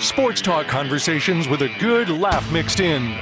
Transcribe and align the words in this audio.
Sports 0.00 0.40
talk 0.40 0.68
conversations 0.68 1.48
with 1.48 1.62
a 1.62 1.68
good 1.80 2.08
laugh 2.08 2.52
mixed 2.52 2.78
in. 2.78 3.18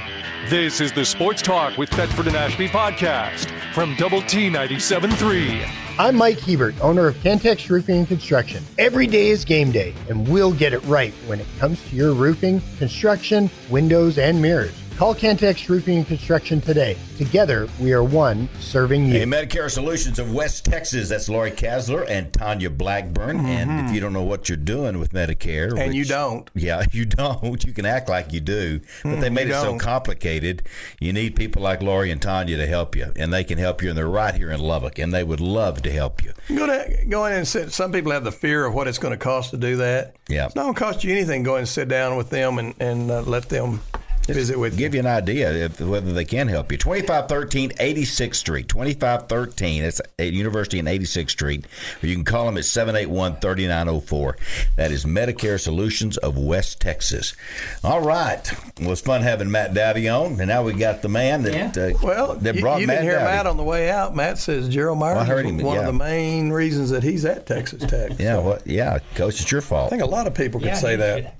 This 0.47 0.79
is 0.79 0.91
the 0.91 1.03
Sports 1.03 1.41
Talk 1.41 1.75
with 1.75 1.89
Thetford 1.89 2.27
and 2.27 2.35
Ashby 2.35 2.67
podcast 2.67 3.49
from 3.73 3.95
Double 3.95 4.21
T 4.21 4.47
97.3. 4.47 5.67
I'm 5.97 6.15
Mike 6.15 6.39
Hebert, 6.39 6.79
owner 6.79 7.07
of 7.07 7.15
Cantex 7.15 7.67
Roofing 7.71 7.97
and 7.97 8.07
Construction. 8.07 8.63
Every 8.77 9.07
day 9.07 9.29
is 9.29 9.43
game 9.43 9.71
day, 9.71 9.95
and 10.07 10.27
we'll 10.27 10.53
get 10.53 10.71
it 10.71 10.83
right 10.85 11.13
when 11.25 11.39
it 11.39 11.47
comes 11.57 11.81
to 11.89 11.95
your 11.95 12.13
roofing, 12.13 12.61
construction, 12.77 13.49
windows, 13.71 14.19
and 14.19 14.39
mirrors. 14.39 14.75
Call 14.97 15.13
Cantex 15.13 15.69
Roofing 15.69 15.97
and 15.99 16.07
Construction 16.07 16.59
today. 16.59 16.97
Together, 17.19 17.69
we 17.79 17.93
are 17.93 18.03
one 18.03 18.49
serving 18.59 19.05
you. 19.05 19.13
Hey, 19.13 19.25
Medicare 19.25 19.69
Solutions 19.69 20.17
of 20.17 20.33
West 20.33 20.65
Texas. 20.65 21.07
That's 21.07 21.29
Lori 21.29 21.51
Kasler 21.51 22.03
and 22.09 22.33
Tanya 22.33 22.71
Blackburn. 22.71 23.45
And 23.45 23.87
if 23.87 23.93
you 23.93 24.01
don't 24.01 24.11
know 24.11 24.23
what 24.23 24.49
you're 24.49 24.57
doing 24.57 24.97
with 24.97 25.11
Medicare, 25.13 25.67
Mm-hmm. 25.69 25.77
And 25.77 25.93
you 25.93 26.03
don't. 26.03 26.49
Yeah, 26.55 26.83
you 26.91 27.05
don't. 27.05 27.63
You 27.63 27.73
can 27.73 27.85
act 27.85 28.09
like 28.09 28.33
you 28.33 28.39
do, 28.39 28.79
but 29.03 29.19
they 29.21 29.29
Mm, 29.29 29.33
made 29.33 29.49
it 29.49 29.53
so 29.53 29.65
don't. 29.65 29.77
complicated. 29.77 30.63
You 30.99 31.13
need 31.13 31.35
people 31.35 31.61
like 31.61 31.83
Lori 31.83 32.09
and 32.09 32.19
Tanya 32.19 32.57
to 32.57 32.65
help 32.65 32.95
you, 32.95 33.11
and 33.15 33.31
they 33.31 33.43
can 33.43 33.59
help 33.59 33.83
you. 33.83 33.89
And 33.89 33.97
they're 33.97 34.07
right 34.07 34.33
here 34.33 34.49
in 34.49 34.59
Lubbock, 34.59 34.97
and 34.97 35.13
they 35.13 35.23
would 35.23 35.39
love 35.41 35.83
to 35.83 35.91
help 35.91 36.23
you. 36.23 36.33
Go, 36.55 36.65
to, 36.65 37.05
go 37.07 37.23
in 37.25 37.33
and 37.33 37.47
sit. 37.47 37.71
Some 37.71 37.91
people 37.91 38.11
have 38.13 38.23
the 38.23 38.31
fear 38.31 38.65
of 38.65 38.73
what 38.73 38.87
it's 38.87 38.97
going 38.97 39.11
to 39.11 39.17
cost 39.17 39.51
to 39.51 39.57
do 39.57 39.75
that. 39.77 40.15
Yeah. 40.27 40.47
It's 40.47 40.55
not 40.55 40.63
going 40.63 40.73
to 40.73 40.79
cost 40.79 41.03
you 41.03 41.11
anything. 41.11 41.43
Go 41.43 41.57
and 41.57 41.67
sit 41.67 41.87
down 41.87 42.17
with 42.17 42.31
them 42.31 42.57
and, 42.57 42.73
and 42.79 43.11
uh, 43.11 43.21
let 43.21 43.49
them 43.49 43.81
visit 44.27 44.59
with 44.59 44.73
you. 44.73 44.79
Give 44.79 44.93
you 44.95 44.99
an 45.01 45.05
idea 45.07 45.51
if, 45.53 45.79
whether 45.81 46.13
they 46.13 46.25
can 46.25 46.47
help 46.47 46.71
you. 46.71 46.77
2513 46.77 47.71
86th 47.71 48.35
Street. 48.35 48.67
2513. 48.67 49.83
It's 49.83 50.01
at 50.19 50.33
University 50.33 50.79
and 50.79 50.87
86th 50.87 51.29
Street. 51.31 51.65
Or 52.03 52.07
you 52.07 52.15
can 52.15 52.23
call 52.25 52.45
them 52.45 52.57
at 52.57 52.65
781 52.65 53.37
3904. 53.39 54.37
That 54.75 54.91
is 54.91 55.05
Medicare 55.05 55.59
Solutions 55.59 56.17
of 56.17 56.37
West 56.37 56.79
Texas. 56.81 57.35
All 57.83 58.01
right. 58.01 58.49
Well, 58.79 58.91
it's 58.91 59.01
fun 59.01 59.21
having 59.21 59.49
Matt 59.51 59.73
Dowdy 59.73 60.07
on. 60.09 60.39
And 60.39 60.47
now 60.47 60.63
we 60.63 60.73
got 60.73 61.01
the 61.01 61.09
man 61.09 61.43
that, 61.43 61.77
uh, 61.77 61.97
Well, 62.03 62.35
that 62.35 62.59
brought 62.59 62.81
you 62.81 62.87
Matt 62.87 62.97
didn't 62.97 63.09
hear 63.09 63.19
Dowdy. 63.19 63.25
Matt 63.37 63.47
on 63.47 63.57
the 63.57 63.63
way 63.63 63.89
out. 63.89 64.15
Matt 64.15 64.37
says 64.37 64.69
Gerald 64.69 64.99
Myers 64.99 65.15
Well, 65.15 65.23
I 65.23 65.27
heard 65.27 65.45
him, 65.45 65.57
one 65.59 65.75
yeah. 65.75 65.79
of 65.81 65.85
the 65.87 65.93
main 65.93 66.49
reasons 66.51 66.89
that 66.91 67.03
he's 67.03 67.25
at 67.25 67.45
Texas 67.45 67.83
Tech. 67.89 68.11
yeah, 68.19 68.35
So 68.35 68.41
well, 68.41 68.59
yeah, 68.65 68.99
Coach, 69.15 69.41
it's 69.41 69.51
your 69.51 69.61
fault 69.61 69.87
I 69.87 69.89
think 69.89 70.03
a 70.03 70.05
lot 70.05 70.27
of 70.27 70.33
people 70.35 70.59
could 70.59 70.67
Yeah, 70.67 70.75
say 70.75 70.91
he's 70.91 70.99
that. 70.99 71.36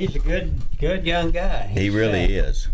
A- 0.00 0.06
He's 0.06 0.16
a 0.16 0.18
good, 0.18 0.52
good 0.78 1.04
young 1.06 1.30
guy. 1.30 1.66
He 1.68 1.90
really 1.90 2.38
uh, 2.38 2.44
is. 2.44 2.68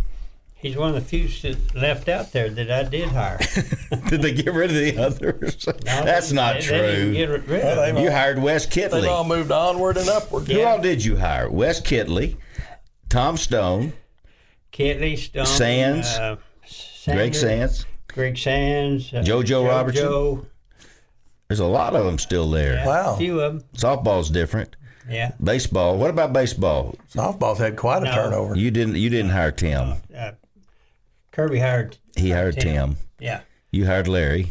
He's 0.54 0.76
one 0.76 0.88
of 0.88 0.94
the 0.94 1.00
few 1.02 1.28
that 1.28 1.74
left 1.74 2.08
out 2.08 2.32
there 2.32 2.48
that 2.50 2.70
I 2.70 2.82
did 2.88 3.08
hire. 3.10 3.38
Did 4.08 4.22
they 4.22 4.32
get 4.32 4.52
rid 4.54 4.70
of 4.70 4.76
the 4.76 4.98
others? 4.98 5.66
No, 5.84 6.04
That's 6.04 6.30
they- 6.30 6.34
not 6.36 6.54
they- 6.54 6.60
they 6.60 6.66
didn't 6.80 7.04
true. 7.04 7.12
get 7.14 7.30
rid 7.30 7.48
Well, 7.48 7.78
of 7.80 7.88
him. 7.88 7.94
they- 7.96 8.02
you 8.04 8.10
hired 8.10 8.40
Wes 8.42 8.66
Kittley. 8.66 9.02
They've 9.02 9.10
all 9.10 9.24
moved 9.24 9.52
onward 9.52 9.96
and 9.96 10.08
upward. 10.08 10.48
Who 10.48 10.62
all 10.62 10.80
did 10.80 11.04
you 11.04 11.16
hire? 11.16 11.48
Wes 11.50 11.80
Kittley, 11.80 12.36
Tom 13.10 13.36
Stone, 13.36 13.92
Kittley 14.72 15.16
Stone, 15.18 15.46
Sands, 15.46 16.06
uh, 16.08 16.36
Greg 17.06 17.34
Sands. 17.34 17.86
Greg 18.08 18.36
Sands, 18.38 19.12
uh, 19.12 19.18
JoJo 19.22 19.68
Robertson? 19.68 20.46
There's 21.48 21.60
a 21.60 21.66
lot 21.66 21.94
of 21.94 22.04
them 22.04 22.18
still 22.18 22.50
there. 22.50 22.74
yeah, 22.74 22.86
Wow. 22.86 23.14
a 23.14 23.18
few 23.18 23.40
of 23.40 23.52
them. 23.60 23.64
Softball's 23.76 24.30
different. 24.30 24.74
Yeah. 25.08 25.32
Baseball. 25.42 25.96
What 25.98 26.10
about 26.10 26.32
baseball? 26.32 26.96
Softball's 27.12 27.58
had 27.58 27.76
quite 27.76 28.02
a 28.02 28.06
No. 28.06 28.14
turnover. 28.14 28.56
You 28.56 28.70
didn't. 28.70 28.96
You 28.96 29.08
didn't 29.10 29.30
hire 29.30 29.52
Tim. 29.52 29.94
Uh, 30.16 30.32
Kirby 31.32 31.58
hired. 31.60 31.96
He 32.16 32.30
hired 32.30 32.58
Tim. 32.58 32.96
Yeah. 33.20 33.40
You 33.70 33.86
hired 33.86 34.08
Larry. 34.08 34.48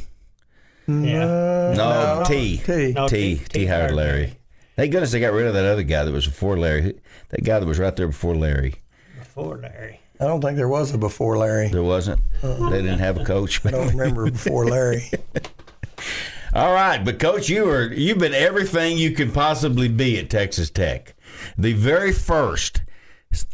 Yeah. 0.88 1.74
No, 1.76 2.24
T. 2.28 2.58
T. 2.58 2.94
No, 2.94 3.08
T. 3.08 3.36
T- 3.36 3.38
T 3.40 3.46
T 3.50 3.66
hired 3.66 3.80
hired 3.82 3.96
Larry. 3.96 4.12
Larry. 4.20 4.38
Thank 4.76 4.92
goodness 4.92 5.12
they 5.12 5.20
got 5.20 5.34
rid 5.34 5.48
of 5.48 5.54
that 5.56 5.66
other 5.66 5.84
guy 5.84 6.04
that 6.04 6.12
was 6.12 6.26
before 6.28 6.58
Larry. 6.58 6.96
That 7.30 7.44
guy 7.44 7.60
that 7.60 7.66
was 7.66 7.80
right 7.80 7.96
there 7.96 8.08
before 8.08 8.36
Larry. 8.36 8.76
Before 9.18 9.58
Larry. 9.58 10.00
I 10.20 10.26
don't 10.28 10.42
think 10.42 10.58
there 10.58 10.70
was 10.70 10.94
a 10.94 10.98
before 10.98 11.38
Larry. 11.38 11.70
There 11.70 11.84
wasn't. 11.84 12.22
They 12.42 12.82
didn't 12.82 13.00
have 13.00 13.18
a 13.20 13.26
coach. 13.26 13.66
I 13.66 13.72
don't 13.72 13.88
remember 13.90 14.30
before 14.32 14.66
Larry. 14.66 15.10
All 16.56 16.74
right, 16.74 17.04
but 17.04 17.20
coach, 17.20 17.50
you 17.50 17.70
are 17.70 17.92
you've 17.92 18.20
been 18.20 18.34
everything 18.34 18.98
you 18.98 19.12
can 19.12 19.30
possibly 19.30 19.90
be 19.90 20.18
at 20.18 20.30
Texas 20.30 20.70
Tech. 20.70 21.14
The 21.58 21.74
very 21.74 22.14
first 22.14 22.82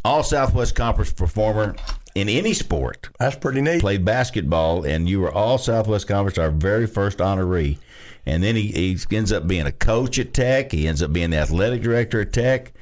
All 0.04 0.22
Southwest 0.22 0.76
Conference 0.76 1.12
performer 1.12 1.74
in 2.14 2.28
any 2.28 2.54
sport. 2.54 3.08
That's 3.18 3.34
pretty 3.34 3.60
neat. 3.60 3.80
Played 3.80 4.04
basketball, 4.04 4.84
and 4.84 5.08
you 5.08 5.18
were 5.18 5.32
All 5.32 5.58
Southwest 5.58 6.06
Conference, 6.06 6.38
our 6.38 6.52
very 6.52 6.86
first 6.86 7.18
honoree. 7.18 7.78
And 8.24 8.40
then 8.40 8.54
he, 8.54 8.68
he 8.68 8.96
ends 9.10 9.32
up 9.32 9.48
being 9.48 9.66
a 9.66 9.72
coach 9.72 10.20
at 10.20 10.32
Tech. 10.32 10.70
He 10.70 10.86
ends 10.86 11.02
up 11.02 11.12
being 11.12 11.30
the 11.30 11.38
athletic 11.38 11.82
director 11.82 12.20
at 12.20 12.32
Tech. 12.32 12.72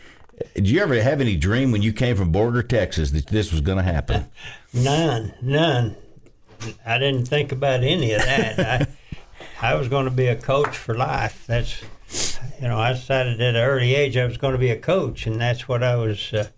Did 0.55 0.69
you 0.69 0.83
ever 0.83 1.01
have 1.01 1.23
any 1.23 1.37
dream 1.37 1.73
when 1.73 1.81
you 1.81 1.95
came 1.95 2.15
from 2.15 2.31
Borger, 2.31 2.69
Texas, 2.69 3.11
that 3.13 3.29
this 3.29 3.53
was 3.53 3.63
going 3.63 3.79
to 3.79 3.85
happen? 3.85 4.27
None, 4.75 5.33
none. 5.41 5.97
I 6.85 6.99
didn't 6.99 7.25
think 7.27 7.53
about 7.53 7.83
any 7.83 8.13
of 8.13 8.21
that. 8.21 8.91
I, 9.63 9.75
was 9.75 9.89
going 9.89 10.07
to 10.07 10.11
be 10.11 10.27
a 10.27 10.37
coach 10.37 10.77
for 10.77 10.95
life. 10.97 11.45
That's, 11.47 11.83
you 12.61 12.69
know, 12.69 12.79
I 12.79 12.93
decided 12.93 13.41
at 13.41 13.55
an 13.55 13.57
early 13.57 13.95
age 13.95 14.17
I 14.17 14.25
was 14.25 14.37
going 14.37 14.53
to 14.53 14.59
be 14.59 14.71
a 14.71 14.79
coach, 14.79 15.27
and 15.27 15.41
that's 15.41 15.69
what 15.69 15.83
I 15.83 15.97
was. 15.97 16.33
Uh, 16.33 16.49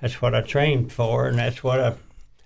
that's 0.00 0.22
what 0.22 0.34
I 0.34 0.42
trained 0.42 0.92
for, 0.92 1.26
and 1.26 1.38
that's 1.38 1.62
what 1.62 1.80
I 1.80 1.94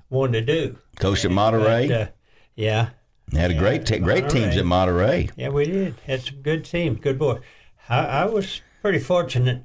wanted 0.09 0.47
to 0.47 0.53
do. 0.55 0.79
Coach 0.99 1.25
at 1.25 1.31
Monterey. 1.31 1.89
But, 1.89 2.01
uh, 2.01 2.07
yeah, 2.55 2.91
had 3.33 3.51
a 3.51 3.55
great 3.55 3.87
te- 3.87 3.99
great 3.99 4.29
teams 4.29 4.57
at 4.57 4.65
Monterey. 4.65 5.31
yeah, 5.37 5.49
we 5.49 5.65
did. 5.65 5.95
Had 6.07 6.23
some 6.23 6.43
good 6.43 6.65
teams, 6.65 7.01
good 7.01 7.19
boys. 7.19 7.41
I, 7.89 8.05
I 8.05 8.25
was 8.27 8.61
pretty 8.81 8.99
fortunate 8.99 9.63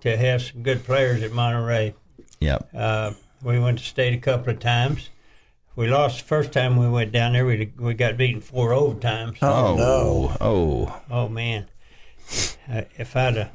to 0.00 0.16
have 0.16 0.42
some 0.42 0.62
good 0.62 0.84
players 0.84 1.22
at 1.22 1.32
Monterey. 1.32 1.94
Yep. 2.40 2.70
Uh, 2.74 3.12
we 3.42 3.58
went 3.58 3.78
to 3.78 3.84
state 3.84 4.14
a 4.14 4.18
couple 4.18 4.52
of 4.52 4.60
times. 4.60 5.10
We 5.74 5.88
lost 5.88 6.18
the 6.18 6.24
first 6.24 6.52
time 6.52 6.76
we 6.76 6.88
went 6.88 7.12
down 7.12 7.32
there. 7.32 7.46
We 7.46 7.72
we 7.78 7.94
got 7.94 8.16
beaten 8.16 8.40
four 8.40 8.70
overtimes. 8.70 9.38
Oh, 9.42 9.76
no. 9.76 10.36
oh, 10.40 11.00
Oh 11.10 11.28
man! 11.28 11.66
Uh, 12.70 12.82
if 12.98 13.16
I'd 13.16 13.36
have 13.36 13.50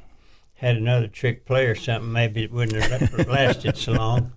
had 0.55 0.77
another 0.77 1.07
trick 1.07 1.45
play 1.45 1.67
or 1.67 1.75
something, 1.75 2.11
maybe 2.11 2.43
it 2.43 2.51
wouldn't 2.51 2.81
have 2.83 3.27
lasted 3.27 3.77
so 3.77 3.91
long. 3.93 4.31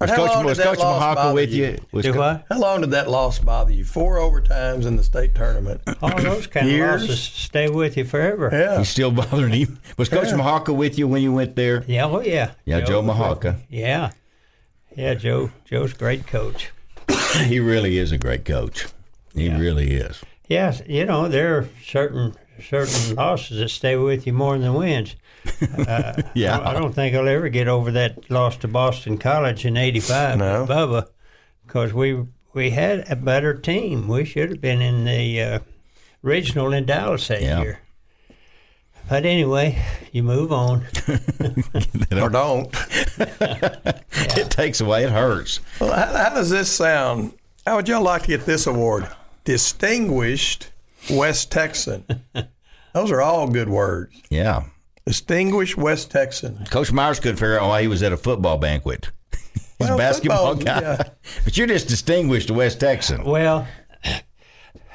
Was 0.00 0.10
How 0.10 0.16
Coach, 0.16 0.30
long 0.30 0.44
was 0.46 0.58
did 0.58 0.66
that 0.66 0.70
Coach 0.76 0.78
loss 0.84 1.16
Mahaka 1.16 1.34
with 1.34 1.52
you? 1.52 1.64
you? 1.64 1.78
Was 1.92 2.04
Do 2.04 2.12
Co- 2.14 2.18
what? 2.18 2.46
How 2.48 2.58
long 2.58 2.80
did 2.80 2.90
that 2.90 3.08
loss 3.08 3.38
bother 3.38 3.72
you? 3.72 3.84
Four 3.84 4.16
overtimes 4.16 4.84
in 4.84 4.96
the 4.96 5.04
state 5.04 5.34
tournament. 5.34 5.80
All 6.02 6.20
those 6.20 6.48
kind 6.48 6.66
of 6.66 6.72
Years? 6.72 7.02
losses 7.02 7.20
stay 7.20 7.68
with 7.68 7.96
you 7.96 8.04
forever. 8.04 8.48
Yeah. 8.52 8.78
He's 8.78 8.88
still 8.88 9.12
bothering 9.12 9.52
him. 9.52 9.78
Was 9.98 10.08
Coach 10.08 10.28
Yeah. 10.28 10.38
Mahaka 10.38 10.74
with 10.74 10.98
you 10.98 11.06
when 11.06 11.22
you 11.22 11.32
went 11.32 11.54
there? 11.54 11.84
Yeah, 11.86 12.06
oh 12.06 12.20
yeah. 12.20 12.52
Yeah, 12.64 12.80
Joe 12.80 13.00
was 13.00 13.08
with 13.08 13.16
Mahaka. 13.16 13.58
Yeah, 13.68 14.10
yeah. 14.96 15.14
Joe. 15.14 15.52
Joe's 15.66 15.92
great 15.92 16.26
coach. 16.26 16.70
He 17.46 17.60
really 17.60 17.98
is 17.98 18.12
a 18.12 18.18
great 18.18 18.44
coach. 18.44 18.86
He 19.34 19.48
really 19.48 19.92
is. 19.92 20.22
Yes, 20.48 20.82
you 20.86 21.04
know 21.06 21.28
there 21.28 21.56
are 21.58 21.68
certain 21.84 22.34
certain 22.62 23.16
losses 23.16 23.58
that 23.58 23.70
stay 23.70 23.96
with 23.96 24.26
you 24.26 24.32
more 24.32 24.58
than 24.58 24.74
wins. 24.74 25.16
Uh, 25.88 26.12
Yeah. 26.34 26.60
I 26.60 26.72
don't 26.72 26.92
think 26.94 27.16
I'll 27.16 27.26
ever 27.26 27.48
get 27.48 27.66
over 27.66 27.90
that 27.92 28.30
loss 28.30 28.56
to 28.58 28.68
Boston 28.68 29.18
College 29.18 29.64
in 29.64 29.76
'85 29.76 30.38
No. 30.38 30.66
Bubba, 30.68 31.08
because 31.66 31.92
we 31.92 32.24
we 32.52 32.70
had 32.70 33.04
a 33.10 33.16
better 33.16 33.54
team. 33.54 34.06
We 34.06 34.24
should 34.24 34.50
have 34.50 34.60
been 34.60 34.80
in 34.82 35.04
the 35.04 35.42
uh, 35.42 35.58
regional 36.22 36.72
in 36.72 36.84
Dallas 36.86 37.26
that 37.28 37.42
Yeah. 37.42 37.60
year. 37.62 37.78
But 39.08 39.26
anyway, 39.26 39.82
you 40.12 40.22
move 40.22 40.52
on. 40.52 40.84
Or 42.12 42.28
don't. 42.28 42.68
It 44.34 44.50
takes 44.50 44.80
away. 44.80 45.04
It 45.04 45.10
hurts. 45.10 45.60
Well, 45.80 45.92
how, 45.92 46.06
how 46.16 46.34
does 46.34 46.50
this 46.50 46.70
sound? 46.70 47.32
How 47.66 47.76
would 47.76 47.88
y'all 47.88 48.02
like 48.02 48.22
to 48.22 48.28
get 48.28 48.46
this 48.46 48.66
award? 48.66 49.08
Distinguished 49.44 50.70
West 51.10 51.50
Texan. 51.50 52.04
Those 52.94 53.10
are 53.10 53.20
all 53.22 53.48
good 53.48 53.68
words. 53.68 54.14
Yeah. 54.30 54.64
Distinguished 55.06 55.76
West 55.76 56.10
Texan. 56.10 56.64
Coach 56.66 56.92
Myers 56.92 57.18
couldn't 57.20 57.36
figure 57.38 57.58
out 57.58 57.68
why 57.68 57.82
he 57.82 57.88
was 57.88 58.02
at 58.02 58.12
a 58.12 58.16
football 58.16 58.58
banquet. 58.58 59.10
He's 59.32 59.62
Well, 59.80 59.94
a 59.94 59.98
basketball 59.98 60.54
football, 60.54 60.80
guy. 60.80 60.80
yeah. 60.96 61.02
But 61.44 61.56
you're 61.58 61.66
just 61.66 61.88
distinguished 61.88 62.50
West 62.50 62.78
Texan. 62.80 63.24
Well, 63.24 63.66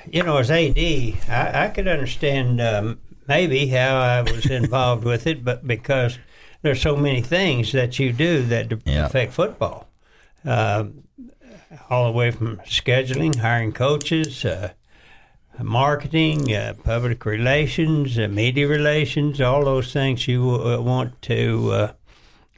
you 0.09 0.23
know, 0.23 0.37
as 0.37 0.49
AD, 0.51 0.77
I, 0.77 1.65
I 1.65 1.71
could 1.73 1.87
understand 1.87 2.61
um, 2.61 2.99
maybe 3.27 3.67
how 3.67 3.97
I 3.97 4.21
was 4.21 4.45
involved 4.61 5.03
with 5.03 5.27
it, 5.27 5.43
but 5.43 5.65
because 5.67 6.17
there's 6.61 6.81
so 6.81 6.95
many 6.95 7.21
things 7.21 7.71
that 7.71 7.99
you 7.99 8.11
do 8.13 8.43
that 8.43 8.71
Yeah. 8.85 9.05
affect 9.05 9.33
football, 9.33 9.87
Um 10.45 11.03
all 11.89 12.05
the 12.05 12.11
way 12.17 12.31
from 12.31 12.57
scheduling, 12.65 13.35
hiring 13.35 13.73
coaches, 13.73 14.45
uh, 14.45 14.69
marketing, 15.61 16.53
uh, 16.53 16.73
public 16.83 17.25
relations, 17.25 18.17
uh, 18.17 18.27
media 18.27 18.67
relations, 18.67 19.41
all 19.41 19.65
those 19.65 19.91
things 19.91 20.27
you 20.27 20.49
uh, 20.49 20.79
want 20.81 21.21
to. 21.23 21.71
Uh, 21.71 21.91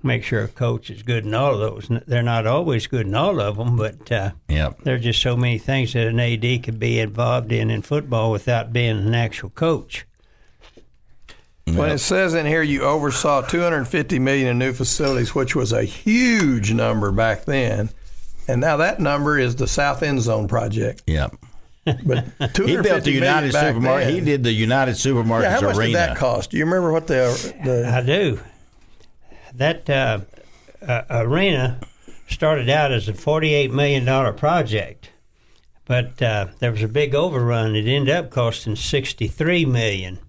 Make 0.01 0.24
sure 0.24 0.44
a 0.45 0.48
coach 0.48 0.89
is 0.89 1.04
good 1.04 1.25
in 1.25 1.33
all 1.33 1.56
of 1.56 1.60
those. 1.60 2.00
They're 2.07 2.24
not 2.24 2.48
always 2.48 2.88
good 2.88 3.06
in 3.06 3.16
all 3.16 3.42
of 3.42 3.57
them, 3.57 3.75
but 3.75 4.10
uh, 4.10 4.31
Yeah. 4.48 4.69
there 4.86 4.95
are 4.95 5.00
just 5.00 5.21
so 5.21 5.36
many 5.36 5.57
things 5.57 5.92
that 5.92 6.07
an 6.07 6.21
AD 6.21 6.63
could 6.63 6.80
be 6.80 7.01
involved 7.01 7.51
in 7.51 7.69
in 7.69 7.81
football 7.81 8.31
without 8.31 8.71
being 8.71 8.98
an 8.98 9.13
actual 9.13 9.50
coach. 9.50 10.06
When 11.77 11.89
it 11.89 12.00
says 12.00 12.33
in 12.33 12.45
here 12.45 12.62
you 12.63 12.81
oversaw 12.83 13.42
250 13.42 14.19
million 14.19 14.48
in 14.48 14.57
new 14.60 14.74
facilities, 14.74 15.33
which 15.36 15.56
was 15.56 15.71
a 15.71 15.83
huge 15.83 16.71
number 16.74 17.12
back 17.12 17.45
then, 17.45 17.89
and 18.48 18.62
now 18.62 18.77
that 18.77 19.00
number 19.00 19.38
is 19.38 19.56
the 19.56 19.68
South 19.68 20.01
End 20.04 20.21
Zone 20.21 20.48
project. 20.48 21.04
Yep. 21.07 21.36
But 21.86 21.95
He 21.95 22.04
built 22.04 22.24
the 22.39 22.48
250 22.54 23.12
million 23.12 23.13
United 23.24 23.51
Supermarket. 23.54 24.06
then. 24.07 24.13
He 24.16 24.21
did 24.21 24.44
the 24.44 24.51
United 24.51 24.95
Supermarkets 24.95 25.42
Yeah, 25.44 25.51
how 25.51 25.62
much 25.62 25.77
arena. 25.77 25.88
did 25.88 25.95
that 25.95 26.18
cost? 26.18 26.51
Do 26.51 26.57
you 26.57 26.66
remember 26.66 26.92
what 26.92 27.07
the 27.07 27.54
the 27.63 27.88
I 27.92 28.01
do. 28.06 28.39
That 29.56 29.89
uh, 29.89 30.19
uh, 30.88 31.01
arena 31.10 31.80
started 32.27 32.69
out 32.69 32.92
as 32.92 33.10
a 33.10 33.13
$48 33.13 33.71
million 33.71 34.36
project, 34.36 35.10
but 35.86 36.21
uh, 36.21 36.48
there 36.60 36.71
was 36.71 36.83
a 36.83 36.88
big 36.88 37.16
overrun. 37.16 37.75
It 37.75 37.88
ended 37.88 38.13
up 38.13 38.30
costing 38.30 38.75
$63 38.75 39.66
million. 39.68 40.19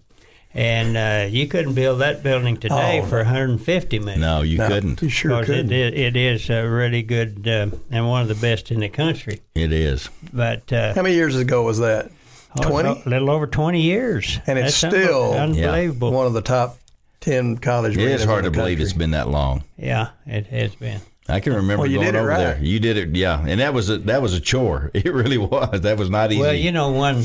And 0.53 0.97
uh, 0.97 1.29
you 1.31 1.47
couldn't 1.47 1.75
build 1.75 2.01
that 2.01 2.23
building 2.25 2.57
today 2.57 3.01
Oh, 3.03 3.07
for 3.07 3.19
150 3.19 3.99
million. 4.01 4.21
No, 4.21 4.43
you 4.43 4.59
No, 4.59 4.67
couldn't. 4.69 5.01
You 5.01 5.09
sure 5.09 5.45
couldn't. 5.45 5.71
it, 5.71 5.95
i- 5.95 5.97
it 5.97 6.17
is 6.17 6.51
uh, 6.51 6.63
really 6.65 7.03
good 7.03 7.47
uh, 7.47 7.69
and 7.91 8.09
one 8.09 8.23
of 8.23 8.29
the 8.29 8.35
best 8.35 8.73
in 8.73 8.81
the 8.81 8.89
country. 8.89 9.43
It 9.55 9.73
is. 9.73 10.09
But 10.33 10.73
uh, 10.73 10.93
How 10.95 11.03
many 11.03 11.15
years 11.15 11.37
ago 11.37 11.63
was 11.63 11.79
that? 11.79 12.11
oh, 12.59 12.63
20? 12.69 13.03
a 13.07 13.09
little 13.09 13.31
over 13.31 13.47
20 13.47 13.81
years. 13.81 14.41
And 14.47 14.59
it's 14.59 14.81
That's 14.81 14.95
still- 14.97 15.35
unbelievable. 15.35 16.11
One 16.11 16.27
of 16.27 16.33
the 16.33 16.43
top 16.43 16.79
ten 17.21 17.57
college. 17.59 17.97
It 17.97 18.03
is 18.11 18.25
hard 18.25 18.45
in 18.45 18.45
to 18.45 18.51
the 18.51 18.63
believe 18.63 18.81
it's 18.81 18.93
been 18.93 19.13
that 19.13 19.29
long. 19.29 19.63
Yeah, 19.77 20.09
it 20.27 20.47
has 20.49 20.75
been. 20.75 21.01
I 21.29 21.39
can 21.39 21.53
remember 21.53 21.83
Well, 21.83 21.91
you 21.91 21.99
going 21.99 22.07
did 22.07 22.15
it 22.17 22.19
over 22.19 22.29
right. 22.29 22.39
there. 22.39 22.59
You 22.61 22.81
did 22.81 22.97
it, 22.97 23.15
yeah, 23.15 23.45
and 23.47 23.61
that 23.61 23.73
was 23.73 23.89
a 23.89 23.99
that 23.99 24.21
was 24.21 24.33
a 24.35 24.41
chore. 24.41 24.91
It 24.95 25.05
really 25.15 25.39
was. 25.39 25.83
That 25.83 25.97
was 25.97 26.11
not 26.11 26.33
easy. 26.33 26.41
Well, 26.41 26.55
you 26.55 26.73
know, 26.73 26.91
one 26.91 27.25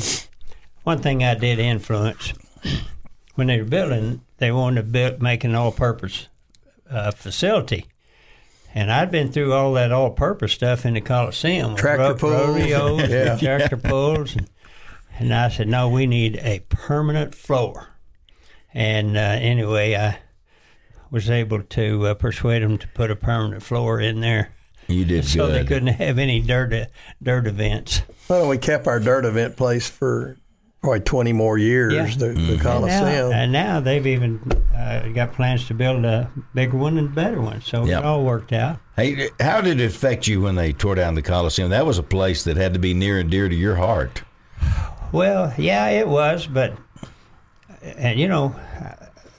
one 0.84 0.98
thing 1.00 1.24
I 1.24 1.34
did 1.34 1.58
influence 1.58 2.34
when 3.36 3.46
they 3.46 3.58
were 3.58 3.64
building, 3.68 4.20
they 4.38 4.50
wanted 4.50 4.82
to 4.82 4.86
build, 4.88 5.22
make 5.22 5.44
an 5.44 5.54
all-purpose 5.54 6.26
uh, 6.90 7.10
facility, 7.12 7.86
and 8.74 8.92
I'd 8.92 9.10
been 9.10 9.32
through 9.32 9.52
all 9.54 9.72
that 9.74 9.92
all-purpose 9.92 10.52
stuff 10.52 10.84
in 10.84 10.94
the 10.94 11.00
Coliseum, 11.00 11.72
with 11.72 11.80
Tractor 11.80 12.02
ro- 12.02 12.14
pulls. 12.16 12.48
rodeos, 12.58 13.08
Yeah. 13.10 13.36
tractor 13.38 13.76
pulls, 13.76 14.34
and, 14.36 14.50
and 15.18 15.32
I 15.32 15.48
said, 15.48 15.68
no, 15.68 15.88
we 15.88 16.06
need 16.06 16.36
a 16.42 16.60
permanent 16.68 17.34
floor. 17.34 17.88
And 18.74 19.16
uh, 19.16 19.20
anyway, 19.20 19.94
I 19.96 20.18
was 21.10 21.30
able 21.30 21.62
to 21.62 22.06
uh, 22.08 22.14
persuade 22.14 22.62
them 22.62 22.76
to 22.78 22.88
put 22.88 23.10
a 23.10 23.16
permanent 23.16 23.62
floor 23.62 24.00
in 24.00 24.20
there, 24.20 24.52
you 24.88 25.04
did 25.04 25.24
so 25.24 25.48
they 25.48 25.64
couldn't 25.64 25.88
have 25.94 26.16
any 26.18 26.40
dirt 26.40 26.72
dirt 27.22 27.46
events. 27.48 28.02
Well, 28.28 28.48
we 28.48 28.56
kept 28.58 28.86
our 28.86 29.00
dirt 29.00 29.24
event 29.24 29.56
place 29.56 29.88
for 29.88 30.36
probably 30.82 31.00
20 31.00 31.32
more 31.32 31.58
years. 31.58 31.92
Yeah. 31.92 32.06
The, 32.16 32.26
Mm-hmm. 32.26 32.46
the 32.46 32.52
And 32.54 32.60
Coliseum. 32.60 33.30
now, 33.30 33.36
and 33.36 33.52
now 33.52 33.80
they've 33.80 34.06
even 34.06 34.40
uh, 34.76 35.08
got 35.08 35.32
plans 35.32 35.66
to 35.68 35.74
build 35.74 36.04
a 36.04 36.30
bigger 36.54 36.76
one 36.76 36.98
and 36.98 37.14
better 37.14 37.40
one. 37.40 37.60
So 37.62 37.84
Yep. 37.84 37.98
it 38.00 38.04
all 38.04 38.24
worked 38.24 38.52
out. 38.52 38.78
Hey, 38.96 39.30
how 39.40 39.60
did 39.60 39.80
it 39.80 39.84
affect 39.86 40.26
you 40.26 40.40
when 40.42 40.54
they 40.54 40.72
tore 40.72 40.94
down 40.94 41.14
the 41.14 41.22
Coliseum? 41.22 41.70
That 41.70 41.86
was 41.86 41.98
a 41.98 42.02
place 42.02 42.44
that 42.44 42.56
had 42.56 42.72
to 42.74 42.78
be 42.78 42.94
near 42.94 43.18
and 43.18 43.30
dear 43.30 43.48
to 43.48 43.54
your 43.54 43.76
heart. 43.76 44.22
Well, 45.12 45.52
yeah, 45.58 45.86
it 45.88 46.08
was, 46.08 46.46
but 46.46 46.74
and 47.82 48.18
you 48.18 48.26
know, 48.26 48.54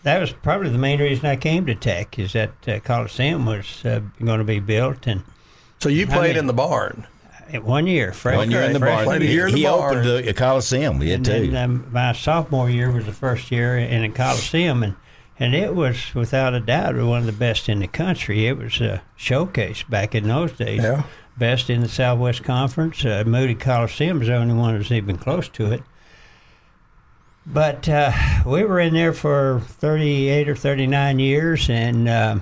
that 0.04 0.20
was 0.20 0.32
probably 0.32 0.70
the 0.70 0.78
main 0.78 1.00
reason 1.00 1.26
I 1.26 1.36
came 1.36 1.66
to 1.66 1.76
Tech 1.76 2.18
is 2.20 2.34
that 2.34 2.52
uh, 2.68 2.80
Coliseum 2.80 3.46
was 3.46 3.84
uh, 3.86 4.02
going 4.24 4.40
to 4.40 4.46
be 4.46 4.60
built, 4.60 5.08
and 5.08 5.24
so 5.80 5.90
you 5.90 6.08
played 6.08 6.30
mean- 6.32 6.38
in 6.40 6.48
the 6.48 6.54
barn. 6.54 7.06
One 7.54 7.88
year, 7.88 8.14
fresh, 8.14 8.38
When 8.38 8.52
you're 8.52 8.62
in 8.62 8.74
the 8.74 8.80
fresh 8.80 9.06
barn, 9.06 9.20
lady, 9.20 9.28
he, 9.28 9.38
the 9.38 9.50
he 9.52 9.68
opened 9.68 10.06
the 10.06 10.34
Coliseum. 10.34 11.02
Yeah, 11.02 11.16
and 11.16 11.26
too. 11.26 11.54
um, 11.56 11.88
my 11.92 12.14
sophomore 12.14 12.70
year 12.70 12.92
was 12.92 13.06
the 13.06 13.14
first 13.14 13.52
year 13.52 13.78
in 13.78 14.02
the 14.02 14.10
Coliseum, 14.10 14.84
and 14.84 14.96
and 15.40 15.54
it 15.54 15.76
was 15.76 16.16
without 16.16 16.54
a 16.54 16.60
doubt 16.60 16.96
one 16.96 17.20
of 17.20 17.26
the 17.26 17.32
best 17.32 17.70
in 17.70 17.80
the 17.80 17.88
country. 17.88 18.48
It 18.48 18.58
was 18.58 18.82
a 18.82 19.04
showcase 19.16 19.84
back 19.84 20.16
in 20.16 20.28
those 20.28 20.54
days. 20.54 20.82
Yeah. 20.82 21.04
Best 21.38 21.70
in 21.70 21.82
the 21.82 21.90
Southwest 21.90 22.44
Conference. 22.44 23.06
Uh, 23.06 23.24
Moody 23.28 23.54
Coliseum 23.54 24.18
was 24.20 24.28
the 24.28 24.36
only 24.36 24.56
one 24.56 24.74
that 24.74 24.80
was 24.80 24.92
even 24.92 25.18
close 25.18 25.48
to 25.50 25.72
it. 25.72 25.84
But 27.46 27.88
uh, 27.88 28.12
we 28.46 28.64
were 28.64 28.80
in 28.80 28.94
there 28.94 29.14
for 29.14 29.62
38 29.66 30.50
or 30.50 30.56
39 30.56 31.20
years, 31.20 31.70
and 31.70 32.10
uh, 32.10 32.40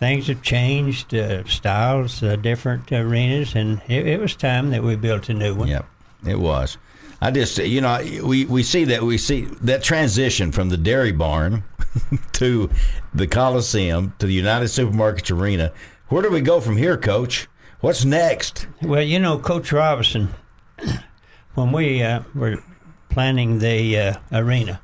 things 0.00 0.26
have 0.28 0.42
changed, 0.42 1.14
uh, 1.14 1.44
styles, 1.44 2.22
uh, 2.22 2.34
different 2.34 2.90
arenas, 2.90 3.54
and 3.54 3.80
it, 3.86 4.06
it 4.06 4.20
was 4.20 4.34
time 4.34 4.70
that 4.70 4.82
we 4.82 4.96
built 4.96 5.28
a 5.28 5.34
new 5.34 5.54
one. 5.54 5.68
Yep, 5.68 5.86
it 6.26 6.40
was. 6.40 6.78
I 7.20 7.30
just, 7.30 7.58
you 7.58 7.82
know, 7.82 8.00
we, 8.24 8.46
we 8.46 8.62
see 8.62 8.84
that 8.84 9.02
we 9.02 9.18
see 9.18 9.42
that 9.60 9.82
transition 9.82 10.52
from 10.52 10.70
the 10.70 10.78
dairy 10.78 11.12
barn 11.12 11.64
to 12.32 12.70
the 13.12 13.26
Coliseum 13.26 14.14
to 14.18 14.26
the 14.26 14.32
United 14.32 14.66
Supermarkets 14.66 15.30
Arena. 15.30 15.70
Where 16.08 16.22
do 16.22 16.30
we 16.30 16.40
go 16.40 16.60
from 16.60 16.78
here, 16.78 16.96
Coach? 16.96 17.46
What's 17.80 18.06
next? 18.06 18.66
Well, 18.82 19.02
you 19.02 19.18
know, 19.18 19.38
Coach 19.38 19.70
Robinson, 19.70 20.30
when 21.54 21.72
we 21.72 22.02
uh, 22.02 22.22
were 22.34 22.62
planning 23.10 23.58
the 23.58 23.98
uh, 23.98 24.14
arena, 24.32 24.80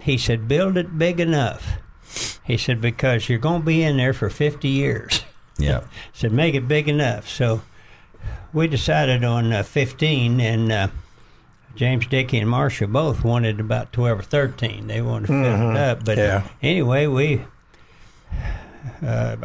he 0.00 0.16
said, 0.16 0.48
build 0.48 0.78
it 0.78 0.98
big 0.98 1.20
enough. 1.20 1.78
He 2.44 2.56
said, 2.56 2.80
because 2.80 3.28
you're 3.28 3.38
going 3.38 3.60
to 3.62 3.66
be 3.66 3.82
in 3.82 3.96
there 3.96 4.12
for 4.12 4.30
50 4.30 4.68
years. 4.68 5.22
Yeah, 5.58 5.84
said, 6.12 6.32
make 6.32 6.54
it 6.54 6.68
big 6.68 6.86
enough. 6.86 7.30
So 7.30 7.62
we 8.52 8.66
decided 8.66 9.24
on 9.24 9.54
uh, 9.54 9.62
15, 9.62 10.38
and 10.38 10.70
uh, 10.70 10.88
James 11.74 12.06
Dickey 12.06 12.36
and 12.38 12.50
Marsha 12.50 12.86
both 12.92 13.24
wanted 13.24 13.58
about 13.58 13.90
12 13.90 14.18
or 14.18 14.22
13. 14.22 14.86
They 14.86 15.00
wanted 15.00 15.28
to 15.28 15.32
fill 15.32 15.70
it 15.70 15.76
up. 15.78 16.04
But 16.04 16.18
Yeah. 16.18 16.46
anyway, 16.62 17.06
we. 17.06 17.40
Uh, 19.02 19.36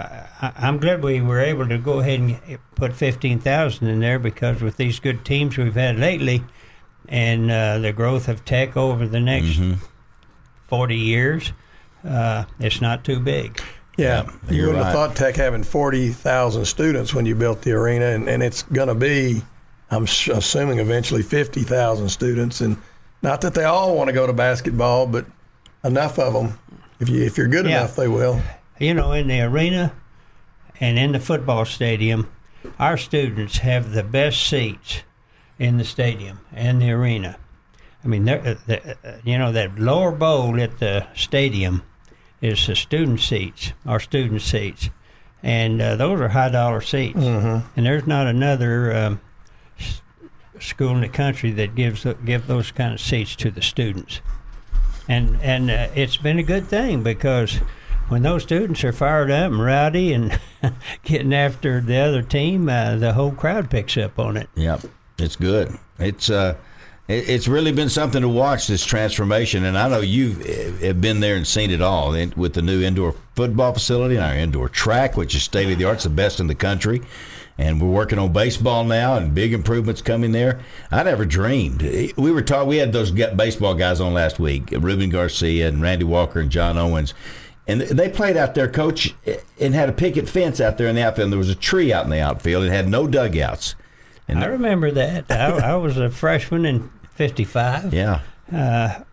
I, 0.41 0.51
I'm 0.57 0.79
glad 0.79 1.01
we 1.01 1.21
were 1.21 1.39
able 1.39 1.67
to 1.69 1.77
go 1.77 1.99
ahead 1.99 2.19
and 2.19 2.59
put 2.75 2.93
15,000 2.93 3.87
in 3.87 3.99
there 4.01 4.19
because 4.19 4.61
with 4.61 4.77
these 4.77 4.99
good 4.99 5.23
teams 5.23 5.57
we've 5.57 5.75
had 5.75 5.97
lately 5.97 6.43
and 7.07 7.49
uh, 7.49 7.79
the 7.79 7.93
growth 7.93 8.27
of 8.27 8.43
tech 8.45 8.75
over 8.75 9.07
the 9.07 9.19
next 9.21 9.59
40 10.67 10.95
years, 10.97 11.53
uh, 12.03 12.45
it's 12.59 12.81
not 12.81 13.03
too 13.03 13.19
big. 13.19 13.61
Yeah, 13.97 14.23
Yeah, 14.47 14.51
you 14.51 14.61
wouldn't 14.67 14.77
right. 14.77 14.85
have 14.85 14.93
thought 14.93 15.15
Tech 15.15 15.35
having 15.35 15.63
forty 15.63 16.09
thousand 16.09 16.65
students 16.65 17.13
when 17.13 17.25
you 17.25 17.35
built 17.35 17.61
the 17.61 17.73
arena, 17.73 18.05
and, 18.05 18.27
and 18.29 18.41
it's 18.41 18.63
going 18.63 18.87
to 18.87 18.95
be, 18.95 19.41
I'm 19.91 20.03
s- 20.03 20.27
assuming, 20.29 20.79
eventually 20.79 21.21
fifty 21.21 21.61
thousand 21.63 22.09
students. 22.09 22.61
And 22.61 22.77
not 23.21 23.41
that 23.41 23.53
they 23.53 23.65
all 23.65 23.95
want 23.95 24.07
to 24.07 24.13
go 24.13 24.25
to 24.25 24.33
basketball, 24.33 25.07
but 25.07 25.25
enough 25.83 26.17
of 26.19 26.33
them. 26.33 26.57
If 26.99 27.09
you 27.09 27.21
if 27.23 27.37
you're 27.37 27.47
good 27.47 27.65
Yeah. 27.65 27.79
enough, 27.81 27.95
they 27.95 28.07
will. 28.07 28.41
you 28.79 28.93
know, 28.93 29.11
in 29.11 29.27
the 29.27 29.41
arena 29.41 29.91
and 30.79 30.97
in 30.97 31.11
the 31.11 31.19
football 31.19 31.65
stadium, 31.65 32.31
our 32.79 32.97
students 32.97 33.57
have 33.59 33.91
the 33.91 34.03
best 34.03 34.41
seats 34.47 35.01
in 35.59 35.77
the 35.77 35.83
stadium 35.83 36.39
and 36.53 36.81
the 36.81 36.89
arena. 36.91 37.37
I 38.03 38.07
mean, 38.07 38.25
they're- 38.25 38.41
uh, 38.43 38.55
the, 38.65 38.91
uh, 39.07 39.17
you 39.23 39.37
know, 39.37 39.51
that 39.51 39.77
lower 39.77 40.11
bowl 40.11 40.59
at 40.59 40.79
the 40.79 41.05
stadium 41.15 41.83
is 42.41 42.65
the 42.67 42.75
student 42.75 43.19
seats, 43.19 43.73
our 43.85 43.99
student 43.99 44.41
seats, 44.41 44.89
and 45.43 45.81
uh, 45.81 45.95
those 45.95 46.19
are 46.19 46.29
high 46.29 46.49
dollar 46.49 46.81
seats. 46.81 47.17
And 47.19 47.63
there's 47.85 48.07
not 48.07 48.27
another 48.27 48.95
um, 48.95 49.21
s- 49.79 50.01
school 50.59 50.95
in 50.95 51.01
the 51.01 51.09
country 51.09 51.51
that 51.51 51.75
gives 51.75 52.05
give 52.25 52.47
those 52.47 52.71
kind 52.71 52.93
of 52.93 52.99
seats 52.99 53.35
to 53.37 53.51
the 53.51 53.61
students 53.61 54.21
and 55.07 55.41
and 55.41 55.71
uh, 55.71 55.87
it's 55.95 56.17
been 56.17 56.37
a 56.37 56.43
good 56.43 56.67
thing 56.67 57.01
because 57.01 57.55
when 58.07 58.21
those 58.21 58.43
students 58.43 58.83
are 58.83 58.93
fired 58.93 59.31
up 59.31 59.51
and 59.51 59.61
rowdy 59.61 60.13
and 60.13 60.39
getting 61.03 61.33
after 61.33 61.81
the 61.81 61.97
other 61.97 62.21
team, 62.21 62.69
uh, 62.69 62.95
the 62.97 63.13
whole 63.13 63.31
crowd 63.31 63.69
picks 63.69 63.97
up 63.97 64.19
on 64.19 64.37
it. 64.37 64.47
Yep, 64.55 64.81
it's 65.17 65.35
good. 65.35 65.77
It's 65.97 66.29
uh, 66.29 66.55
it, 66.55 66.57
it's 67.11 67.47
really 67.47 67.71
been 67.71 67.89
something 67.89 68.21
to 68.21 68.29
watch 68.29 68.67
this 68.67 68.85
transformation, 68.85 69.65
and 69.65 69.77
I 69.77 69.89
know 69.89 69.99
you 69.99 70.37
eh, 70.45 70.87
have 70.87 71.01
been 71.01 71.19
there 71.19 71.35
and 71.35 71.45
seen 71.45 71.69
it 71.69 71.81
all 71.81 72.11
with 72.35 72.53
the 72.53 72.61
new 72.61 72.81
indoor 72.81 73.15
football 73.35 73.73
facility 73.73 74.15
and 74.15 74.23
our 74.23 74.35
indoor 74.35 74.69
track, 74.69 75.17
which 75.17 75.35
is 75.35 75.43
state 75.43 75.71
of 75.71 75.77
the 75.77 75.85
art, 75.85 75.95
it's 75.95 76.03
the 76.05 76.09
best 76.09 76.39
in 76.39 76.47
the 76.47 76.55
country. 76.55 77.01
And 77.57 77.81
we're 77.81 77.89
working 77.89 78.17
on 78.17 78.31
baseball 78.31 78.85
now, 78.85 79.15
and 79.15 79.35
big 79.35 79.53
improvements 79.53 80.01
coming 80.01 80.31
there. 80.31 80.61
I 80.89 81.03
never 81.03 81.25
dreamed. 81.25 81.83
Eh, 81.83 82.11
we 82.17 82.31
were 82.31 82.41
taught. 82.41 82.67
We 82.67 82.77
had 82.77 82.93
those 82.93 83.11
baseball 83.11 83.75
guys 83.75 83.99
on 83.99 84.13
last 84.13 84.39
week, 84.39 84.71
Ruben 84.71 85.09
Garcia 85.09 85.67
and 85.67 85.81
Randy 85.81 86.05
Walker 86.05 86.39
and 86.39 86.49
John 86.49 86.77
Owens, 86.77 87.13
and 87.67 87.81
they 87.81 88.09
played 88.09 88.37
out 88.37 88.55
there, 88.55 88.67
coach, 88.67 89.13
eh, 89.25 89.37
and 89.59 89.73
had 89.73 89.89
a 89.89 89.93
picket 89.93 90.29
fence 90.29 90.59
out 90.59 90.77
there 90.77 90.87
in 90.87 90.95
the 90.95 91.03
outfield. 91.03 91.25
And 91.25 91.33
there 91.33 91.37
was 91.39 91.49
a 91.49 91.55
tree 91.55 91.91
out 91.93 92.05
in 92.05 92.09
the 92.09 92.21
outfield. 92.21 92.63
It 92.63 92.71
had 92.71 92.87
no 92.87 93.07
dugouts. 93.07 93.75
And 94.27 94.43
I 94.43 94.47
remember 94.47 94.91
that. 94.91 95.25
I, 95.29 95.73
I 95.73 95.75
was 95.75 95.97
a 95.97 96.09
freshman 96.09 96.65
in 96.65 96.89
'55. 97.15 97.93
yeah, 97.93 98.21
I, 98.51 99.03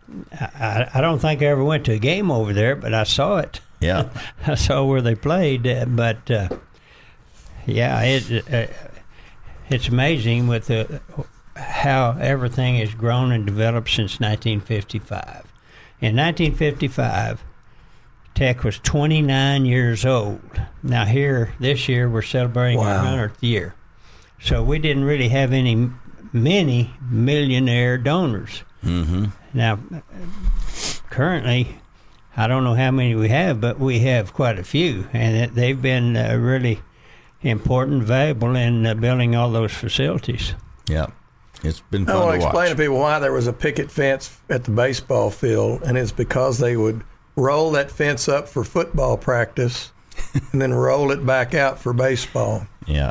I 0.94 1.00
don't 1.00 1.18
think 1.18 1.42
I 1.42 1.46
ever 1.46 1.64
went 1.64 1.84
to 1.86 1.92
a 1.92 1.98
game 1.98 2.30
over 2.30 2.52
there, 2.52 2.74
but 2.76 2.94
I 2.94 3.04
saw 3.04 3.38
it. 3.38 3.60
yeah. 3.80 4.08
I 4.46 4.54
saw 4.54 4.84
where 4.84 5.02
they 5.02 5.14
played, 5.14 5.66
uh, 5.66 5.84
but 5.86 6.30
uh, 6.30 6.48
yeah, 7.66 8.00
it 8.02 8.52
uh, 8.52 8.66
it's 9.68 9.88
amazing 9.88 10.46
with 10.48 10.66
the, 10.68 11.00
how 11.56 12.16
everything 12.20 12.76
has 12.76 12.94
grown 12.94 13.32
and 13.32 13.44
developed 13.44 13.90
since 13.90 14.18
1955. 14.20 15.44
In 16.00 16.16
1955, 16.16 17.42
Tech 18.34 18.62
was 18.62 18.78
29 18.78 19.64
years 19.66 20.06
old. 20.06 20.40
Now 20.82 21.04
here 21.04 21.52
this 21.60 21.88
year 21.88 22.08
we're 22.08 22.22
celebrating 22.22 22.78
Wow. 22.78 23.04
our 23.04 23.28
100th 23.28 23.42
year, 23.42 23.74
so 24.40 24.62
we 24.62 24.78
didn't 24.78 25.04
really 25.04 25.28
have 25.28 25.52
any 25.52 25.90
many 26.32 26.94
millionaire 27.10 27.98
donors. 27.98 28.62
Mm-hmm. 28.84 29.26
Now, 29.54 29.78
currently, 31.10 31.80
I 32.36 32.46
don't 32.46 32.64
know 32.64 32.74
how 32.74 32.90
many 32.90 33.14
we 33.14 33.28
have, 33.28 33.60
but 33.60 33.78
we 33.78 34.00
have 34.00 34.32
quite 34.32 34.58
a 34.58 34.64
few, 34.64 35.08
and 35.12 35.52
they've 35.52 35.80
been 35.80 36.16
uh, 36.16 36.36
really 36.36 36.80
important, 37.42 38.04
valuable 38.04 38.54
in 38.56 38.86
uh, 38.86 38.94
building 38.94 39.34
all 39.34 39.50
those 39.50 39.72
facilities. 39.72 40.54
Yeah. 40.88 41.06
It's 41.64 41.80
been 41.80 42.08
I 42.08 42.12
fun 42.12 42.20
want 42.22 42.34
to 42.34 42.38
to 42.38 42.44
watch. 42.44 42.54
explain 42.54 42.70
to 42.70 42.76
people 42.82 42.98
why 42.98 43.18
there 43.18 43.32
was 43.32 43.48
a 43.48 43.52
picket 43.52 43.90
fence 43.90 44.38
at 44.48 44.64
the 44.64 44.70
baseball 44.70 45.30
field, 45.30 45.82
and 45.82 45.98
it's 45.98 46.12
because 46.12 46.58
they 46.58 46.76
would 46.76 47.02
roll 47.34 47.72
that 47.72 47.90
fence 47.90 48.28
up 48.28 48.48
for 48.48 48.62
football 48.62 49.16
practice 49.16 49.90
and 50.52 50.62
then 50.62 50.72
roll 50.72 51.10
it 51.10 51.24
back 51.26 51.54
out 51.54 51.78
for 51.78 51.92
baseball. 51.92 52.66
yeah. 52.86 53.10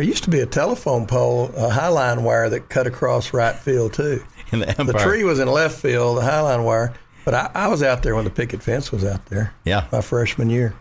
There 0.00 0.08
used 0.08 0.24
to 0.24 0.30
be 0.30 0.40
a 0.40 0.46
telephone 0.46 1.06
pole, 1.06 1.48
a 1.54 1.68
highline 1.68 2.22
wire 2.22 2.48
that 2.48 2.70
cut 2.70 2.86
across 2.86 3.34
right 3.34 3.54
field 3.54 3.92
too. 3.92 4.24
In 4.50 4.60
the 4.60 4.64
The 4.72 4.94
tree 4.94 5.24
was 5.24 5.38
in 5.38 5.46
left 5.46 5.78
field, 5.78 6.16
the 6.16 6.22
highline 6.22 6.64
wire, 6.64 6.94
but 7.26 7.34
I, 7.34 7.50
I 7.54 7.68
was 7.68 7.82
out 7.82 8.02
there 8.02 8.14
when 8.14 8.24
the 8.24 8.30
picket 8.30 8.62
fence 8.62 8.90
was 8.90 9.04
out 9.04 9.26
there. 9.26 9.52
Yeah. 9.66 9.88
my 9.92 10.00
freshman 10.00 10.48
year. 10.48 10.74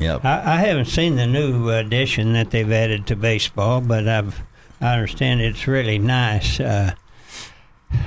Yeah. 0.00 0.18
I, 0.24 0.54
I 0.54 0.56
haven't 0.56 0.86
seen 0.86 1.14
the 1.14 1.28
new 1.28 1.70
addition 1.70 2.32
that 2.32 2.50
they've 2.50 2.72
added 2.72 3.06
to 3.06 3.14
baseball, 3.14 3.80
but 3.80 4.08
I've 4.08 4.40
I 4.80 4.94
understand 4.94 5.40
it's 5.40 5.68
really 5.68 6.00
nice. 6.00 6.58
Uh, 6.58 6.94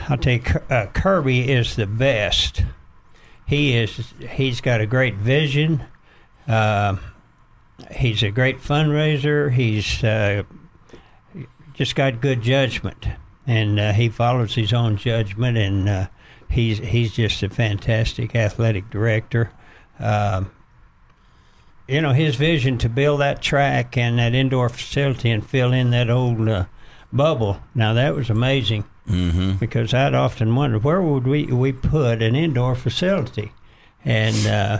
I'll 0.09 0.17
take 0.17 0.51
uh, 0.69 0.87
Kirby 0.87 1.49
is 1.49 1.77
the 1.77 1.87
best. 1.87 2.61
He 3.47 3.77
is. 3.77 4.13
He's 4.31 4.59
got 4.59 4.81
a 4.81 4.85
great 4.85 5.15
vision. 5.15 5.85
Uh, 6.45 6.97
he's 7.91 8.23
a 8.23 8.31
great 8.31 8.59
fundraiser. 8.59 9.51
He's 9.51 10.03
uh, 10.03 10.43
just 11.73 11.95
got 11.95 12.21
good 12.21 12.41
judgment, 12.41 13.07
and 13.45 13.79
uh, 13.79 13.93
he 13.93 14.09
follows 14.09 14.55
his 14.55 14.73
own 14.73 14.97
judgment. 14.97 15.57
And 15.57 15.89
uh, 15.89 16.07
he's 16.49 16.79
he's 16.79 17.13
just 17.13 17.43
a 17.43 17.49
fantastic 17.49 18.35
athletic 18.35 18.89
director. 18.89 19.51
Um, 19.99 20.51
you 21.87 22.01
know 22.01 22.13
his 22.13 22.35
vision 22.35 22.77
to 22.79 22.89
build 22.89 23.21
that 23.21 23.41
track 23.41 23.97
and 23.97 24.17
that 24.17 24.33
indoor 24.33 24.69
facility 24.69 25.29
and 25.29 25.45
fill 25.45 25.71
in 25.71 25.91
that 25.91 26.09
old 26.09 26.47
uh, 26.47 26.65
bubble. 27.13 27.61
Now 27.73 27.93
that 27.93 28.15
was 28.15 28.29
amazing 28.29 28.85
mm-hmm. 29.07 29.53
because 29.53 29.93
I'd 29.93 30.15
often 30.15 30.55
wondered 30.55 30.83
where 30.83 31.01
would 31.01 31.27
we 31.27 31.45
we 31.45 31.71
put 31.71 32.21
an 32.21 32.35
indoor 32.35 32.75
facility, 32.75 33.51
and 34.03 34.47
uh, 34.47 34.79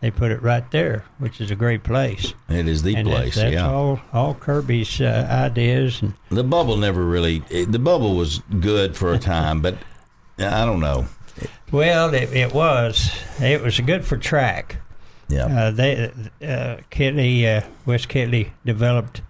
they 0.00 0.10
put 0.10 0.30
it 0.30 0.40
right 0.42 0.68
there, 0.70 1.04
which 1.18 1.40
is 1.40 1.50
a 1.50 1.56
great 1.56 1.82
place. 1.82 2.34
It 2.48 2.68
is 2.68 2.82
the 2.82 2.94
And 2.94 3.06
place. 3.08 3.34
that's 3.34 3.52
yeah. 3.52 3.68
all 3.68 4.00
all 4.12 4.34
Kirby's 4.34 5.00
uh, 5.00 5.26
ideas 5.30 6.00
and 6.02 6.14
The 6.30 6.44
bubble 6.44 6.76
never 6.76 7.04
really. 7.04 7.40
The 7.40 7.78
bubble 7.78 8.16
was 8.16 8.40
good 8.60 8.96
for 8.96 9.12
a 9.12 9.18
time, 9.36 9.60
but 9.60 9.76
I 10.38 10.64
don't 10.64 10.80
know. 10.80 11.06
well, 11.72 12.14
it, 12.14 12.32
it 12.32 12.52
was 12.54 13.10
it 13.40 13.60
was 13.62 13.78
good 13.80 14.04
for 14.04 14.16
track. 14.16 14.76
Yeah. 15.28 15.46
Uh, 15.46 15.70
they 15.72 16.06
uh, 16.42 16.78
Kittley, 16.90 17.44
uh, 17.44 17.66
West 17.84 18.08
Kittley 18.08 18.50
developed 18.64 19.20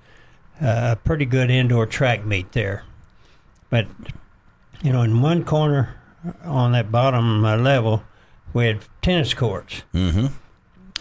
uh, 0.60 0.90
a 0.92 0.96
pretty 0.96 1.24
good 1.24 1.50
indoor 1.50 1.86
track 1.86 2.24
meet 2.24 2.52
there, 2.52 2.84
but 3.70 3.86
you 4.82 4.92
know, 4.92 5.02
in 5.02 5.20
one 5.22 5.44
corner 5.44 5.96
on 6.44 6.72
that 6.72 6.92
bottom 6.92 7.44
uh, 7.44 7.56
level, 7.56 8.04
we 8.52 8.66
had 8.66 8.80
tennis 9.02 9.34
courts, 9.34 9.82
mm-hmm. 9.92 10.26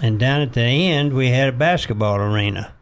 And 0.01 0.20
down 0.20 0.42
at 0.42 0.54
the 0.54 0.62
end 0.62 1.13
we 1.13 1.30
had 1.30 1.50
a 1.50 1.51
basketball 1.51 2.18
arena, 2.18 2.74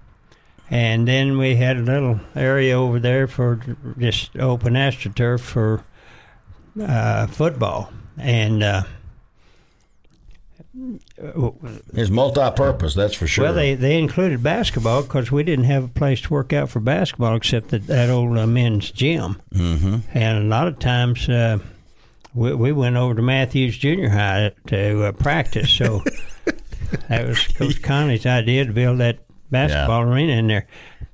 and 0.69 1.07
then 1.07 1.37
we 1.37 1.55
had 1.55 1.77
a 1.77 1.81
little 1.81 2.19
area 2.35 2.77
over 2.77 2.99
there 2.99 3.27
for 3.27 3.59
just 3.97 4.37
open 4.37 4.73
astroturf 4.73 5.39
for 5.39 5.83
uh, 6.81 7.27
football, 7.27 7.91
and. 8.17 8.63
Uh, 8.63 8.83
It's 11.93 12.09
multi-purpose. 12.09 12.95
That's 12.95 13.15
for 13.15 13.27
sure. 13.27 13.45
Well, 13.45 13.53
they, 13.53 13.75
they 13.75 13.97
included 13.97 14.43
basketball 14.43 15.03
because 15.03 15.31
we 15.31 15.43
didn't 15.43 15.65
have 15.65 15.85
a 15.85 15.87
place 15.87 16.19
to 16.21 16.33
work 16.33 16.51
out 16.51 16.69
for 16.69 16.81
basketball 16.81 17.35
except 17.35 17.69
that, 17.69 17.87
that 17.87 18.09
old 18.09 18.37
uh, 18.37 18.45
men's 18.45 18.91
gym. 18.91 19.41
Mm-hmm. 19.53 19.97
And 20.13 20.37
a 20.37 20.47
lot 20.47 20.67
of 20.67 20.77
times 20.79 21.29
uh, 21.29 21.59
we, 22.33 22.53
we 22.53 22.71
went 22.73 22.97
over 22.97 23.15
to 23.15 23.21
Matthews 23.21 23.77
Junior 23.77 24.09
High 24.09 24.51
to 24.67 25.05
uh, 25.05 25.11
practice. 25.13 25.71
So 25.71 26.03
that 27.09 27.27
was 27.27 27.47
Coach 27.47 27.81
Conley's 27.81 28.25
idea 28.25 28.65
to 28.65 28.73
build 28.73 28.99
that 28.99 29.19
basketball 29.51 30.01
arena 30.03 30.33
in 30.33 30.47
there. 30.47 30.67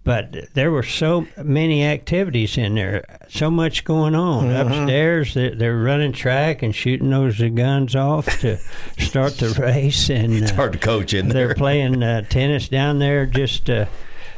But 0.03 0.53
there 0.55 0.71
were 0.71 0.81
so 0.81 1.27
many 1.43 1.85
activities 1.85 2.57
in 2.57 2.73
there, 2.73 3.03
so 3.29 3.51
much 3.51 3.83
going 3.83 4.15
on 4.15 4.49
upstairs. 4.49 5.35
They're, 5.35 5.53
they're 5.53 5.77
running 5.77 6.11
track 6.11 6.63
and 6.63 6.73
shooting 6.75 7.11
those 7.11 7.39
guns 7.51 7.95
off 7.95 8.25
to 8.39 8.57
start 8.97 9.37
the 9.37 9.49
race, 9.61 10.09
and 10.09 10.33
it's 10.37 10.51
uh, 10.51 10.55
hard 10.55 10.73
to 10.73 10.79
coach 10.79 11.13
in 11.13 11.27
there. 11.27 11.47
they're 11.47 11.55
playing 11.55 12.01
uh, 12.01 12.21
tennis 12.23 12.67
down 12.67 12.97
there 12.97 13.27
just 13.27 13.69
uh, 13.69 13.85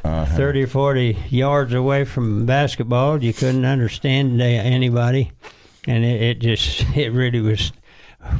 Uh-huh. 0.03 0.35
30 0.35 0.63
or 0.63 0.67
40 0.67 1.17
yards 1.29 1.73
away 1.73 2.03
from 2.03 2.45
basketball. 2.45 3.23
You 3.23 3.31
couldn't 3.33 3.63
understand 3.63 4.41
anybody. 4.41 5.31
And 5.87 6.03
it, 6.03 6.21
it 6.21 6.39
just, 6.39 6.81
it 6.97 7.11
really 7.13 7.39
was, 7.39 7.71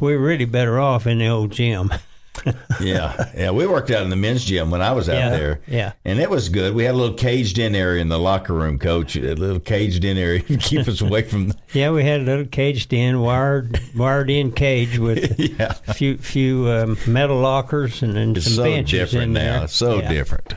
we 0.02 0.18
were 0.18 0.22
really 0.26 0.44
better 0.44 0.78
off 0.78 1.08
in 1.08 1.20
the 1.20 1.28
old 1.28 1.52
gym. 1.54 1.90
yeah, 2.82 3.32
yeah. 3.38 3.52
We 3.52 3.68
worked 3.68 3.92
out 3.92 4.04
in 4.04 4.10
the 4.10 4.16
men's 4.16 4.44
gym 4.44 4.72
when 4.72 4.82
I 4.82 4.92
was 4.92 5.08
out 5.08 5.16
Yeah, 5.16 5.30
there. 5.30 5.60
yeah. 5.68 5.92
and 6.04 6.20
it 6.20 6.30
was 6.30 6.50
good. 6.50 6.74
We 6.74 6.84
had 6.84 6.96
a 6.96 6.98
little 6.98 7.16
caged 7.16 7.60
in 7.60 7.76
area 7.76 8.02
in 8.02 8.10
the 8.10 8.18
locker 8.20 8.54
room, 8.54 8.80
coach. 8.80 9.16
A 9.16 9.34
little 9.36 9.60
caged 9.60 10.04
in 10.04 10.18
area 10.18 10.42
to 10.42 10.58
keep 10.58 10.88
us 10.88 11.00
away 11.02 11.22
from. 11.24 11.50
The, 11.50 11.56
Yeah, 11.74 11.92
we 11.92 12.04
had 12.04 12.22
a 12.22 12.24
little 12.24 12.46
caged 12.46 12.92
in, 12.94 13.20
wired, 13.22 13.80
wired 13.96 14.30
in 14.30 14.52
cage 14.52 14.98
with 14.98 15.40
yeah, 15.60 15.76
a 15.88 15.94
few, 15.94 16.18
few 16.18 16.68
um, 16.70 16.98
metal 17.08 17.40
lockers 17.40 18.02
and 18.02 18.16
then 18.16 18.36
it's 18.36 18.46
some 18.46 18.54
so 18.56 18.64
benches 18.64 19.12
different 19.12 19.24
in 19.30 19.34
there. 19.34 19.58
now. 19.60 19.64
It's 19.66 19.76
so 19.76 20.00
Yeah, 20.00 20.10
different. 20.12 20.54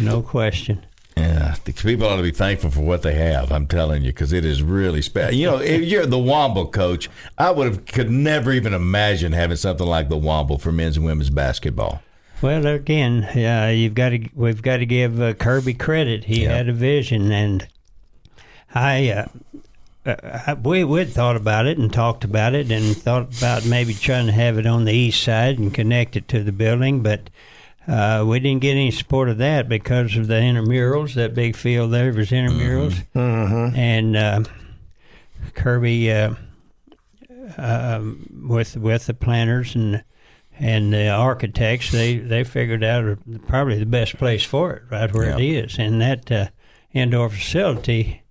No 0.00 0.22
question. 0.22 0.84
Yeah, 1.16 1.56
the 1.64 1.72
people 1.72 2.06
ought 2.08 2.16
to 2.16 2.22
be 2.22 2.30
thankful 2.30 2.70
for 2.70 2.80
what 2.80 3.02
they 3.02 3.14
have. 3.14 3.52
I'm 3.52 3.66
telling 3.66 4.02
you, 4.02 4.10
because 4.12 4.32
it 4.32 4.44
is 4.46 4.62
really 4.62 5.02
special. 5.02 5.34
You 5.34 5.46
know, 5.46 5.56
if 5.58 5.82
you're 5.82 6.06
the 6.06 6.16
Womble 6.16 6.72
coach, 6.72 7.10
I 7.36 7.50
would 7.50 7.66
have 7.66 7.84
could 7.86 8.10
never 8.10 8.50
even 8.52 8.72
imagine 8.72 9.32
having 9.32 9.56
something 9.58 9.86
like 9.86 10.08
the 10.08 10.16
Womble 10.18 10.58
for 10.60 10.72
men's 10.72 10.96
and 10.96 11.04
women's 11.04 11.28
basketball. 11.30 12.00
Well, 12.40 12.66
again, 12.66 13.24
uh, 13.24 13.68
you've 13.68 13.94
got 13.94 14.08
to 14.10 14.28
we've 14.34 14.62
got 14.62 14.78
to 14.78 14.86
give 14.86 15.20
uh, 15.20 15.34
Kirby 15.34 15.74
credit. 15.74 16.24
He 16.24 16.44
Yeah. 16.44 16.56
had 16.56 16.68
a 16.68 16.72
vision, 16.72 17.30
and 17.30 17.68
I, 18.74 19.10
uh, 19.10 19.26
uh, 20.06 20.42
I 20.46 20.54
we 20.54 20.82
we'd 20.82 21.10
thought 21.12 21.36
about 21.36 21.66
it 21.66 21.76
and 21.78 21.92
talked 21.92 22.24
about 22.24 22.54
it, 22.54 22.72
and 22.72 22.96
thought 22.96 23.36
about 23.36 23.66
maybe 23.66 23.92
trying 23.94 24.26
to 24.26 24.32
have 24.32 24.56
it 24.58 24.66
on 24.66 24.86
the 24.86 24.92
east 24.94 25.22
side 25.22 25.58
and 25.58 25.74
connect 25.74 26.16
it 26.16 26.26
to 26.28 26.42
the 26.42 26.52
building, 26.52 27.02
but. 27.02 27.28
Uh, 27.88 28.24
we 28.26 28.38
didn't 28.38 28.60
get 28.62 28.72
any 28.72 28.90
support 28.92 29.28
of 29.28 29.38
that 29.38 29.68
because 29.68 30.16
of 30.16 30.28
the 30.28 30.34
intramurals. 30.34 31.14
That 31.14 31.34
big 31.34 31.56
field 31.56 31.90
there 31.92 32.12
was 32.12 32.30
intramurals, 32.30 33.02
and 33.76 34.16
uh, 34.16 34.44
Kirby 35.54 36.12
uh, 36.12 36.34
um, 37.56 38.26
with 38.48 38.76
with 38.76 39.06
the 39.06 39.14
planners 39.14 39.74
and 39.74 40.04
and 40.58 40.92
the 40.92 41.08
architects, 41.08 41.90
they 41.90 42.18
they 42.18 42.44
figured 42.44 42.84
out 42.84 43.18
probably 43.46 43.78
the 43.78 43.86
best 43.86 44.16
place 44.16 44.44
for 44.44 44.72
it, 44.74 44.82
right 44.90 45.12
where 45.12 45.30
it 45.30 45.40
is, 45.40 45.78
and 45.78 46.00
that 46.00 46.30
uh, 46.30 46.46
indoor 46.92 47.28
facility. 47.30 48.22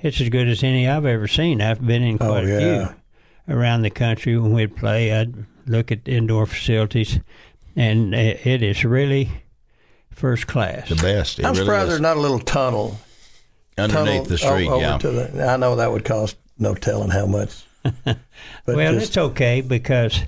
It's 0.00 0.20
as 0.20 0.28
good 0.28 0.46
as 0.48 0.62
any 0.62 0.88
I've 0.88 1.04
ever 1.04 1.26
seen. 1.26 1.60
I've 1.60 1.84
been 1.84 2.04
in 2.04 2.18
quite 2.18 2.44
Oh, 2.44 2.46
a 2.46 2.60
yeah. 2.60 2.86
few 3.46 3.54
around 3.56 3.82
the 3.82 3.90
country 3.90 4.38
when 4.38 4.52
we'd 4.52 4.76
play. 4.76 5.12
I'd 5.12 5.34
look 5.66 5.90
at 5.90 6.06
indoor 6.06 6.46
facilities, 6.46 7.18
and 7.78 8.14
it, 8.14 8.44
it 8.46 8.62
is 8.62 8.84
really 8.84 9.30
first 10.10 10.46
class. 10.46 10.88
The 10.88 10.96
best. 10.96 11.38
It 11.38 11.44
I'm 11.44 11.52
really 11.52 11.64
surprised 11.64 11.84
is. 11.84 11.88
there's 11.90 12.00
not 12.00 12.16
a 12.16 12.20
little 12.20 12.40
tunnel 12.40 12.98
underneath 13.78 14.06
tunnel 14.06 14.24
the 14.24 14.38
street. 14.38 14.68
over 14.68 14.80
yeah, 14.80 14.98
to 14.98 15.10
the. 15.10 15.46
I 15.46 15.56
know 15.56 15.76
that 15.76 15.92
would 15.92 16.04
cost 16.04 16.36
no 16.58 16.74
telling 16.74 17.10
how 17.10 17.26
much. 17.26 17.64
But 18.64 18.76
well, 18.76 18.92
just- 18.92 19.08
it's 19.08 19.16
okay 19.16 19.60
because 19.60 20.20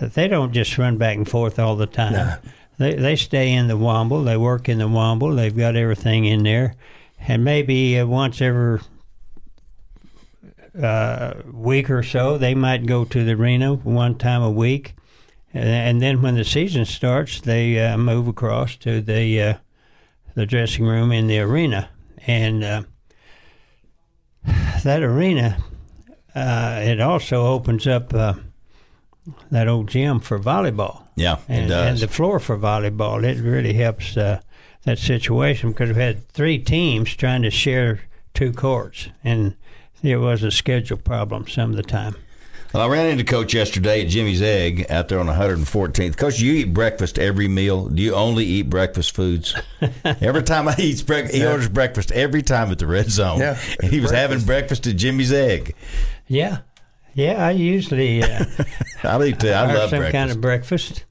they 0.00 0.28
don't 0.28 0.52
just 0.52 0.76
run 0.78 0.96
back 0.96 1.16
and 1.16 1.28
forth 1.28 1.58
all 1.58 1.76
the 1.76 1.86
time. 1.86 2.38
They 2.78 2.94
they 2.94 3.16
stay 3.16 3.52
in 3.52 3.68
the 3.68 3.76
Womble. 3.76 4.24
They 4.24 4.36
work 4.36 4.68
in 4.68 4.78
the 4.78 4.88
Womble. 4.88 5.36
They've 5.36 5.56
got 5.56 5.76
everything 5.76 6.24
in 6.24 6.42
there, 6.44 6.74
and 7.18 7.44
maybe 7.44 7.98
uh, 7.98 8.06
once 8.06 8.40
every 8.40 8.80
uh, 10.80 11.34
week 11.52 11.90
or 11.90 12.02
so, 12.02 12.38
they 12.38 12.54
might 12.54 12.86
go 12.86 13.04
to 13.04 13.24
the 13.24 13.32
arena 13.32 13.74
one 13.74 14.16
time 14.16 14.42
a 14.42 14.50
week, 14.50 14.94
and, 15.52 16.00
then 16.00 16.22
when 16.22 16.36
the 16.36 16.44
season 16.44 16.84
starts, 16.84 17.40
they 17.40 17.84
uh, 17.84 17.96
move 17.96 18.28
across 18.28 18.76
to 18.76 19.00
the 19.00 19.42
uh, 19.42 19.54
the 20.34 20.46
dressing 20.46 20.86
room 20.86 21.10
in 21.10 21.26
the 21.26 21.40
arena, 21.40 21.90
and 22.26 22.62
uh, 22.62 22.82
that 24.84 25.02
arena 25.02 25.58
uh, 26.34 26.80
it 26.82 27.00
also 27.00 27.46
opens 27.46 27.86
up 27.86 28.14
uh, 28.14 28.34
that 29.50 29.68
old 29.68 29.88
gym 29.88 30.20
for 30.20 30.38
volleyball. 30.38 31.04
Yeah, 31.16 31.34
it 31.34 31.42
and, 31.48 31.68
does. 31.68 31.88
and 31.88 31.98
the 31.98 32.12
floor 32.12 32.38
for 32.38 32.56
volleyball. 32.56 33.24
It 33.24 33.40
really 33.40 33.74
helps 33.74 34.16
uh, 34.16 34.40
that 34.84 34.98
situation 34.98 35.70
because 35.70 35.90
we 35.90 36.02
had 36.02 36.28
three 36.28 36.58
teams 36.58 37.14
trying 37.14 37.42
to 37.42 37.50
share 37.50 38.02
two 38.34 38.52
courts, 38.52 39.08
and 39.24 39.56
there 40.02 40.20
was 40.20 40.42
a 40.42 40.50
schedule 40.50 40.96
problem 40.96 41.46
some 41.48 41.70
of 41.70 41.76
the 41.76 41.82
time. 41.82 42.16
I 42.78 42.86
ran 42.86 43.06
into 43.06 43.24
Coach 43.24 43.52
yesterday 43.52 44.02
at 44.02 44.08
Jimmy's 44.08 44.40
Egg 44.40 44.86
out 44.90 45.08
there 45.08 45.18
on 45.18 45.26
114th. 45.26 46.16
Coach, 46.16 46.38
you 46.38 46.52
eat 46.52 46.72
breakfast 46.72 47.18
every 47.18 47.48
meal. 47.48 47.88
Do 47.88 48.00
you 48.00 48.14
only 48.14 48.44
eat 48.44 48.70
breakfast 48.70 49.14
foods? 49.14 49.56
every 50.04 50.42
time 50.44 50.68
I 50.68 50.76
eat, 50.78 51.04
breakfast, 51.04 51.34
he 51.34 51.44
orders 51.44 51.68
breakfast 51.68 52.12
every 52.12 52.42
time 52.42 52.70
at 52.70 52.78
the 52.78 52.86
Red 52.86 53.10
Zone. 53.10 53.40
Yeah, 53.40 53.58
and 53.82 53.90
he 53.90 53.98
was 53.98 54.12
having 54.12 54.40
breakfast 54.42 54.86
at 54.86 54.96
Jimmy's 54.96 55.32
Egg. 55.32 55.74
Yeah, 56.28 56.58
yeah. 57.14 57.44
I 57.44 57.50
usually 57.50 58.22
uh, 58.22 58.44
I 59.02 59.22
eat. 59.24 59.44
I 59.44 59.74
love 59.74 59.90
some 59.90 59.98
breakfast. 59.98 60.12
kind 60.12 60.30
of 60.30 60.40
breakfast. 60.40 61.04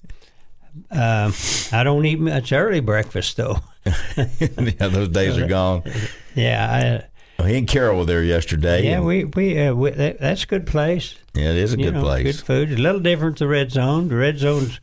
Um, 0.91 1.33
I 1.73 1.83
don't 1.83 2.05
eat 2.05 2.19
much 2.19 2.53
early 2.53 2.79
breakfast 2.79 3.35
though. 3.35 3.57
yeah, 4.15 4.87
those 4.87 5.09
days 5.09 5.37
are 5.37 5.47
gone. 5.47 5.83
yeah, 6.35 7.03
he 7.45 7.57
and 7.57 7.67
Carol 7.67 7.99
were 7.99 8.05
there 8.05 8.23
yesterday. 8.23 8.83
yeah. 8.85 8.99
We 9.01 9.25
we, 9.25 9.59
uh, 9.59 9.73
we 9.73 9.91
that, 9.91 10.19
that's 10.19 10.43
a 10.43 10.47
good 10.47 10.65
place. 10.67 11.15
yeah, 11.33 11.51
it 11.51 11.57
is 11.57 11.73
a 11.73 11.77
you 11.77 11.85
good 11.85 11.93
know, 11.95 12.01
place. 12.01 12.23
Good 12.37 12.45
food. 12.45 12.71
A 12.71 12.81
little 12.81 13.01
different 13.01 13.37
to 13.37 13.45
the 13.45 13.47
Red 13.49 13.71
Zone. 13.71 14.07
The 14.07 14.15
Red 14.15 14.37
Zone's 14.39 14.79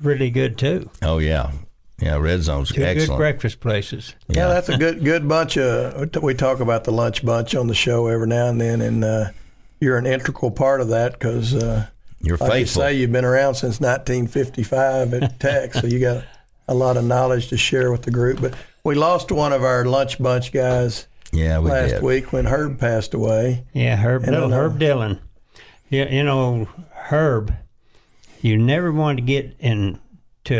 really 0.00 0.30
good 0.30 0.58
too. 0.58 0.90
Oh 1.02 1.18
yeah, 1.18 1.52
yeah. 2.00 2.16
Red 2.16 2.42
Zone's 2.42 2.68
Two 2.70 2.76
good 2.76 2.96
excellent. 2.96 3.18
breakfast 3.18 3.60
places. 3.60 4.14
Yeah, 4.28 4.48
that's 4.48 4.68
a 4.68 4.76
good 4.78 5.04
good 5.04 5.28
bunch 5.28 5.56
of. 5.58 6.14
We 6.22 6.34
talk 6.34 6.60
about 6.60 6.84
the 6.84 6.92
lunch 6.92 7.24
bunch 7.24 7.54
on 7.54 7.66
the 7.68 7.74
show 7.74 8.06
every 8.08 8.26
now 8.28 8.48
and 8.48 8.60
then, 8.60 8.80
and 8.80 9.04
uh, 9.04 9.24
you're 9.80 9.98
an 9.98 10.06
integral 10.06 10.50
part 10.50 10.80
of 10.80 10.88
that 10.88 11.12
because, 11.12 11.54
uh, 11.54 11.86
You're 12.20 12.36
like 12.36 12.48
you 12.48 12.52
faithful. 12.66 12.82
say, 12.82 12.94
you've 12.94 13.12
been 13.12 13.24
around 13.24 13.54
since 13.56 13.80
1955 13.80 15.14
at 15.14 15.40
Tech, 15.40 15.74
so 15.74 15.86
you 15.86 15.98
got 16.00 16.24
a 16.68 16.74
lot 16.74 16.96
of 16.96 17.04
knowledge 17.04 17.48
to 17.48 17.56
share 17.56 17.90
with 17.90 18.02
the 18.02 18.10
group. 18.10 18.40
But 18.40 18.54
we 18.84 18.94
lost 18.94 19.30
one 19.32 19.52
of 19.52 19.64
our 19.64 19.84
lunch 19.84 20.20
bunch 20.22 20.52
guys 20.52 21.06
yeah, 21.32 21.58
we 21.58 21.70
last 21.70 21.90
did. 21.90 22.02
week 22.02 22.32
when 22.32 22.46
Herb 22.46 22.78
passed 22.78 23.14
away. 23.14 23.64
Yeah, 23.72 23.96
Herb, 23.96 24.22
And 24.24 24.32
little 24.32 24.52
uh, 24.52 24.56
Herb 24.56 24.78
Dillon. 24.78 25.20
Yeah, 25.90 26.08
you 26.10 26.22
know, 26.24 26.68
Herb. 26.92 27.54
You 28.40 28.56
never 28.58 28.90
want 28.92 29.18
to 29.18 29.22
get 29.22 29.54
into 29.60 29.98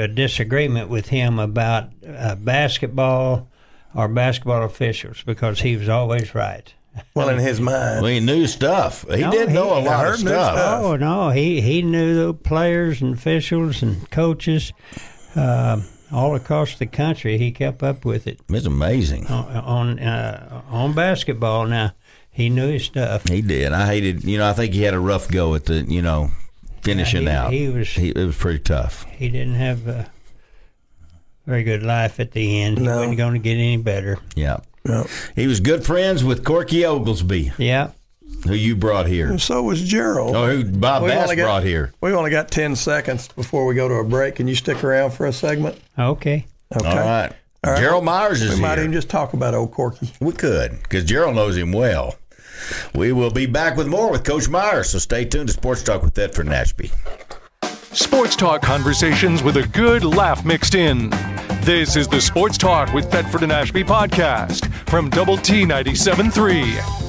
a 0.03 0.07
disagreement 0.09 0.89
with 0.89 1.09
him 1.09 1.39
about 1.39 1.89
uh, 2.07 2.37
basketball 2.37 3.49
or 3.95 4.09
basketball 4.09 4.63
officials 4.63 5.23
because 5.25 5.61
he 5.61 5.77
was 5.77 5.89
always 5.89 6.35
right. 6.35 6.73
Well, 7.15 7.31
in 7.31 7.39
his 7.39 7.59
mind, 7.61 8.03
Well, 8.03 8.13
he 8.13 8.21
knew 8.21 8.47
stuff. 8.47 9.05
He 9.11 9.23
No, 9.23 9.31
did 9.31 9.49
he- 9.49 9.55
know 9.55 9.71
a 9.71 9.81
I 9.81 9.85
lot 9.85 10.07
of 10.09 10.17
stuff. 10.19 10.57
stuff. 10.57 10.85
Oh 10.85 10.97
no, 10.97 11.31
he 11.31 11.61
he 11.63 11.81
knew 11.83 12.27
the 12.27 12.35
players 12.35 13.01
and 13.01 13.15
officials 13.15 13.83
and 13.83 14.09
coaches 14.11 14.73
uh, 15.35 15.81
all 16.13 16.35
across 16.35 16.75
the 16.77 16.87
country. 16.87 17.39
He 17.39 17.51
kept 17.53 17.83
up 17.83 18.05
with 18.05 18.27
it 18.27 18.41
It's 18.49 18.67
amazing. 18.67 19.27
on 19.29 19.57
on, 19.57 19.99
uh, 19.99 20.63
on 20.71 20.93
basketball. 20.95 21.67
Now 21.67 21.93
he 22.31 22.49
knew 22.51 22.69
his 22.69 22.85
stuff. 22.85 23.29
He 23.29 23.43
did. 23.43 23.73
I 23.73 23.87
hated. 23.87 24.25
You 24.25 24.39
know, 24.39 24.49
I 24.49 24.53
think 24.53 24.75
he 24.75 24.83
had 24.83 24.95
a 24.95 25.01
rough 25.01 25.29
go 25.29 25.55
at 25.55 25.65
the. 25.67 25.83
You 25.83 26.03
know, 26.03 26.31
finishing 26.83 27.25
Yeah, 27.25 27.45
out. 27.47 27.53
he- 27.53 27.59
he 27.67 27.69
was- 27.69 27.97
it 27.99 28.17
was 28.17 28.37
pretty 28.37 28.59
tough. 28.61 29.07
He 29.17 29.29
didn't 29.29 29.55
have 29.55 29.87
a 29.87 30.11
very 31.47 31.63
good 31.65 31.83
life 31.83 32.21
at 32.21 32.33
the 32.33 32.61
end. 32.63 32.79
He 32.79 32.87
wasn't 32.89 33.17
going 33.17 33.35
to 33.35 33.39
get 33.39 33.55
any 33.55 33.77
better. 33.77 34.19
Yeah. 34.35 34.59
Yeah. 34.89 35.05
He 35.37 35.47
was 35.47 35.61
good 35.61 35.85
friends 35.85 36.25
with 36.25 36.45
Corky 36.45 36.85
Oglesby, 36.85 37.53
Yeah. 37.59 37.91
Who 38.47 38.55
you 38.55 38.75
brought 38.77 39.07
here. 39.07 39.39
so 39.39 39.63
was 39.63 39.83
Gerald. 39.83 40.35
Oh, 40.35 40.47
who 40.51 40.65
Bob 40.65 41.03
We 41.05 41.09
Bass 41.11 41.29
got- 41.29 41.37
brought 41.45 41.63
here. 41.65 41.93
We 42.01 42.13
only 42.13 42.31
got 42.31 42.51
10 42.51 42.75
seconds 42.77 43.29
before 43.29 43.67
we 43.67 43.75
go 43.75 43.89
to 43.89 43.95
a 43.95 44.05
break. 44.05 44.37
Can 44.37 44.49
you 44.49 44.55
stick 44.55 44.83
around 44.83 45.13
for 45.13 45.27
a 45.27 45.33
segment? 45.33 45.79
Okay. 45.99 46.47
Okay. 46.75 46.87
All 46.89 46.97
right. 46.97 47.33
All 47.65 47.73
right. 47.73 47.81
Gerald 47.81 48.05
Myers 48.05 48.43
is 48.43 48.57
We 48.57 48.61
might 48.63 48.79
even 48.79 48.93
just 48.93 49.09
talk 49.09 49.35
about 49.35 49.55
old 49.55 49.71
Corky. 49.73 50.11
We 50.21 50.33
could, 50.33 50.73
because 50.83 51.05
Gerald 51.05 51.37
knows 51.37 51.57
him 51.57 51.71
well. 51.73 52.17
We 52.95 53.13
will 53.13 53.31
be 53.31 53.47
back 53.47 53.77
with 53.77 53.87
more 53.87 54.11
with 54.11 54.25
Coach 54.25 54.49
Myers, 54.49 54.91
so 54.91 54.99
stay 54.99 55.25
tuned 55.25 55.49
to 55.49 55.53
Sports 55.53 55.83
Talk 55.83 56.03
with 56.03 56.15
Thetford 56.15 56.47
and 56.47 56.55
Ashby. 56.55 56.91
Sports 57.93 58.37
Talk 58.37 58.63
conversations 58.63 59.43
with 59.43 59.57
a 59.59 59.67
good 59.69 60.03
laugh 60.05 60.45
mixed 60.45 60.75
in. 60.75 61.11
This 61.63 61.95
is 61.97 62.09
the 62.09 62.21
Sports 62.21 62.57
Talk 62.59 62.93
with 62.93 63.11
Thetford 63.13 63.43
and 63.43 63.53
Ashby 63.53 63.85
podcast 63.85 64.73
from 64.89 65.11
Double 65.11 65.37
T 65.37 65.65
97.3. 65.65 67.02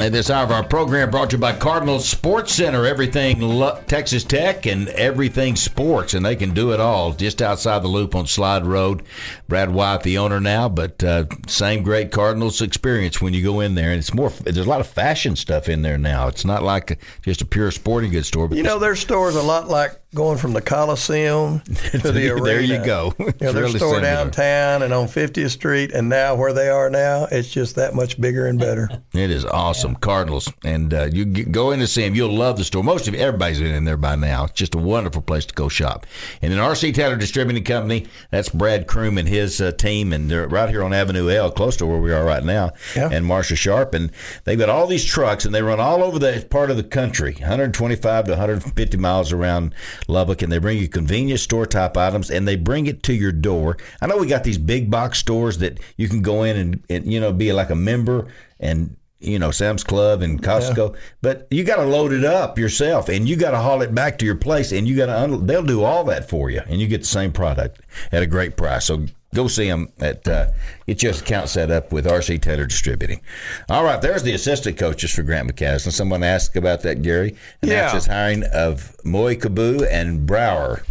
And 0.00 0.14
this 0.14 0.30
hour 0.30 0.44
of 0.44 0.50
our 0.50 0.64
program 0.64 1.10
brought 1.10 1.28
to 1.30 1.36
you 1.36 1.40
by 1.40 1.52
Cardinal 1.52 2.00
Sports 2.00 2.54
Center. 2.54 2.86
Everything 2.86 3.38
lo- 3.40 3.78
Texas 3.86 4.24
Tech 4.24 4.64
and 4.64 4.88
everything 4.88 5.56
sports, 5.56 6.14
and 6.14 6.24
they 6.24 6.36
can 6.36 6.54
do 6.54 6.72
it 6.72 6.80
all 6.80 7.12
just 7.12 7.42
outside 7.42 7.82
the 7.82 7.88
loop 7.88 8.14
on 8.14 8.26
Slide 8.26 8.64
Road. 8.64 9.02
Brad 9.46 9.70
White, 9.70 10.02
the 10.02 10.16
owner 10.16 10.40
now, 10.40 10.70
but 10.70 11.04
uh, 11.04 11.26
same 11.46 11.82
great 11.82 12.12
Cardinals 12.12 12.62
experience 12.62 13.20
when 13.20 13.34
you 13.34 13.42
go 13.42 13.60
in 13.60 13.74
there. 13.74 13.90
And 13.90 13.98
it's 13.98 14.14
more. 14.14 14.30
There's 14.30 14.56
a 14.56 14.64
lot 14.64 14.80
of 14.80 14.86
fashion 14.86 15.36
stuff 15.36 15.68
in 15.68 15.82
there 15.82 15.98
now. 15.98 16.28
It's 16.28 16.46
not 16.46 16.62
like 16.62 16.98
just 17.20 17.42
a 17.42 17.46
pure 17.46 17.70
sporting 17.70 18.10
goods 18.10 18.28
store. 18.28 18.48
But 18.48 18.56
You 18.56 18.64
know, 18.64 18.78
their 18.78 18.96
store's 18.96 19.36
a 19.36 19.42
lot 19.42 19.68
like 19.68 20.00
going 20.14 20.38
from 20.38 20.52
the 20.52 20.60
Coliseum 20.60 21.60
to 21.92 22.12
the 22.12 22.30
arena. 22.30 22.44
there 22.44 22.60
you 22.60 22.84
go. 22.84 23.14
You 23.18 23.26
know, 23.26 23.52
their 23.52 23.62
really 23.64 23.78
store 23.78 23.94
similar. 23.94 24.02
downtown 24.02 24.82
and 24.82 24.92
on 24.92 25.06
50th 25.06 25.50
Street, 25.50 25.92
and 25.92 26.08
now 26.08 26.34
where 26.34 26.52
they 26.52 26.68
are 26.68 26.90
now, 26.90 27.26
it's 27.30 27.48
just 27.50 27.76
that 27.76 27.94
much 27.94 28.20
bigger 28.20 28.46
and 28.46 28.58
better. 28.58 28.88
It 29.12 29.30
is 29.30 29.44
awesome, 29.44 29.96
Cardinals, 29.96 30.52
and 30.64 30.94
uh, 30.94 31.08
you 31.12 31.24
go 31.24 31.72
in 31.72 31.80
to 31.80 31.86
see 31.88 32.02
them. 32.02 32.14
You'll 32.14 32.32
love 32.32 32.56
the 32.56 32.64
store. 32.64 32.84
Most 32.84 33.08
of 33.08 33.14
everybody's 33.14 33.58
been 33.58 33.74
in 33.74 33.84
there 33.84 33.96
by 33.96 34.14
now. 34.14 34.44
It's 34.44 34.52
just 34.52 34.74
a 34.76 34.78
wonderful 34.78 35.20
place 35.20 35.44
to 35.46 35.54
go 35.54 35.68
shop. 35.68 36.06
And 36.40 36.52
then 36.52 36.60
RC 36.60 36.94
Taylor 36.94 37.16
Distributing 37.16 37.64
Company. 37.64 38.06
That's 38.30 38.48
Brad 38.48 38.86
Kroom 38.86 39.18
and 39.18 39.28
his 39.28 39.60
uh, 39.60 39.72
team, 39.72 40.12
and 40.12 40.30
they're 40.30 40.46
right 40.46 40.68
here 40.68 40.84
on 40.84 40.92
Avenue 40.94 41.28
L, 41.28 41.50
close 41.50 41.76
to 41.78 41.86
where 41.86 41.98
we 41.98 42.12
are 42.12 42.24
right 42.24 42.44
now. 42.44 42.70
Yeah. 42.94 43.08
And 43.10 43.26
Marsha 43.26 43.56
Sharp, 43.56 43.94
and 43.94 44.12
they've 44.44 44.58
got 44.58 44.68
all 44.68 44.86
these 44.86 45.04
trucks, 45.04 45.44
and 45.44 45.52
they 45.52 45.62
run 45.62 45.80
all 45.80 46.04
over 46.04 46.18
the 46.20 46.46
part 46.48 46.70
of 46.70 46.76
the 46.76 46.84
country, 46.84 47.32
125 47.34 48.24
to 48.26 48.30
150 48.30 48.96
miles 48.96 49.32
around 49.32 49.74
Lubbock, 50.08 50.42
and 50.42 50.52
they 50.52 50.58
bring 50.58 50.78
you 50.78 50.88
convenience 50.88 51.42
store 51.42 51.66
type 51.66 51.96
items, 51.96 52.30
and 52.30 52.46
they 52.46 52.56
bring 52.56 52.86
it 52.86 53.02
to 53.04 53.12
your 53.12 53.32
door. 53.32 53.76
I 54.00 54.06
know 54.06 54.16
we 54.16 54.26
got 54.26 54.44
these 54.44 54.58
big 54.58 54.90
box 54.90 55.18
stores 55.18 55.58
that 55.58 55.78
you 55.96 56.08
can 56.08 56.22
go 56.22 56.42
in 56.42 56.56
and, 56.56 56.82
and 56.88 57.12
you 57.12 57.20
know 57.20 57.32
be 57.32 57.52
like 57.52 57.70
a 57.70 57.74
member 57.74 58.28
and 58.58 58.96
you 59.20 59.38
know 59.38 59.50
Sam's 59.50 59.84
Club 59.84 60.22
and 60.22 60.42
Costco, 60.42 60.96
but 61.22 61.46
you 61.50 61.64
got 61.64 61.76
to 61.76 61.84
load 61.84 62.12
it 62.12 62.24
up 62.24 62.58
yourself, 62.58 63.08
and 63.08 63.28
you 63.28 63.36
got 63.36 63.50
to 63.52 63.58
haul 63.58 63.82
it 63.82 63.94
back 63.94 64.18
to 64.18 64.24
your 64.24 64.36
place, 64.36 64.72
and 64.72 64.88
you 64.88 64.96
got 64.96 65.06
to 65.06 65.18
un- 65.18 65.46
they'll 65.46 65.62
do 65.62 65.82
all 65.82 66.04
that 66.04 66.28
for 66.28 66.50
you, 66.50 66.62
and 66.66 66.80
you 66.80 66.86
get 66.86 67.02
the 67.02 67.06
same 67.06 67.32
product 67.32 67.80
at 68.12 68.22
a 68.22 68.26
great 68.26 68.56
price. 68.56 68.86
So 68.86 69.06
go 69.34 69.46
see 69.48 69.68
them 69.68 69.88
at 70.00 70.26
uh, 70.26 70.48
get 70.86 71.02
your 71.02 71.12
account 71.12 71.48
set 71.48 71.70
up 71.70 71.92
with 71.92 72.04
RC 72.06 72.40
Taylor 72.42 72.66
Distributing. 72.66 73.20
All 73.68 73.84
right, 73.84 74.00
there's 74.00 74.22
the 74.22 74.32
assistant 74.32 74.76
coaches 74.78 75.10
for 75.12 75.22
Grant 75.22 75.48
McCasland. 75.54 75.92
Someone 75.92 76.22
asked 76.22 76.56
about 76.56 76.82
that, 76.82 77.02
Gary, 77.02 77.36
and 77.62 77.70
that's 77.70 77.92
Yeah. 77.92 77.94
his 77.94 78.06
hiring 78.06 78.44
of 78.52 78.96
Moy 79.04 79.36
Kaboo 79.36 79.86
and 79.90 80.26
Brower. 80.26 80.82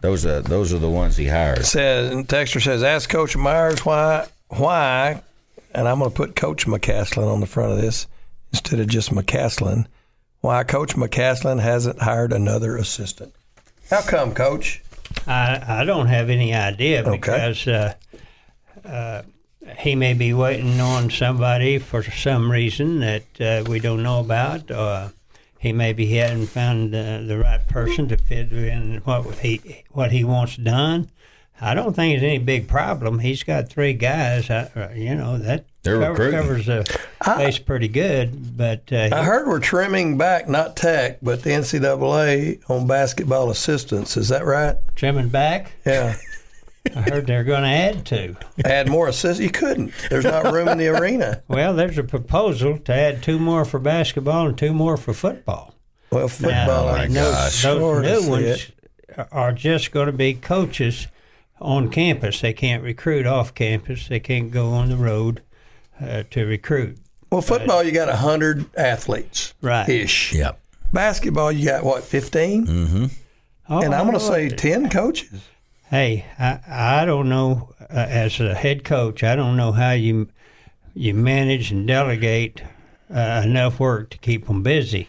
Those 0.00 0.24
are 0.26 0.40
those 0.42 0.72
are 0.72 0.78
the 0.78 0.90
ones 0.90 1.16
he 1.16 1.26
hired. 1.26 1.64
Says 1.64 2.12
and 2.12 2.26
Texter 2.28 2.62
says, 2.62 2.82
ask 2.82 3.08
Coach 3.10 3.36
Myers 3.36 3.84
why 3.84 4.26
why, 4.48 5.22
and 5.74 5.86
I'm 5.88 5.98
going 5.98 6.10
to 6.10 6.16
put 6.16 6.36
Coach 6.36 6.66
McCasland 6.66 7.32
on 7.32 7.40
the 7.40 7.46
front 7.46 7.72
of 7.72 7.80
this 7.80 8.06
instead 8.52 8.80
of 8.80 8.86
just 8.88 9.10
McCasland. 9.12 9.86
Why 10.40 10.62
Coach 10.64 10.94
McCasland 10.94 11.60
hasn't 11.60 12.00
hired 12.00 12.32
another 12.32 12.76
assistant? 12.76 13.34
How 13.90 14.00
come, 14.02 14.34
Coach? 14.34 14.82
I, 15.26 15.80
I 15.80 15.84
don't 15.84 16.06
have 16.06 16.30
any 16.30 16.54
idea 16.54 17.00
Okay. 17.02 17.10
because 17.16 17.66
uh, 17.66 17.94
uh, 18.84 19.22
he 19.78 19.94
may 19.94 20.14
be 20.14 20.32
waiting 20.32 20.80
on 20.80 21.10
somebody 21.10 21.78
for 21.78 22.02
some 22.02 22.50
reason 22.50 23.00
that 23.00 23.40
uh, 23.40 23.64
we 23.68 23.80
don't 23.80 24.02
know 24.02 24.20
about. 24.20 24.70
Or 24.70 25.12
he 25.58 25.72
maybe 25.72 26.06
he 26.06 26.16
hadn't 26.16 26.46
found 26.46 26.94
uh, 26.94 27.20
the 27.22 27.38
right 27.38 27.66
person 27.68 28.08
to 28.08 28.16
fit 28.16 28.52
in 28.52 28.98
what 29.04 29.38
he 29.40 29.84
what 29.90 30.12
he 30.12 30.24
wants 30.24 30.56
done. 30.56 31.10
I 31.60 31.74
don't 31.74 31.94
think 31.94 32.14
it's 32.14 32.22
any 32.22 32.38
big 32.38 32.68
problem. 32.68 33.18
He's 33.18 33.42
got 33.42 33.68
three 33.68 33.92
guys. 33.92 34.48
I, 34.50 34.70
uh, 34.76 34.90
you 34.94 35.14
know 35.14 35.38
that 35.38 35.64
They're 35.82 35.98
cover- 35.98 36.10
recruiting. 36.12 36.40
covers 36.40 36.66
the 36.66 36.98
base 37.36 37.58
pretty 37.58 37.88
good. 37.88 38.56
But 38.56 38.92
uh, 38.92 39.08
I 39.12 39.22
heard 39.24 39.46
we're 39.48 39.58
trimming 39.60 40.16
back, 40.18 40.48
not 40.48 40.76
Tech, 40.76 41.18
but 41.22 41.42
the 41.42 41.50
NCAA 41.50 42.60
on 42.70 42.86
basketball 42.86 43.50
assistants. 43.50 44.16
Is 44.16 44.28
that 44.28 44.44
right? 44.44 44.76
trimming 44.96 45.28
back, 45.28 45.72
Yeah. 45.84 46.16
I 46.96 47.02
heard 47.02 47.26
they're 47.26 47.44
going 47.44 47.62
to 47.64 47.68
add 47.68 48.06
two. 48.06 48.34
Add 48.64 48.88
more 48.88 49.08
assistants. 49.08 49.40
You 49.40 49.50
couldn't. 49.50 49.92
There's 50.08 50.24
not 50.24 50.50
room 50.54 50.68
in 50.68 50.78
the 50.78 50.88
arena. 50.88 51.42
Well, 51.48 51.74
there's 51.74 51.98
a 51.98 52.04
proposal 52.04 52.78
to 52.78 52.94
add 52.94 53.22
two 53.22 53.38
more 53.38 53.64
for 53.66 53.78
basketball 53.78 54.46
and 54.48 54.56
two 54.56 54.72
more 54.72 54.96
for 54.96 55.12
football. 55.12 55.74
Well, 56.10 56.28
football. 56.28 56.86
Now, 56.94 57.02
ain't 57.02 57.12
those, 57.12 57.32
gosh. 57.34 57.62
those 57.62 57.78
sure 57.78 58.00
new 58.00 58.30
ones 58.30 58.44
it. 59.18 59.28
are 59.32 59.52
just 59.52 59.90
going 59.90 60.06
to 60.06 60.12
be 60.12 60.32
coaches 60.34 61.08
on 61.60 61.90
campus. 61.90 62.40
They 62.40 62.52
can't 62.52 62.82
recruit 62.82 63.26
off 63.26 63.54
campus. 63.54 64.08
They 64.08 64.20
can't 64.20 64.50
go 64.50 64.70
on 64.70 64.88
the 64.88 64.96
road 64.96 65.42
uh, 66.00 66.22
to 66.30 66.44
recruit. 66.44 66.98
Well, 67.30 67.42
football, 67.42 67.82
you 67.82 67.92
got 67.92 68.08
100 68.08 68.74
athletes 68.76 69.54
Right. 69.60 69.88
ish. 69.88 70.32
Yep. 70.32 70.58
basketball, 70.92 71.52
you 71.52 71.66
got 71.66 71.84
what, 71.84 72.04
15? 72.04 72.66
Mm-hmm. 72.66 73.04
Oh, 73.68 73.82
And 73.82 73.94
I'm 73.94 74.06
going 74.06 74.18
to 74.18 74.24
say 74.24 74.48
10 74.48 74.88
coaches. 74.88 75.42
Hey, 75.90 76.24
I, 76.38 77.00
I 77.02 77.04
don't 77.04 77.28
know. 77.28 77.74
Uh, 77.80 77.94
as 78.08 78.40
a 78.40 78.54
head 78.54 78.84
coach, 78.84 79.22
I 79.24 79.34
don't 79.36 79.56
know 79.56 79.72
how 79.72 79.92
you 79.92 80.28
you 80.94 81.14
manage 81.14 81.70
and 81.70 81.86
delegate 81.86 82.62
uh, 83.14 83.42
enough 83.44 83.78
work 83.80 84.10
to 84.10 84.18
keep 84.18 84.46
them 84.46 84.62
busy. 84.62 85.08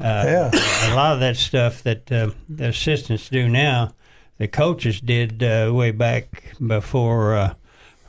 yeah. 0.00 0.50
A 0.90 0.94
lot 0.94 1.14
of 1.14 1.20
that 1.20 1.36
stuff 1.36 1.82
that 1.84 2.10
uh, 2.10 2.30
the 2.48 2.68
assistants 2.68 3.28
do 3.28 3.48
now, 3.48 3.94
the 4.38 4.48
coaches 4.48 5.00
did 5.00 5.42
uh, 5.42 5.70
way 5.72 5.90
back 5.90 6.54
before 6.64 7.34
uh, 7.34 7.54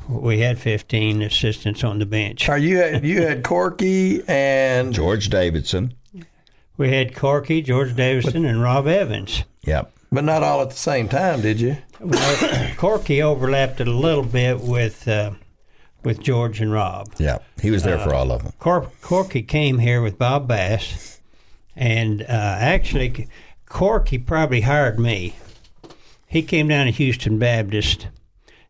we 0.07 0.39
had 0.39 0.59
15 0.59 1.21
assistants 1.21 1.83
on 1.83 1.99
the 1.99 2.05
bench. 2.05 2.47
Are 2.49 2.57
you 2.57 2.77
had, 2.77 3.05
you 3.05 3.21
had 3.23 3.43
Corky 3.43 4.21
and 4.27 4.93
George 4.93 5.29
Davidson. 5.29 5.93
We 6.77 6.91
had 6.91 7.15
Corky, 7.15 7.61
George 7.61 7.95
Davison, 7.95 8.45
and 8.45 8.61
Rob 8.61 8.85
Evans. 8.87 9.43
Yep. 9.63 9.91
but 10.11 10.23
not 10.23 10.43
all 10.43 10.61
at 10.61 10.69
the 10.69 10.75
same 10.75 11.07
time, 11.07 11.41
did 11.41 11.59
you? 11.59 11.77
Well, 11.99 12.71
Corky 12.75 13.21
overlapped 13.21 13.79
it 13.81 13.87
a 13.87 13.91
little 13.91 14.23
bit 14.25 14.59
with 14.59 15.07
uh, 15.07 15.31
with 16.03 16.21
George 16.21 16.61
and 16.61 16.71
Rob. 16.71 17.09
Yep. 17.17 17.43
He 17.61 17.71
was 17.71 17.83
there 17.83 17.97
for 17.97 18.13
all 18.13 18.31
of 18.31 18.43
them. 18.43 18.53
Cor- 18.59 18.91
Corky 19.01 19.41
came 19.41 19.79
here 19.79 20.01
with 20.01 20.19
Bob 20.19 20.47
Bass, 20.47 21.19
and 21.75 22.21
uh, 22.23 22.25
actually, 22.29 23.27
Corky 23.65 24.17
probably 24.19 24.61
hired 24.61 24.99
me. 24.99 25.35
He 26.35 26.41
came 26.41 26.67
down 26.67 26.87
to 26.87 26.91
Houston 26.91 27.39
Baptist, 27.39 28.09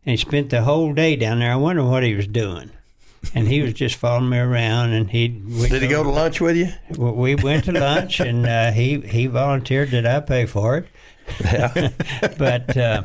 and 0.04 0.12
he 0.12 0.16
spent 0.16 0.50
the 0.50 0.62
whole 0.62 0.94
day 0.94 1.16
down 1.16 1.40
there. 1.40 1.50
I 1.50 1.56
wonder 1.56 1.82
what 1.82 2.04
he 2.04 2.14
was 2.14 2.28
doing. 2.28 2.70
And 3.34 3.48
he 3.48 3.60
was 3.60 3.72
just 3.72 3.96
following 3.96 4.28
me 4.28 4.38
around, 4.38 4.92
and 4.92 5.10
he 5.10 5.26
Did 5.26 5.82
he 5.82 5.88
go 5.88 6.04
to 6.04 6.08
lunch 6.08 6.40
with 6.40 6.56
you? 6.56 6.68
we 6.96 7.34
went 7.34 7.64
to 7.64 7.72
lunch, 7.72 8.20
and 8.20 8.46
uh, 8.46 8.70
he 8.70 9.00
he 9.00 9.26
volunteered 9.26 9.90
that 9.90 10.06
I 10.06 10.20
pay 10.20 10.46
for 10.46 10.76
it. 10.76 10.86
Yeah. 11.40 11.90
but 12.38 12.76
uh, 12.76 13.02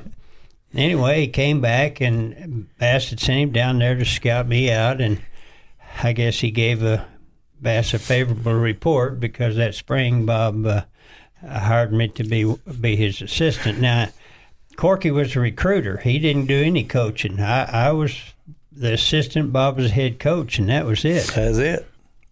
anyway, 0.75 1.21
he 1.21 1.27
came 1.27 1.59
back 1.59 1.99
and 1.99 2.67
Bass 2.77 3.09
had 3.09 3.19
sent 3.19 3.39
him 3.39 3.51
down 3.51 3.79
there 3.79 3.95
to 3.95 4.05
scout 4.05 4.47
me 4.47 4.69
out, 4.71 5.01
and 5.01 5.23
I 6.03 6.13
guess 6.13 6.41
he 6.41 6.51
gave 6.51 6.83
a 6.83 7.07
Bass 7.59 7.95
a 7.95 7.99
favorable 7.99 8.53
report 8.53 9.19
because 9.19 9.55
that 9.55 9.73
spring 9.73 10.27
Bob 10.27 10.67
uh, 10.67 10.83
hired 11.43 11.91
me 11.91 12.09
to 12.09 12.23
be 12.23 12.55
be 12.79 12.95
his 12.95 13.23
assistant. 13.23 13.79
Now, 13.79 14.09
Corky 14.81 15.11
was 15.11 15.35
a 15.35 15.39
recruiter; 15.39 15.97
he 15.97 16.17
didn't 16.17 16.47
do 16.47 16.59
any 16.59 16.83
coaching. 16.83 17.39
I, 17.39 17.89
I 17.89 17.91
was 17.91 18.19
the 18.71 18.93
assistant. 18.93 19.53
Bob 19.53 19.77
was 19.77 19.89
the 19.89 19.93
head 19.93 20.17
coach, 20.17 20.57
and 20.57 20.69
that 20.69 20.87
was 20.87 21.05
it. 21.05 21.27
That's 21.35 21.59
it. 21.59 21.87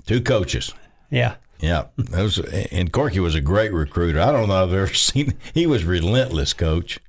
Two 0.07 0.19
coaches. 0.19 0.73
Yeah. 1.11 1.35
Yeah, 1.59 1.89
that 1.95 2.23
was 2.23 2.39
and 2.39 2.91
Corky 2.91 3.19
was 3.19 3.35
a 3.35 3.39
great 3.39 3.71
recruiter. 3.71 4.19
I 4.19 4.31
don't 4.31 4.47
know 4.47 4.63
if 4.63 4.69
I've 4.69 4.73
ever 4.73 4.93
seen. 4.95 5.35
He 5.53 5.67
was 5.67 5.83
relentless, 5.83 6.53
coach. 6.53 6.99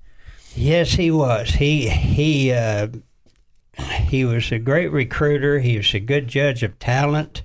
Yes, 0.55 0.93
he 0.93 1.11
was. 1.11 1.53
He 1.53 1.89
he 1.89 2.53
uh, 2.53 2.89
he 3.79 4.27
was 4.27 4.53
a 4.53 4.59
great 4.59 4.93
recruiter. 4.93 5.61
He 5.61 5.79
was 5.79 5.95
a 5.95 6.01
good 6.01 6.29
judge 6.29 6.63
of 6.63 6.79
talent. 6.79 7.45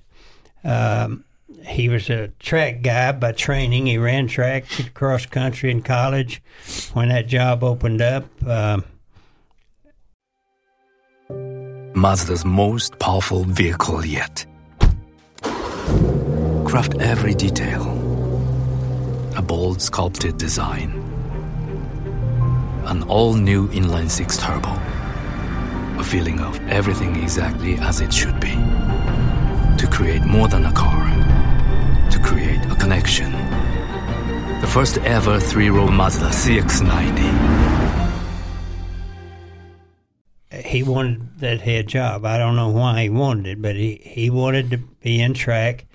Um, 0.65 1.23
he 1.67 1.89
was 1.89 2.09
a 2.09 2.29
track 2.39 2.81
guy 2.81 3.11
by 3.11 3.31
training. 3.31 3.87
He 3.87 3.97
ran 3.97 4.27
track 4.27 4.65
cross 4.93 5.25
country 5.25 5.71
in 5.71 5.81
college. 5.81 6.41
When 6.93 7.09
that 7.09 7.27
job 7.27 7.63
opened 7.63 8.01
up, 8.01 8.25
um, 8.45 8.83
Mazda's 11.95 12.45
most 12.45 12.99
powerful 12.99 13.43
vehicle 13.45 14.05
yet. 14.05 14.45
Craft 16.65 16.95
every 16.99 17.33
detail. 17.33 17.83
A 19.37 19.41
bold 19.41 19.81
sculpted 19.81 20.37
design. 20.37 20.91
An 22.85 23.03
all 23.03 23.33
new 23.33 23.67
inline 23.69 24.09
six 24.09 24.37
turbo. 24.37 24.69
A 25.99 26.03
feeling 26.03 26.39
of 26.41 26.59
everything 26.67 27.15
exactly 27.15 27.75
as 27.75 28.01
it 28.01 28.13
should 28.13 28.39
be. 28.39 28.51
To 29.77 29.87
create 29.91 30.23
more 30.25 30.47
than 30.47 30.65
a 30.65 30.73
car. 30.73 31.24
To 32.15 32.21
create 32.21 32.63
a 32.71 32.75
connection. 32.75 33.29
The 34.61 34.67
first 34.67 34.97
ever 34.99 35.37
three 35.37 35.69
row 35.69 35.87
Mazda 35.87 36.27
CX90. 36.29 37.75
he 40.63 40.81
wanted 40.81 41.39
that 41.39 41.59
head 41.61 41.87
job. 41.87 42.23
I 42.25 42.37
don't 42.37 42.55
know 42.55 42.69
why 42.69 43.03
he 43.03 43.09
wanted 43.09 43.47
it, 43.47 43.61
but 43.61 43.75
he, 43.75 44.01
he 44.03 44.29
wanted 44.29 44.69
to 44.71 44.77
be 44.77 45.21
in 45.21 45.33
track, 45.33 45.85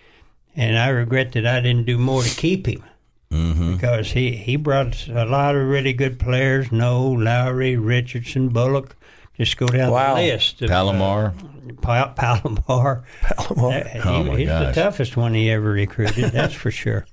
and 0.54 0.76
I 0.78 0.88
regret 0.88 1.32
that 1.32 1.46
I 1.46 1.60
didn't 1.60 1.86
do 1.86 1.96
more 1.96 2.22
to 2.22 2.36
keep 2.36 2.66
him. 2.66 2.84
Mm-hmm. 3.30 3.74
Because 3.76 4.12
he, 4.12 4.32
he 4.32 4.56
brought 4.56 5.08
a 5.08 5.24
lot 5.24 5.56
of 5.56 5.66
really 5.66 5.94
good 5.94 6.18
players, 6.18 6.70
No, 6.70 7.02
Lowry, 7.02 7.76
Richardson, 7.76 8.50
Bullock. 8.50 8.94
Just 9.38 9.56
go 9.56 9.66
down 9.68 9.90
Wow. 9.90 10.16
the 10.16 10.22
list. 10.32 10.60
Of, 10.60 10.68
Palomar. 10.68 11.28
Uh, 11.38 11.42
Pal- 11.72 12.12
Palomar. 12.16 13.04
Palomar. 13.22 13.72
Uh, 13.72 13.84
he- 13.88 13.98
Oh, 14.00 14.24
my 14.24 14.36
he's 14.36 14.48
gosh. 14.48 14.74
the 14.74 14.80
toughest 14.82 15.16
one 15.16 15.34
he 15.34 15.50
ever 15.50 15.70
recruited, 15.70 16.32
that's 16.32 16.54
for 16.54 16.70
sure. 16.70 17.06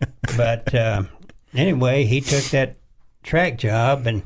But 0.36 0.72
uh, 0.74 1.02
anyway, 1.54 2.04
he 2.04 2.20
took 2.20 2.44
that 2.50 2.76
track 3.24 3.58
job, 3.58 4.06
and 4.06 4.22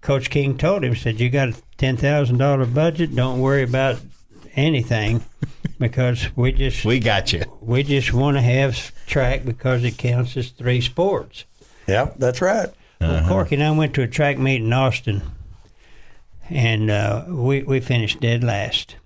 Coach 0.00 0.30
King 0.30 0.56
told 0.56 0.84
him, 0.84 0.94
said, 0.94 1.18
"You 1.18 1.28
got 1.28 1.48
a 1.48 1.54
ten 1.76 1.96
thousand 1.96 2.38
dollar 2.38 2.66
budget. 2.66 3.12
Don't 3.14 3.40
worry 3.40 3.64
about 3.64 3.98
anything, 4.54 5.24
because 5.80 6.28
we 6.36 6.52
just 6.52 6.84
we 6.84 7.00
got 7.00 7.32
you. 7.32 7.42
we 7.60 7.82
just 7.82 8.12
want 8.12 8.36
to 8.36 8.42
have 8.42 8.92
track 9.06 9.44
because 9.44 9.82
it 9.82 9.98
counts 9.98 10.36
as 10.36 10.50
three 10.50 10.80
sports." 10.80 11.44
Yeah, 11.88 12.12
that's 12.16 12.40
right. 12.40 12.68
Well, 13.00 13.26
Corky 13.28 13.56
and 13.56 13.64
I 13.64 13.70
went 13.72 13.92
to 13.94 14.02
a 14.02 14.06
track 14.08 14.38
meet 14.38 14.62
in 14.62 14.72
Austin, 14.72 15.22
and 16.50 16.90
uh, 16.90 17.24
we 17.28 17.62
we 17.62 17.80
finished 17.80 18.20
dead 18.20 18.44
last, 18.44 18.96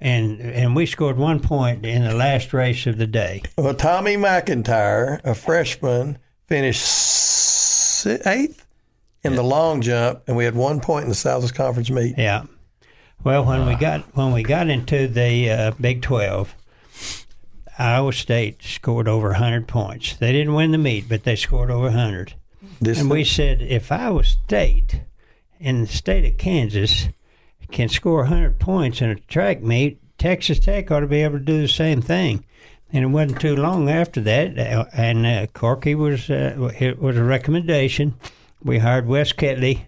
and 0.00 0.40
and 0.40 0.76
we 0.76 0.86
scored 0.86 1.16
one 1.16 1.40
point 1.40 1.84
in 1.84 2.04
the 2.04 2.14
last 2.14 2.52
race 2.52 2.86
of 2.86 2.98
the 2.98 3.06
day. 3.06 3.42
Well, 3.56 3.74
Tommy 3.74 4.16
McIntyre, 4.16 5.20
a 5.24 5.34
freshman, 5.34 6.18
finished 6.46 8.06
eighth 8.26 8.66
in 9.22 9.34
the 9.34 9.42
long 9.42 9.80
jump, 9.80 10.22
and 10.26 10.36
we 10.36 10.44
had 10.44 10.54
one 10.54 10.80
point 10.80 11.04
in 11.04 11.08
the 11.08 11.14
Southwest 11.14 11.54
Conference 11.54 11.90
meet. 11.90 12.14
Yeah. 12.16 12.44
Well, 13.24 13.44
when 13.44 13.66
we 13.66 13.74
got 13.74 14.02
when 14.16 14.32
we 14.32 14.42
got 14.42 14.68
into 14.68 15.08
the 15.08 15.50
uh, 15.50 15.70
Big 15.80 16.02
Twelve, 16.02 16.54
Iowa 17.78 18.12
State 18.12 18.62
scored 18.62 19.08
over 19.08 19.32
hundred 19.32 19.66
points. 19.66 20.16
They 20.16 20.32
didn't 20.32 20.54
win 20.54 20.70
the 20.70 20.78
meet, 20.78 21.08
but 21.08 21.24
they 21.24 21.34
scored 21.34 21.70
over 21.70 21.90
hundred. 21.90 22.34
This 22.80 23.00
And 23.00 23.10
we 23.10 23.24
said, 23.24 23.62
if 23.62 23.90
Iowa 23.90 24.22
State 24.24 25.00
in 25.60 25.82
the 25.82 25.86
state 25.86 26.24
of 26.24 26.38
Kansas 26.38 27.08
can 27.70 27.88
score 27.88 28.20
100 28.20 28.58
points 28.58 29.02
in 29.02 29.10
a 29.10 29.16
track 29.16 29.62
meet, 29.62 30.00
Texas 30.18 30.58
Tech 30.58 30.90
ought 30.90 31.00
to 31.00 31.06
be 31.06 31.22
able 31.22 31.38
to 31.38 31.44
do 31.44 31.60
the 31.60 31.68
same 31.68 32.00
thing. 32.00 32.44
And 32.92 33.04
it 33.04 33.08
wasn't 33.08 33.40
too 33.40 33.56
long 33.56 33.90
after 33.90 34.20
that, 34.20 34.56
uh, 34.58 34.84
and 34.92 35.26
uh, 35.26 35.46
Corky 35.48 35.96
was 35.96 36.30
uh, 36.30 36.70
it 36.78 37.00
was 37.00 37.16
a 37.16 37.24
recommendation. 37.24 38.14
We 38.62 38.78
hired 38.78 39.08
Wes 39.08 39.32
Kittley, 39.32 39.86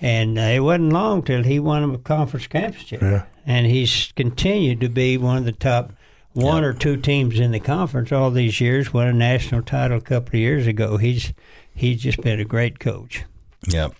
and 0.00 0.36
uh, 0.36 0.42
it 0.42 0.60
wasn't 0.60 0.92
long 0.92 1.22
till 1.22 1.44
he 1.44 1.60
won 1.60 1.94
a 1.94 1.98
conference 1.98 2.48
championship. 2.48 3.00
Yeah. 3.00 3.26
And 3.46 3.66
he's 3.66 4.12
continued 4.16 4.80
to 4.80 4.88
be 4.88 5.16
one 5.16 5.38
of 5.38 5.44
the 5.44 5.52
top 5.52 5.92
one 6.32 6.64
or 6.64 6.74
two 6.74 6.96
teams 6.96 7.38
in 7.38 7.52
the 7.52 7.60
conference 7.60 8.10
all 8.10 8.32
these 8.32 8.60
years. 8.60 8.92
Won 8.92 9.06
a 9.06 9.12
national 9.12 9.62
title 9.62 9.98
a 9.98 10.00
couple 10.02 10.30
of 10.30 10.40
years 10.40 10.66
ago. 10.66 10.96
He's 10.96 11.32
he's 11.76 12.02
just 12.02 12.20
been 12.22 12.40
a 12.40 12.44
great 12.44 12.80
coach. 12.80 13.22
Yep. 13.68 13.94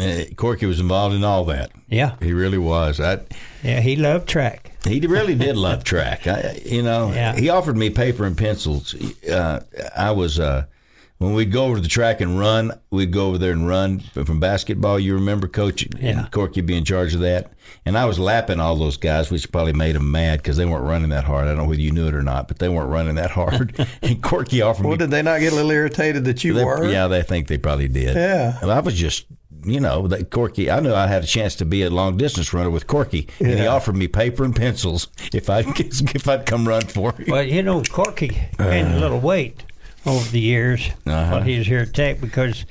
Uh, 0.00 0.22
Corky 0.36 0.66
was 0.66 0.80
involved 0.80 1.14
in 1.14 1.22
all 1.22 1.44
that. 1.46 1.70
Yeah, 1.88 2.16
He 2.20 2.32
really 2.32 2.56
was. 2.58 2.98
I, 2.98 3.20
yeah, 3.62 3.80
he 3.80 3.94
loved 3.96 4.26
track. 4.28 4.72
he 4.84 5.00
really 5.00 5.34
did 5.34 5.56
love 5.56 5.84
track. 5.92 6.26
I, 6.26 6.60
you 6.64 6.82
know, 6.82 7.12
Yeah. 7.12 7.36
he 7.36 7.50
offered 7.50 7.76
me 7.76 7.90
paper 7.90 8.24
and 8.24 8.36
pencils. 8.36 8.94
Uh, 9.28 9.60
I 9.94 10.12
was 10.12 10.40
uh, 10.40 10.64
when 11.18 11.34
we'd 11.34 11.52
go 11.52 11.66
over 11.66 11.76
to 11.76 11.82
the 11.82 11.88
track 11.88 12.22
and 12.22 12.38
run, 12.38 12.72
we'd 12.90 13.12
go 13.12 13.28
over 13.28 13.36
there 13.38 13.52
and 13.52 13.68
run 13.68 14.00
from 14.00 14.40
basketball. 14.40 14.98
You 14.98 15.14
remember, 15.14 15.46
Coach? 15.46 15.86
Yeah. 16.00 16.20
And 16.20 16.30
Corky 16.32 16.62
be 16.62 16.76
in 16.76 16.84
charge 16.86 17.14
of 17.14 17.20
that. 17.20 17.52
And 17.84 17.98
I 17.98 18.06
was 18.06 18.18
lapping 18.18 18.60
all 18.60 18.76
those 18.76 18.96
guys, 18.96 19.30
which 19.30 19.50
probably 19.52 19.72
made 19.74 19.94
them 19.94 20.10
mad 20.10 20.38
because 20.38 20.56
they 20.56 20.64
weren't 20.64 20.84
running 20.84 21.10
that 21.10 21.24
hard. 21.24 21.44
I 21.44 21.48
don't 21.48 21.58
know 21.58 21.64
whether 21.66 21.80
you 21.82 21.90
knew 21.90 22.08
it 22.08 22.14
or 22.14 22.22
not, 22.22 22.48
but 22.48 22.58
they 22.60 22.68
weren't 22.68 22.88
running 22.90 23.16
that 23.16 23.30
hard. 23.30 23.74
and 24.02 24.22
Corky 24.22 24.62
offered 24.62 24.84
well, 24.84 24.92
me 24.92 24.98
Well, 24.98 25.06
did 25.06 25.10
they 25.10 25.22
not 25.22 25.40
get 25.40 25.52
a 25.52 25.56
little 25.56 25.70
irritated 25.70 26.24
that 26.24 26.42
you 26.44 26.54
They- 26.54 26.64
were? 26.64 26.88
Yeah, 26.90 27.08
they 27.08 27.22
think 27.22 27.48
they 27.48 27.58
probably 27.58 27.88
did. 27.88 28.16
Yeah. 28.16 28.58
And 28.62 28.70
I 28.72 28.80
was 28.80 28.94
just, 28.94 29.26
you 29.64 29.80
know, 29.80 30.06
that 30.08 30.30
Corky. 30.30 30.70
I 30.70 30.80
knew 30.80 30.92
I 30.94 31.06
had 31.06 31.22
a 31.24 31.26
chance 31.26 31.54
to 31.56 31.64
be 31.64 31.82
a 31.82 31.90
long 31.90 32.16
distance 32.16 32.52
runner 32.52 32.70
with 32.70 32.86
Corky, 32.86 33.28
and 33.40 33.58
he 33.58 33.66
offered 33.66 33.96
me 33.96 34.08
paper 34.08 34.44
and 34.44 34.54
pencils 34.54 35.08
if 35.32 35.48
I 35.50 35.60
if 35.76 36.28
I'd 36.28 36.46
come 36.46 36.66
run 36.68 36.82
for 36.86 37.12
him. 37.12 37.26
Well, 37.28 37.42
you 37.42 37.62
know, 37.62 37.82
Corky 37.82 38.28
gained 38.58 38.94
a 38.94 38.98
little 39.00 39.20
weight 39.20 39.62
over 40.06 40.28
the 40.30 40.40
years 40.40 40.90
Uh-huh. 41.06 41.30
while 41.36 41.42
he 41.42 41.58
was 41.58 41.66
here 41.66 41.80
at 41.80 41.94
Tech 41.94 42.20
because 42.20 42.64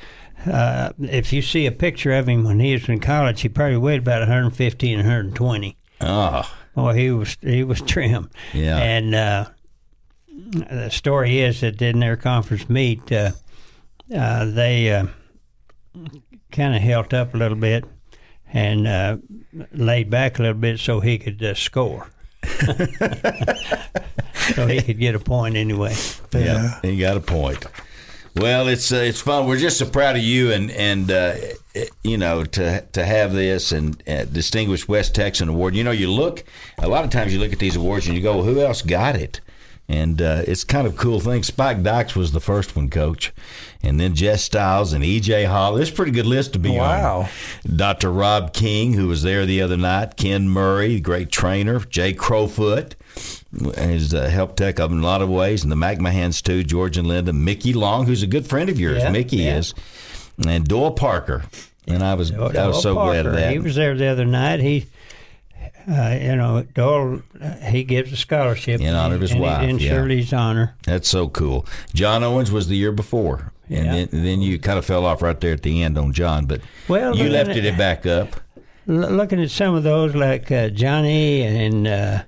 uh, 0.46 0.92
if 1.00 1.32
you 1.32 1.42
see 1.42 1.66
a 1.66 1.72
picture 1.72 2.12
of 2.14 2.28
him 2.28 2.44
when 2.44 2.60
he 2.60 2.74
was 2.74 2.90
in 2.90 3.00
college, 3.00 3.42
he 3.42 3.50
probably 3.50 3.78
weighed 3.78 4.00
about 4.00 4.20
115, 4.22 4.98
120. 4.98 5.78
Oh, 6.02 6.52
Boy, 6.76 6.94
he 6.94 7.12
was 7.12 7.38
he 7.42 7.64
was 7.64 7.80
trim. 7.94 8.30
Yeah. 8.54 8.78
And 8.78 9.14
uh, 9.16 9.46
the 10.30 10.90
story 10.90 11.40
is 11.42 11.62
that 11.62 11.82
in 11.82 12.00
their 12.00 12.16
conference 12.18 12.70
meet, 12.70 13.12
uh, 13.12 13.32
uh, 14.14 14.46
they 14.46 14.92
uh, 14.92 15.06
kind 16.52 16.76
of 16.76 16.82
held 16.82 17.14
up 17.14 17.34
a 17.34 17.38
little 17.38 17.58
bit 17.58 17.86
and 18.54 18.88
uh, 18.88 19.18
laid 19.72 20.10
back 20.10 20.40
a 20.40 20.42
little 20.42 20.58
bit 20.58 20.80
so 20.80 21.00
he 21.00 21.18
could 21.18 21.44
uh, 21.44 21.54
score. 21.54 22.10
so 24.56 24.68
he 24.68 24.82
could 24.82 25.00
get 25.00 25.16
a 25.16 25.20
point 25.20 25.56
anyway. 25.56 25.96
Yeah, 26.34 26.80
he 26.82 26.98
got 26.98 27.18
a 27.18 27.22
point. 27.22 27.66
Well, 28.36 28.68
it's 28.68 28.92
uh, 28.92 28.98
it's 28.98 29.22
fun. 29.22 29.46
We're 29.46 29.58
just 29.58 29.78
so 29.78 29.90
proud 29.90 30.16
of 30.16 30.24
you, 30.24 30.52
and 30.52 30.72
and 30.72 31.12
uh, 31.12 31.36
you 32.04 32.18
know 32.18 32.44
to 32.46 32.82
to 32.82 33.06
have 33.06 33.34
this 33.34 33.72
and 33.72 34.02
uh, 34.08 34.26
distinguished 34.26 34.88
West 34.88 35.14
Texan 35.14 35.50
award. 35.50 35.76
You 35.76 35.84
know, 35.84 35.92
you 35.92 36.10
look 36.10 36.44
a 36.80 36.88
lot 36.88 37.04
of 37.04 37.10
times 37.10 37.34
you 37.34 37.40
look 37.40 37.54
at 37.54 37.60
these 37.60 37.76
awards 37.76 38.08
and 38.08 38.16
you 38.16 38.24
go, 38.24 38.42
who 38.42 38.62
else 38.62 38.82
got 38.82 39.16
it? 39.16 39.42
And 39.94 40.22
uh, 40.22 40.44
it's 40.48 40.64
kind 40.64 40.88
of 40.88 40.94
a 40.94 40.98
cool 40.98 41.20
thing. 41.20 41.44
Spike 41.44 41.84
Dykes 41.84 42.16
was 42.16 42.32
the 42.32 42.40
first 42.40 42.78
one, 42.78 42.90
Coach, 42.90 43.34
and 43.84 44.00
then 44.00 44.16
Jess 44.16 44.42
Styles 44.42 44.94
and 44.94 45.04
EJ 45.04 45.48
Hall. 45.48 45.76
It's 45.76 45.90
a 45.90 45.94
pretty 45.94 46.14
good 46.14 46.26
list 46.26 46.54
to 46.54 46.60
be 46.60 46.78
Wow. 46.78 47.28
on. 47.68 47.76
Dr. 47.76 48.10
Rob 48.10 48.54
King, 48.54 48.94
who 48.94 49.10
was 49.10 49.22
there 49.24 49.46
the 49.46 49.62
other 49.62 49.76
night, 49.76 50.16
Ken 50.16 50.48
Murray, 50.48 51.02
great 51.02 51.30
trainer, 51.30 51.80
Jay 51.82 52.14
Crowfoot 52.14 52.96
has 53.76 54.14
uh, 54.14 54.30
helped 54.30 54.56
Tech 54.58 54.80
up 54.80 54.92
in 54.92 55.00
a 55.00 55.04
lot 55.06 55.22
of 55.22 55.28
ways, 55.28 55.62
and 55.64 55.72
the 55.72 55.76
McMahons 55.76 56.42
too, 56.42 56.64
George 56.64 56.96
and 56.98 57.06
Linda, 57.06 57.34
Mickey 57.34 57.74
Long, 57.74 58.06
who's 58.06 58.24
a 58.24 58.28
good 58.28 58.48
friend 58.48 58.70
of 58.70 58.80
yours, 58.80 59.00
Yeah, 59.04 59.10
Mickey 59.12 59.38
yeah. 59.38 59.58
is, 59.58 59.74
and 60.48 60.66
Doyle 60.66 60.92
Parker. 60.92 61.44
And 61.86 62.02
I 62.02 62.14
was 62.14 62.32
I 62.32 62.38
was 62.38 62.54
Doyle 62.54 62.74
so 62.74 62.94
glad 62.94 63.26
of 63.26 63.34
that. 63.34 63.52
He 63.52 63.60
was 63.60 63.76
there 63.76 63.94
the 63.98 64.06
other 64.08 64.24
night. 64.24 64.62
He, 64.62 64.86
uh, 65.89 66.17
you 66.22 66.36
know, 66.36 66.63
Doyle, 66.74 67.22
uh, 67.41 67.52
he 67.70 67.84
gives 67.84 68.12
a 68.12 68.15
scholarship 68.17 68.82
In 68.82 68.94
honor 68.94 69.15
of 69.15 69.22
his 69.22 69.34
wife, 69.36 69.67
in 69.67 69.80
yeah. 69.80 69.89
Shirley's 69.91 70.34
honor. 70.34 70.76
That's 70.84 71.08
so 71.10 71.28
cool. 71.30 71.65
John 71.94 72.24
Owens 72.24 72.52
was 72.52 72.67
the 72.67 72.76
year 72.76 72.91
before, 72.91 73.52
and 73.70 73.86
Yeah. 73.86 73.91
then, 73.94 74.08
then 74.12 74.41
you 74.41 74.60
kind 74.60 74.78
of 74.80 74.86
fell 74.86 75.06
off 75.06 75.22
right 75.22 75.39
there 75.39 75.54
at 75.54 75.63
the 75.63 75.82
end 75.84 75.98
on 75.98 76.13
John, 76.13 76.46
but 76.46 76.62
Well, 76.88 77.15
you 77.15 77.30
lifted 77.30 77.65
it- 77.65 77.78
back 77.78 78.06
up. 78.06 78.36
Looking 78.88 79.39
at 79.41 79.52
some 79.52 79.76
of 79.76 79.84
those, 79.84 80.15
like 80.15 80.52
uh, 80.52 80.70
Johnny 80.70 81.44
and 81.44 81.88
uh, 81.88 82.24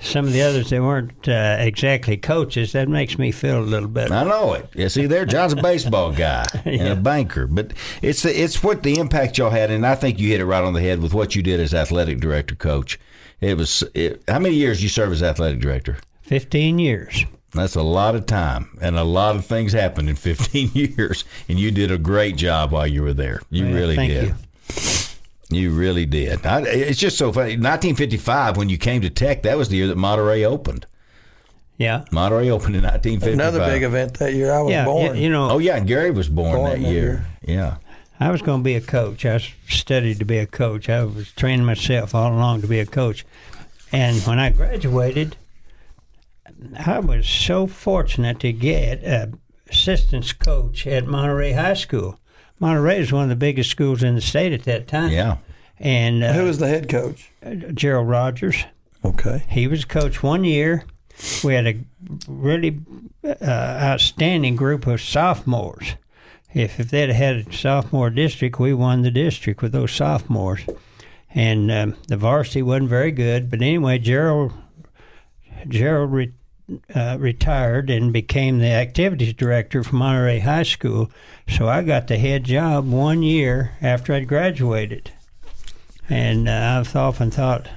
some 0.00 0.26
of 0.26 0.32
the 0.32 0.42
others 0.42 0.70
they 0.70 0.80
weren't 0.80 1.28
uh, 1.28 1.56
exactly 1.58 2.16
coaches, 2.16 2.72
that 2.72 2.88
makes 2.88 3.18
me 3.18 3.32
feel 3.32 3.60
a 3.60 3.62
little 3.62 3.88
better. 3.88 4.14
I 4.14 4.24
know 4.24 4.52
it. 4.54 4.68
Yeah, 4.74 4.88
see 4.88 5.06
there, 5.06 5.24
John's 5.24 5.52
a 5.52 5.56
baseball 5.56 6.12
guy 6.12 6.44
and 6.64 6.88
a 6.88 6.96
banker, 6.96 7.46
but 7.46 7.72
it's 8.02 8.22
the, 8.22 8.38
it's 8.38 8.62
what 8.62 8.82
the 8.82 8.98
impact 8.98 9.38
y'all 9.38 9.50
had, 9.50 9.70
and 9.70 9.86
I 9.86 9.94
think 9.94 10.18
you 10.18 10.28
hit 10.28 10.40
it 10.40 10.46
right 10.46 10.64
on 10.64 10.74
the 10.74 10.82
head 10.82 11.00
with 11.00 11.14
what 11.14 11.34
you 11.34 11.42
did 11.42 11.60
as 11.60 11.74
athletic 11.74 12.20
director, 12.20 12.54
coach. 12.54 12.98
It 13.40 13.56
was 13.56 13.82
it, 13.94 14.22
how 14.28 14.38
many 14.38 14.54
years 14.54 14.82
you 14.82 14.88
serve 14.88 15.12
as 15.12 15.22
athletic 15.22 15.60
director? 15.60 15.98
Fifteen 16.22 16.78
years. 16.78 17.24
That's 17.52 17.74
a 17.74 17.82
lot 17.82 18.14
of 18.14 18.26
time, 18.26 18.76
and 18.82 18.96
a 18.96 19.04
lot 19.04 19.36
of 19.36 19.46
things 19.46 19.72
happened 19.72 20.10
in 20.10 20.16
15 20.16 20.72
years, 20.74 21.24
and 21.48 21.58
you 21.58 21.70
did 21.70 21.90
a 21.90 21.98
great 21.98 22.36
job 22.36 22.70
while 22.72 22.86
you 22.86 23.02
were 23.02 23.14
there. 23.14 23.40
You 23.50 23.72
really 23.72 23.96
thank 23.96 24.12
did. 24.12 24.28
you. 24.28 24.34
You 25.48 25.70
really 25.70 26.06
did. 26.06 26.44
I, 26.44 26.62
it's 26.62 26.98
just 26.98 27.16
so 27.18 27.32
funny. 27.32 27.50
1955, 27.52 28.56
when 28.56 28.68
you 28.68 28.78
came 28.78 29.02
to 29.02 29.10
Tech, 29.10 29.42
that 29.42 29.56
was 29.56 29.68
the 29.68 29.76
year 29.76 29.86
that 29.86 29.96
Monterey 29.96 30.44
opened. 30.44 30.86
Yeah. 31.78 32.04
Monterey 32.10 32.48
opened 32.50 32.74
in 32.74 32.82
1955. 32.82 33.32
Another 33.34 33.72
big 33.72 33.82
event 33.82 34.14
that 34.18 34.32
year. 34.34 34.50
I 34.52 34.62
was 34.62 34.72
Yeah, 34.72 34.84
born. 34.86 35.16
you 35.16 35.28
know, 35.30 35.50
Oh 35.50 35.58
yeah, 35.58 35.76
and 35.76 35.86
Gary 35.86 36.10
was 36.10 36.28
born, 36.28 36.56
Born 36.56 36.70
that 36.72 36.80
that 36.80 36.90
year. 36.90 37.26
year. 37.46 37.56
Yeah. 37.56 37.76
I 38.18 38.30
was 38.30 38.40
going 38.42 38.60
to 38.60 38.64
be 38.64 38.74
a 38.74 38.80
coach. 38.80 39.26
I 39.26 39.38
studied 39.68 40.18
to 40.20 40.24
be 40.24 40.38
a 40.38 40.46
coach. 40.46 40.88
I 40.88 41.04
was 41.04 41.30
training 41.32 41.66
myself 41.66 42.14
all 42.14 42.32
along 42.32 42.62
to 42.62 42.66
be 42.66 42.80
a 42.80 42.86
coach. 42.86 43.26
And 43.92 44.16
when 44.22 44.38
I 44.38 44.48
graduated, 44.50 45.36
I 46.78 46.98
was 47.00 47.28
so 47.28 47.66
fortunate 47.66 48.40
to 48.40 48.52
get 48.52 49.02
an 49.04 49.38
assistance 49.70 50.32
coach 50.32 50.86
at 50.86 51.06
Monterey 51.06 51.52
High 51.52 51.74
School. 51.74 52.18
Monterey 52.58 53.00
is 53.00 53.12
one 53.12 53.24
of 53.24 53.28
the 53.28 53.36
biggest 53.36 53.70
schools 53.70 54.02
in 54.02 54.14
the 54.14 54.20
state 54.20 54.52
at 54.52 54.62
that 54.64 54.88
time. 54.88 55.10
Yeah. 55.10 55.36
And 55.78 56.24
uh, 56.24 56.32
Who 56.32 56.44
was 56.44 56.58
the 56.58 56.68
head 56.68 56.88
coach? 56.88 57.30
Gerald 57.74 58.08
Rogers. 58.08 58.64
Okay. 59.04 59.44
He 59.48 59.66
was 59.66 59.84
coach 59.84 60.22
one 60.22 60.44
year. 60.44 60.84
We 61.44 61.54
had 61.54 61.66
a 61.66 61.78
really 62.28 62.80
uh, 63.24 63.44
outstanding 63.44 64.56
group 64.56 64.86
of 64.86 65.00
sophomores. 65.00 65.94
If 66.54 66.80
if 66.80 66.90
they'd 66.90 67.10
had 67.10 67.36
a 67.48 67.52
sophomore 67.52 68.10
district, 68.10 68.58
we 68.58 68.72
won 68.72 69.02
the 69.02 69.10
district 69.10 69.60
with 69.62 69.72
those 69.72 69.92
sophomores. 69.92 70.62
And 71.34 71.70
um, 71.70 71.96
the 72.08 72.16
varsity 72.16 72.62
wasn't 72.62 72.88
very 72.88 73.10
good, 73.12 73.50
but 73.50 73.60
anyway, 73.60 73.98
Gerald 73.98 74.52
Gerald 75.68 76.12
re, 76.12 76.32
uh, 76.94 77.16
retired 77.18 77.90
and 77.90 78.12
became 78.12 78.58
the 78.58 78.70
activities 78.72 79.32
director 79.34 79.82
for 79.84 79.94
Monterey 79.94 80.40
High 80.40 80.64
School. 80.64 81.10
So 81.48 81.68
I 81.68 81.82
got 81.82 82.08
the 82.08 82.18
head 82.18 82.44
job 82.44 82.88
one 82.90 83.22
year 83.22 83.72
after 83.80 84.12
I'd 84.12 84.28
graduated. 84.28 85.10
And 86.08 86.48
uh, 86.48 86.78
I've 86.80 86.94
often 86.94 87.30
thought 87.30 87.68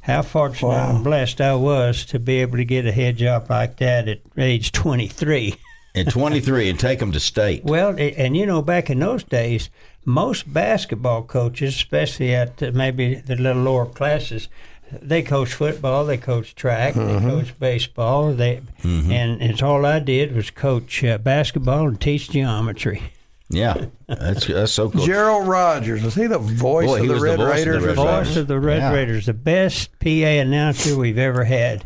how 0.00 0.22
fortunate 0.22 0.68
Wow. 0.68 0.94
and 0.96 1.04
blessed 1.04 1.40
I 1.40 1.54
was 1.54 2.04
to 2.06 2.18
be 2.18 2.36
able 2.36 2.56
to 2.58 2.64
get 2.64 2.86
a 2.86 2.92
head 2.92 3.16
job 3.16 3.46
like 3.50 3.76
that 3.78 4.08
at 4.08 4.20
age 4.36 4.72
23. 4.72 5.56
At 5.94 6.10
23, 6.10 6.68
and 6.68 6.78
take 6.78 6.98
them 6.98 7.12
to 7.12 7.20
state. 7.20 7.64
Well, 7.64 7.96
and 7.98 8.36
you 8.36 8.44
know, 8.44 8.60
back 8.60 8.90
in 8.90 9.00
those 9.00 9.24
days, 9.24 9.70
most 10.04 10.52
basketball 10.52 11.22
coaches, 11.22 11.74
especially 11.74 12.34
at 12.34 12.74
maybe 12.74 13.14
the 13.14 13.34
little 13.34 13.62
lower 13.62 13.86
classes, 13.86 14.48
they 14.92 15.22
coach 15.22 15.52
football, 15.52 16.04
they 16.04 16.16
coach 16.16 16.54
track, 16.54 16.94
they 16.94 17.18
coach 17.20 17.58
baseball. 17.58 18.32
They 18.32 18.60
and 18.84 19.42
it's 19.42 19.62
all 19.62 19.84
I 19.86 19.98
did 19.98 20.34
was 20.34 20.50
coach 20.50 21.02
uh, 21.04 21.18
basketball 21.18 21.88
and 21.88 22.00
teach 22.00 22.30
geometry. 22.30 23.02
Yeah, 23.48 23.86
that's 24.08 24.46
that's 24.46 24.72
so 24.72 24.90
cool. 24.90 25.06
Gerald 25.06 25.46
Rogers 25.46 26.02
was 26.02 26.14
he 26.16 26.26
the 26.26 26.38
voice 26.38 26.86
Boy, 26.86 27.02
of 27.02 27.08
the 27.08 27.20
Red 27.20 27.36
voice 27.38 27.64
the 27.64 27.70
Raiders? 27.70 27.84
or 27.84 27.86
Red 27.86 27.96
something? 27.96 28.04
Raiders. 28.14 28.26
Voice 28.28 28.36
of 28.36 28.46
the 28.48 28.58
Red 28.60 28.78
Yeah. 28.78 28.92
Raiders, 28.92 29.26
the 29.26 29.34
best 29.34 29.98
PA 30.00 30.08
announcer 30.08 30.96
we've 30.96 31.18
ever 31.18 31.44
had 31.44 31.84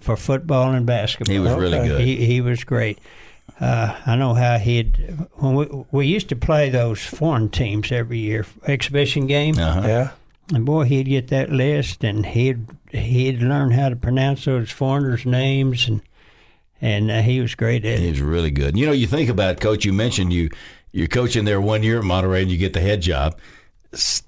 for 0.00 0.16
football 0.16 0.72
and 0.72 0.84
basketball. 0.84 1.32
He 1.32 1.38
was 1.38 1.54
really 1.54 1.78
Okay. 1.78 1.88
good. 1.88 2.00
He, 2.00 2.26
he 2.26 2.40
was 2.40 2.64
great. 2.64 2.98
Uh, 3.60 3.94
I 4.04 4.16
know 4.16 4.34
how 4.34 4.58
he'd 4.58 5.16
when 5.34 5.54
we 5.54 5.66
we 5.92 6.06
used 6.08 6.28
to 6.30 6.36
play 6.36 6.70
those 6.70 7.00
foreign 7.04 7.50
teams 7.50 7.92
every 7.92 8.18
year 8.18 8.44
exhibition 8.66 9.26
game, 9.28 9.56
Uh-huh. 9.58 9.82
Yeah. 9.86 10.10
And 10.54 10.64
boy, 10.64 10.84
he'd 10.84 11.04
get 11.04 11.28
that 11.28 11.50
list 11.50 12.04
and 12.04 12.24
he'd 12.26 12.66
he'd 12.90 13.40
learn 13.40 13.72
how 13.72 13.88
to 13.88 13.96
pronounce 13.96 14.44
those 14.44 14.70
foreigners' 14.70 15.26
names 15.26 15.88
and 15.88 16.02
and 16.80 17.10
uh, 17.10 17.22
he 17.22 17.40
was 17.40 17.54
great 17.54 17.84
at 17.84 17.98
He 17.98 18.06
it. 18.08 18.10
was 18.10 18.20
really 18.20 18.50
good. 18.50 18.76
You 18.76 18.86
know, 18.86 18.92
you 18.92 19.06
think 19.06 19.28
about 19.30 19.52
it, 19.56 19.60
coach. 19.60 19.84
You 19.84 19.92
mentioned 19.92 20.32
you 20.32 20.50
you're 20.92 21.06
coaching 21.08 21.44
there 21.44 21.60
one 21.60 21.82
year 21.82 21.98
at 21.98 22.04
Monterey, 22.04 22.42
and 22.42 22.50
you 22.50 22.56
get 22.58 22.72
the 22.72 22.80
head 22.80 23.00
job. 23.02 23.38
S- 23.92 24.22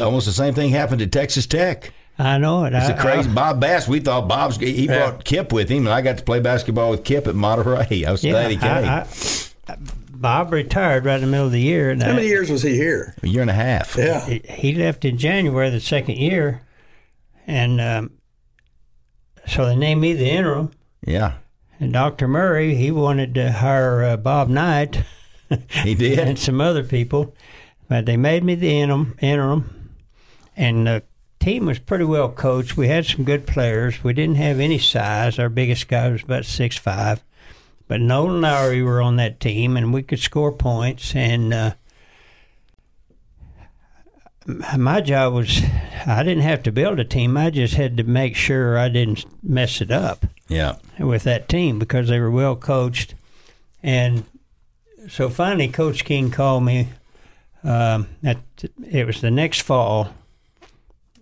Almost 0.00 0.24
the 0.26 0.32
same 0.32 0.54
thing 0.54 0.70
happened 0.70 1.00
to 1.00 1.06
Texas 1.06 1.46
Tech. 1.46 1.92
I 2.18 2.38
know 2.38 2.64
it. 2.64 2.72
It's 2.72 2.88
I, 2.88 2.92
a 2.92 2.98
crazy. 2.98 3.28
Bob 3.30 3.60
Bass. 3.60 3.86
We 3.86 4.00
thought 4.00 4.26
Bob's. 4.28 4.56
He 4.56 4.86
Yeah. 4.86 5.10
brought 5.10 5.24
Kip 5.24 5.52
with 5.52 5.68
him, 5.68 5.86
and 5.86 5.90
I 5.94 6.00
got 6.00 6.16
to 6.18 6.24
play 6.24 6.40
basketball 6.40 6.90
with 6.92 7.04
Kip 7.04 7.26
at 7.26 7.34
Monterey. 7.34 8.04
I 8.06 8.10
was 8.12 8.24
I, 8.24 8.30
glad 8.30 8.50
he 8.50 8.56
came. 8.56 8.84
yeah, 8.84 9.06
I, 9.68 9.72
I, 9.72 9.76
Bob 10.24 10.52
retired 10.54 11.04
right 11.04 11.16
in 11.16 11.20
the 11.20 11.26
middle 11.26 11.44
of 11.44 11.52
the 11.52 11.60
year, 11.60 11.90
and 11.90 12.02
How 12.02 12.12
I- 12.12 12.14
many 12.14 12.28
years 12.28 12.50
was 12.50 12.62
he 12.62 12.74
here? 12.76 13.14
a 13.22 13.28
year 13.28 13.42
and 13.42 13.50
a 13.50 13.54
half. 13.54 13.94
Yeah. 13.98 14.24
he- 14.26 14.40
he 14.48 14.74
left 14.74 15.04
in 15.04 15.18
January 15.18 15.68
the 15.68 15.80
second 15.80 16.16
year, 16.16 16.62
and 17.46 17.78
um, 17.78 18.10
so 19.46 19.66
they 19.66 19.76
named 19.76 20.00
me 20.00 20.14
the 20.14 20.30
interim. 20.30 20.70
Yeah, 21.06 21.34
And 21.78 21.92
Dr. 21.92 22.26
Murray, 22.26 22.74
he 22.74 22.90
wanted 22.90 23.34
to 23.34 23.52
hire 23.52 24.02
uh, 24.02 24.16
Bob 24.16 24.48
Knight 24.48 25.02
he 25.82 25.94
did. 25.94 26.18
and 26.26 26.38
some 26.38 26.58
other 26.58 26.82
people, 26.84 27.34
but 27.90 28.06
they 28.06 28.16
made 28.16 28.42
me 28.44 28.54
the 28.54 28.80
interim. 28.80 29.18
interim 29.20 29.90
and 30.56 30.86
the 30.86 31.02
team 31.38 31.66
was 31.66 31.78
pretty 31.78 32.04
well 32.04 32.30
coached. 32.30 32.78
We 32.78 32.88
had 32.88 33.04
some 33.04 33.24
good 33.24 33.46
players. 33.46 34.02
We 34.02 34.14
didn't 34.14 34.36
have 34.36 34.58
any 34.58 34.78
size. 34.78 35.38
Our 35.38 35.50
biggest 35.50 35.86
guy 35.88 36.08
was 36.08 36.22
about 36.22 36.46
six 36.46 36.78
five, 36.78 37.22
but 37.88 38.00
Nolan 38.00 38.40
Lowry 38.40 38.82
were 38.82 39.00
on 39.02 39.16
that 39.16 39.40
team, 39.40 39.76
and 39.76 39.92
we 39.92 40.02
could 40.02 40.18
score 40.20 40.52
points. 40.52 41.14
And 41.14 41.52
uh, 41.54 41.74
my 44.76 45.00
job 45.00 45.32
was 45.34 45.62
I 46.06 46.22
didn't 46.22 46.42
have 46.42 46.62
to 46.64 46.72
build 46.72 47.00
a 47.00 47.04
team. 47.04 47.36
I 47.36 47.50
just 47.50 47.74
had 47.74 47.96
to 47.96 48.04
make 48.04 48.36
sure 48.36 48.78
I 48.78 48.88
didn't 48.88 49.24
mess 49.42 49.80
it 49.80 49.90
up 49.90 50.26
Yeah, 50.48 50.76
with 50.98 51.22
that 51.24 51.48
team 51.48 51.78
because 51.78 52.08
they 52.08 52.20
were 52.20 52.30
well 52.30 52.56
coached. 52.56 53.14
And 53.82 54.24
so 55.08 55.28
finally, 55.28 55.68
Coach 55.68 56.04
King 56.04 56.30
called 56.30 56.64
me. 56.64 56.88
Um, 57.62 58.08
at, 58.22 58.38
it 58.90 59.06
was 59.06 59.22
the 59.22 59.30
next 59.30 59.62
fall, 59.62 60.10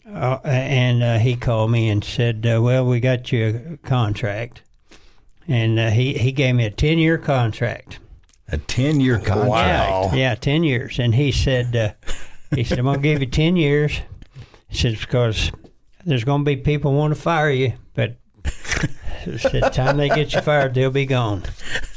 uh, 0.09 0.39
and 0.43 1.01
uh, 1.01 1.19
he 1.19 1.37
called 1.37 1.71
me 1.71 1.89
and 1.89 2.03
said, 2.03 2.45
uh, 2.45 2.61
"Well, 2.61 2.85
we 2.85 2.99
got 2.99 3.31
you 3.31 3.77
a 3.81 3.87
contract." 3.87 4.63
And 5.49 5.79
uh, 5.79 5.91
he 5.91 6.15
he 6.15 6.33
gave 6.33 6.55
me 6.55 6.65
a 6.67 6.71
ten 6.71 6.99
year 6.99 7.19
contract. 7.19 7.99
a 8.49 8.59
ten-year 8.59 9.19
contract. 9.19 9.49
Wow. 9.49 10.11
Yeah, 10.15 10.35
ten 10.35 10.63
years. 10.65 10.99
And 10.99 11.15
he 11.15 11.33
said, 11.33 11.75
uh, 11.75 11.93
he 12.55 12.65
said, 12.65 12.79
I'm 12.79 12.85
gonna 12.85 12.99
give 12.99 13.21
you 13.21 13.27
ten 13.27 13.57
years. 13.57 14.01
He 14.69 14.77
said 14.77 14.99
because 15.01 15.51
there's 16.05 16.25
gonna 16.25 16.45
be 16.45 16.57
people 16.57 16.93
want 16.93 17.15
to 17.15 17.21
fire 17.21 17.51
you, 17.51 17.73
but 17.95 18.17
the 19.25 19.71
time 19.73 19.97
they 19.99 20.09
get 20.09 20.33
you 20.35 20.41
fired, 20.41 20.75
they'll 20.75 20.91
be 20.91 21.07
gone. 21.07 21.43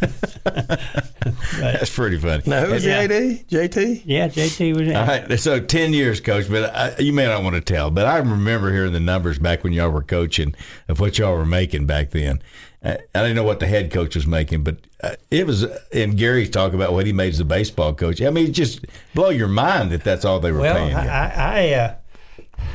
That's 0.43 1.93
pretty 1.95 2.17
funny. 2.19 2.43
Now, 2.45 2.65
who's 2.65 2.85
Yeah. 2.85 3.07
the 3.07 3.15
AD? 3.15 3.47
JT? 3.49 4.01
Yeah, 4.05 4.27
JT 4.27 4.75
was 4.77 4.87
in. 4.87 4.95
All 4.95 5.05
right, 5.07 5.39
so 5.39 5.59
ten 5.59 5.93
years, 5.93 6.19
coach. 6.19 6.49
But 6.49 6.75
I, 6.75 6.95
you 6.99 7.13
may 7.13 7.25
not 7.25 7.43
want 7.43 7.55
to 7.55 7.61
tell, 7.61 7.89
but 7.91 8.05
I 8.05 8.17
remember 8.17 8.71
hearing 8.71 8.93
the 8.93 8.99
numbers 8.99 9.39
back 9.39 9.63
when 9.63 9.73
y'all 9.73 9.89
were 9.89 10.03
coaching 10.03 10.55
of 10.87 10.99
what 10.99 11.17
y'all 11.17 11.35
were 11.35 11.45
making 11.45 11.85
back 11.85 12.11
then. 12.11 12.41
I, 12.85 12.97
didn't 13.13 13.35
know 13.35 13.43
what 13.43 13.59
the 13.59 13.65
head 13.67 13.91
coach 13.91 14.15
was 14.15 14.27
making, 14.27 14.63
but 14.63 14.77
uh, 15.03 15.15
it 15.31 15.47
was. 15.47 15.63
And 15.91 16.15
Gary's 16.17 16.49
talk 16.51 16.73
about 16.73 16.93
what 16.93 17.05
he 17.05 17.13
made 17.13 17.33
as 17.33 17.39
a 17.39 17.45
baseball 17.45 17.93
coach. 17.95 18.21
I 18.21 18.29
mean, 18.29 18.47
it 18.47 18.51
just 18.51 18.85
blow 19.13 19.29
your 19.29 19.47
mind 19.47 19.91
that 19.91 20.03
that's 20.03 20.23
all 20.23 20.39
they 20.39 20.51
were 20.51 20.59
Well, 20.59 20.75
paying 20.75 20.91
you. 20.91 20.95
I 20.97 21.31
I, 21.35 21.73
uh, 21.73 21.95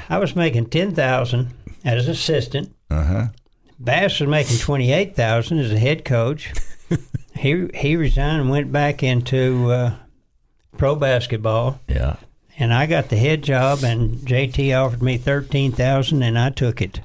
I 0.08 0.18
was 0.18 0.34
making 0.34 0.66
ten 0.66 0.94
thousand 0.94 1.54
as 1.84 2.08
assistant. 2.08 2.74
Uh 2.90 3.04
huh. 3.04 3.26
Bass 3.78 4.18
was 4.20 4.28
making 4.28 4.58
twenty 4.58 4.92
eight 4.92 5.14
thousand 5.14 5.58
as 5.60 5.70
a 5.72 5.78
head 5.78 6.04
coach. 6.04 6.52
he 7.36 7.68
he 7.74 7.96
resigned 7.96 8.40
and 8.42 8.50
went 8.50 8.72
back 8.72 9.02
into 9.04 9.70
uh, 9.70 9.94
pro 10.76 10.96
basketball, 10.96 11.80
Yeah. 11.88 12.16
and 12.58 12.74
I 12.74 12.86
got 12.86 13.08
the 13.10 13.16
head 13.16 13.42
job. 13.42 13.84
And 13.84 14.18
JT 14.18 14.76
offered 14.76 15.02
me 15.02 15.16
thirteen 15.18 15.70
thousand, 15.72 16.22
and 16.24 16.36
I 16.38 16.50
took 16.50 16.82
it. 16.82 17.00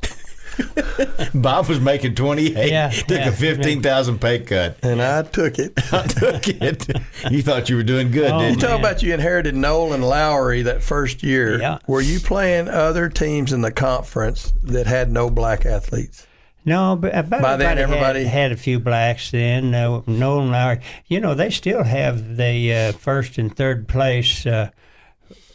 Bob 1.33 1.67
was 1.67 1.79
making 1.79 2.15
twenty 2.15 2.55
eight. 2.55 2.71
Yeah, 2.71 2.89
took 2.89 3.09
yeah. 3.19 3.29
a 3.29 3.31
fifteen 3.31 3.81
thousand 3.81 4.19
pay 4.19 4.39
cut. 4.39 4.77
And 4.83 5.01
I 5.01 5.23
took 5.23 5.59
it. 5.59 5.73
I 5.93 6.03
took 6.07 6.47
it. 6.47 6.87
You 7.29 7.41
thought 7.41 7.69
you 7.69 7.75
were 7.75 7.83
doing 7.83 8.11
good, 8.11 8.31
Oh, 8.31 8.39
didn't 8.39 8.61
You 8.61 8.61
you? 8.61 8.67
talk 8.73 8.79
about 8.79 9.03
you 9.03 9.13
inherited 9.13 9.55
Knolle 9.55 9.93
and 9.93 10.03
Lowery 10.03 10.61
that 10.63 10.83
first 10.83 11.23
year. 11.23 11.59
Yeah. 11.59 11.79
Were 11.87 12.01
you 12.01 12.19
playing 12.19 12.67
other 12.69 13.09
teams 13.09 13.51
in 13.53 13.61
the 13.61 13.71
conference 13.71 14.53
that 14.63 14.87
had 14.87 15.11
no 15.11 15.29
black 15.29 15.65
athletes? 15.65 16.25
No, 16.67 16.95
but 16.95 17.15
about 17.15 17.41
By 17.43 17.57
then, 17.57 17.77
everybody- 17.77 18.23
had, 18.23 18.31
had 18.31 18.51
a 18.51 18.57
few 18.57 18.79
blacks. 18.79 19.29
Then 19.31 19.75
uh, 19.75 20.01
Knolle 20.07 20.41
and 20.41 20.51
Lowery. 20.51 20.79
You 21.05 21.19
know, 21.19 21.35
they 21.35 21.51
still 21.51 21.83
have 21.83 22.37
the 22.37 22.73
uh, 22.73 22.91
first 22.93 23.37
and 23.37 23.55
third 23.55 23.87
place 23.87 24.45
uh, 24.47 24.71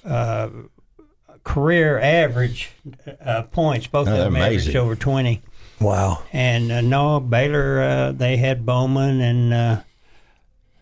uh, 0.05 0.49
career 1.53 1.99
average 1.99 2.71
uh, 3.25 3.43
points. 3.45 3.87
Both 3.87 4.09
Oh, 4.09 4.13
of 4.13 4.19
them 4.19 4.37
amazing. 4.37 4.61
averaged 4.61 4.77
over 4.77 4.95
twenty. 4.97 5.43
Wow. 5.81 6.23
And 6.33 6.71
uh, 6.71 6.81
no, 6.83 7.21
Baylor. 7.21 7.81
Uh, 7.81 8.13
they 8.13 8.37
had 8.37 8.65
Bowman, 8.67 9.21
and 9.21 9.55
uh, 9.55 9.81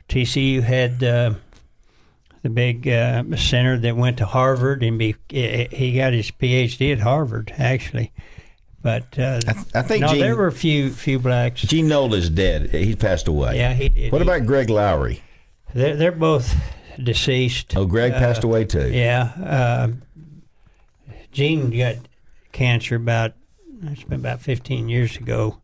TCU 0.08 0.62
had 0.62 1.02
uh, 1.04 1.34
the 2.42 2.50
big 2.50 2.88
uh, 2.88 3.24
center 3.36 3.78
that 3.78 3.96
went 3.96 4.18
to 4.18 4.26
Harvard, 4.26 4.82
and 4.82 4.98
be, 4.98 5.14
he 5.28 5.94
got 5.96 6.12
his 6.12 6.30
PhD 6.30 6.92
at 6.92 7.00
Harvard 7.00 7.52
actually. 7.58 8.12
But 8.80 9.18
uh, 9.18 9.40
I 9.74 9.82
think 9.82 10.02
no, 10.02 10.08
Gene, 10.08 10.20
there 10.20 10.36
were 10.36 10.46
a 10.46 10.52
few 10.52 10.90
few 10.90 11.18
blacks. 11.18 11.62
Gene 11.62 11.90
is 11.90 12.30
dead. 12.30 12.70
He 12.70 12.94
passed 12.94 13.26
away. 13.28 13.56
Yeah, 13.56 13.74
he 13.74 13.88
did. 13.88 14.12
What 14.12 14.22
He- 14.22 14.28
about 14.28 14.46
Greg 14.46 14.70
Lowery? 14.70 15.22
They're, 15.74 15.96
they're 15.96 16.12
both 16.12 16.54
deceased. 17.02 17.76
Oh, 17.76 17.84
Greg 17.84 18.12
passed 18.12 18.44
away 18.44 18.64
too. 18.64 18.88
Yeah. 18.90 19.32
Uh, 19.44 19.88
Gene 21.32 21.70
got 21.76 21.96
cancer 22.52 22.96
about 22.96 23.32
it's 23.84 24.02
been 24.04 24.20
about 24.20 24.40
15 24.40 24.88
years 24.88 25.16
ago 25.16 25.58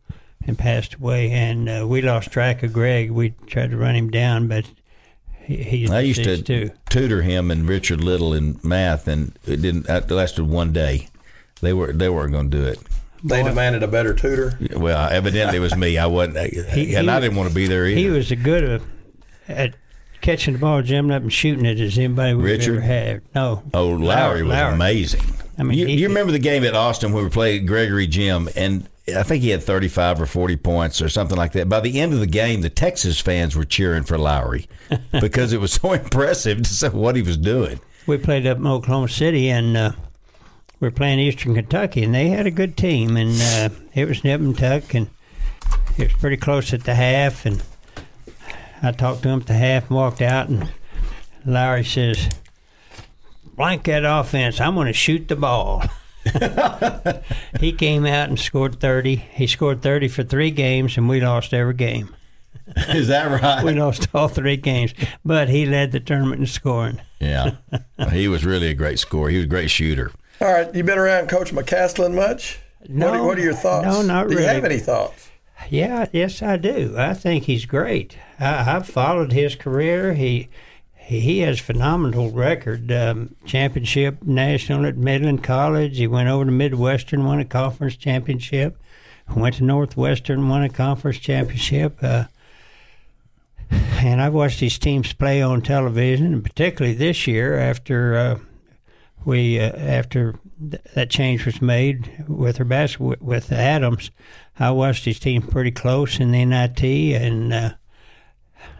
and 0.46 0.57
passed 0.59 0.94
away. 0.94 1.31
And 1.31 1.68
uh, 1.68 1.87
we 1.88 2.00
lost 2.03 2.31
track 2.31 2.62
of 2.62 2.72
Greg. 2.72 3.11
We 3.11 3.31
tried 3.46 3.70
to 3.70 3.77
run 3.77 3.96
him 3.96 4.11
down, 4.11 4.46
but 4.46 4.66
he, 5.44 5.57
he's 5.57 5.90
I 5.90 6.00
used 6.00 6.22
to 6.24 6.40
too. 6.42 6.70
tutor 6.88 7.22
him 7.22 7.50
and 7.50 7.68
Richard 7.68 8.03
Little 8.03 8.33
in 8.35 8.61
math, 8.62 9.09
and 9.09 9.37
it 9.46 9.62
didn't. 9.62 9.88
It 9.88 10.11
lasted 10.11 10.44
one 10.44 10.72
day. 10.72 11.09
They 11.61 11.72
were 11.72 11.92
they 11.92 12.09
weren't 12.09 12.33
going 12.33 12.50
to 12.50 12.57
do 12.57 12.64
it. 12.64 12.79
They 13.24 13.42
demanded 13.42 13.83
a 13.83 13.88
better 13.88 14.12
tutor. 14.12 14.59
Well, 14.77 15.09
evidently 15.11 15.57
it 15.57 15.61
was 15.61 15.74
me. 15.74 15.96
I 15.96 16.05
wasn't, 16.07 16.37
He- 16.53 16.94
and 16.94 17.07
he- 17.07 17.11
I 17.11 17.20
didn't 17.20 17.37
want 17.38 17.48
to 17.48 17.55
be 17.55 17.66
there 17.66 17.87
either. 17.87 17.98
He 17.98 18.11
was 18.11 18.31
a 18.31 18.37
good 18.37 18.62
a, 18.64 18.81
at 19.50 19.77
catching 20.20 20.53
the 20.53 20.59
ball, 20.61 20.83
jamming 20.83 21.11
up, 21.11 21.22
and 21.22 21.33
shooting 21.33 21.64
it 21.64 21.81
as 21.81 21.96
anybody 21.96 22.35
we've 22.35 22.44
Richard? 22.44 22.77
ever 22.77 22.81
had. 22.83 23.22
No. 23.35 23.62
oh, 23.72 23.88
Lowery 23.88 24.42
was 24.42 24.53
Lowery. 24.53 24.74
amazing. 24.74 25.22
I 25.59 25.62
mean, 25.62 25.79
you, 25.79 25.87
he- 25.87 25.95
you 26.01 26.09
remember 26.09 26.33
the 26.33 26.38
game 26.38 26.64
at 26.64 26.75
Austin 26.75 27.12
when 27.12 27.25
we 27.25 27.31
played 27.31 27.67
Gregory 27.67 28.07
Gym, 28.07 28.49
and 28.57 28.88
I 29.14 29.23
think 29.23 29.43
he 29.43 29.51
had 29.51 29.62
thirty-five 29.62 30.21
or 30.21 30.27
forty 30.27 30.57
points 30.57 31.01
or 31.03 31.09
something 31.09 31.37
like 31.37 31.53
that. 31.53 31.69
By 31.69 31.81
the 31.81 32.01
end 32.01 32.12
of 32.12 32.21
the 32.21 32.27
game, 32.27 32.61
the 32.62 32.71
Texas 32.71 33.21
fans 33.21 33.55
were 33.55 33.64
cheering 33.64 34.03
for 34.05 34.17
Lowery 34.19 34.69
because 35.21 35.53
it 35.53 35.61
was 35.61 35.73
so 35.75 35.93
impressive 35.93 36.59
to 36.62 36.71
see 36.71 36.88
what 36.88 37.14
he 37.17 37.23
was 37.23 37.37
doing. 37.37 37.81
we 38.07 38.17
played 38.19 38.47
up 38.47 38.59
in 38.59 38.67
Oklahoma 38.67 39.09
City, 39.09 39.49
and 39.51 39.77
uh, 39.77 39.93
we 40.81 40.88
are 40.88 40.93
playing 40.93 41.19
Eastern 41.21 41.55
Kentucky, 41.55 42.03
and 42.03 42.14
they 42.14 42.29
had 42.29 42.47
a 42.47 42.51
good 42.51 42.77
team, 42.77 43.17
and 43.17 43.40
uh, 43.40 43.69
it 43.95 44.09
was 44.09 44.25
nip 44.25 44.40
and 44.40 44.57
tuck, 44.59 44.95
and 44.95 45.09
it 45.99 46.05
was 46.12 46.21
pretty 46.21 46.37
close 46.37 46.73
at 46.75 46.85
the 46.85 46.95
half, 46.95 47.45
and 47.47 47.62
I 48.83 48.90
talked 48.93 49.23
to 49.23 49.29
him 49.29 49.40
at 49.40 49.47
the 49.47 49.55
half 49.55 49.88
and 49.88 49.97
walked 49.97 50.21
out, 50.23 50.49
and 50.49 50.69
Lowery 51.47 51.85
says, 51.85 52.29
"Blank 53.57 53.85
that 53.85 54.05
offense. 54.05 54.61
I'm 54.61 54.75
going 54.75 54.87
to 54.87 54.93
shoot 54.93 55.29
the 55.29 55.37
ball." 55.37 55.85
he 57.61 57.73
came 57.73 58.07
out 58.07 58.29
and 58.29 58.38
scored 58.38 58.81
30. 58.81 59.17
He 59.17 59.47
scored 59.47 59.83
30 59.83 60.09
for 60.09 60.23
three 60.23 60.51
games, 60.51 60.97
and 60.97 61.09
we 61.09 61.21
lost 61.21 61.53
every 61.53 61.75
game. 61.75 62.14
Is 62.88 63.09
that 63.09 63.43
right? 63.43 63.62
We 63.62 63.73
lost 63.73 64.09
all 64.14 64.29
three 64.29 64.57
games, 64.57 64.95
but 65.25 65.49
he 65.49 65.67
led 65.67 65.93
the 65.93 66.01
tournament 66.01 66.40
in 66.40 66.47
scoring. 66.47 67.01
Yeah, 67.21 67.57
he 68.11 68.27
was 68.27 68.45
really 68.45 68.69
a 68.69 68.75
great 68.75 68.99
scorer. 68.99 69.29
He 69.29 69.37
was 69.37 69.45
a 69.45 69.49
great 69.49 69.71
shooter. 69.71 70.11
All 70.40 70.53
right, 70.53 70.75
you 70.75 70.83
been 70.83 70.99
around 70.99 71.29
Coach 71.29 71.53
McCasland 71.53 72.14
much? 72.14 72.59
No, 72.88 73.11
what, 73.11 73.21
are, 73.21 73.25
what 73.25 73.38
are 73.38 73.43
your 73.43 73.55
thoughts? 73.55 73.87
no, 73.87 74.03
not 74.03 74.25
really. 74.27 74.37
Do 74.37 74.43
you 74.43 74.49
have 74.49 74.64
any 74.64 74.79
thoughts? 74.79 75.31
Yeah, 75.71 76.07
yes, 76.12 76.43
I 76.43 76.57
do. 76.57 76.95
I 76.97 77.14
think 77.14 77.45
he's 77.45 77.64
great. 77.64 78.19
I, 78.40 78.77
I've 78.77 78.87
followed 78.87 79.33
his 79.33 79.55
career. 79.55 80.14
He 80.14 80.49
he 81.05 81.40
has 81.40 81.61
phenomenal 81.61 82.31
record. 82.31 82.90
Um, 82.90 83.37
championship 83.45 84.23
national 84.23 84.87
at 84.87 84.97
Midland 84.97 85.45
College. 85.45 85.99
He 85.99 86.07
went 86.07 86.29
over 86.29 86.47
to 86.47 86.51
Midwestern, 86.51 87.25
won 87.25 87.40
a 87.40 87.45
conference 87.45 87.97
championship. 87.97 88.79
Went 89.35 89.57
to 89.57 89.64
Northwestern, 89.64 90.49
won 90.49 90.62
a 90.62 90.69
conference 90.69 91.19
championship. 91.19 91.99
Uh, 92.03 92.25
and 93.71 94.21
I've 94.21 94.35
watched 94.35 94.61
these 94.61 94.79
teams 94.79 95.12
play 95.12 95.40
on 95.43 95.62
television, 95.62 96.33
and 96.33 96.45
particularly 96.45 96.97
this 96.97 97.27
year 97.27 97.59
after 97.59 98.17
uh, 98.17 98.38
we 99.25 99.59
uh, 99.59 99.73
after 99.77 100.38
th- 100.59 100.83
that 100.95 101.11
change 101.11 101.47
was 101.47 101.62
made 101.62 102.25
with 102.29 102.59
her 102.59 102.64
bas- 102.64 102.99
with 102.99 103.51
Adams. 103.53 104.11
I 104.59 104.71
watched 104.71 105.05
his 105.07 105.19
team 105.19 105.43
pretty 105.43 105.71
close 105.71 106.21
in 106.21 106.33
the 106.33 106.45
NIT, 106.45 106.83
and 106.83 107.53
uh, 107.53 107.71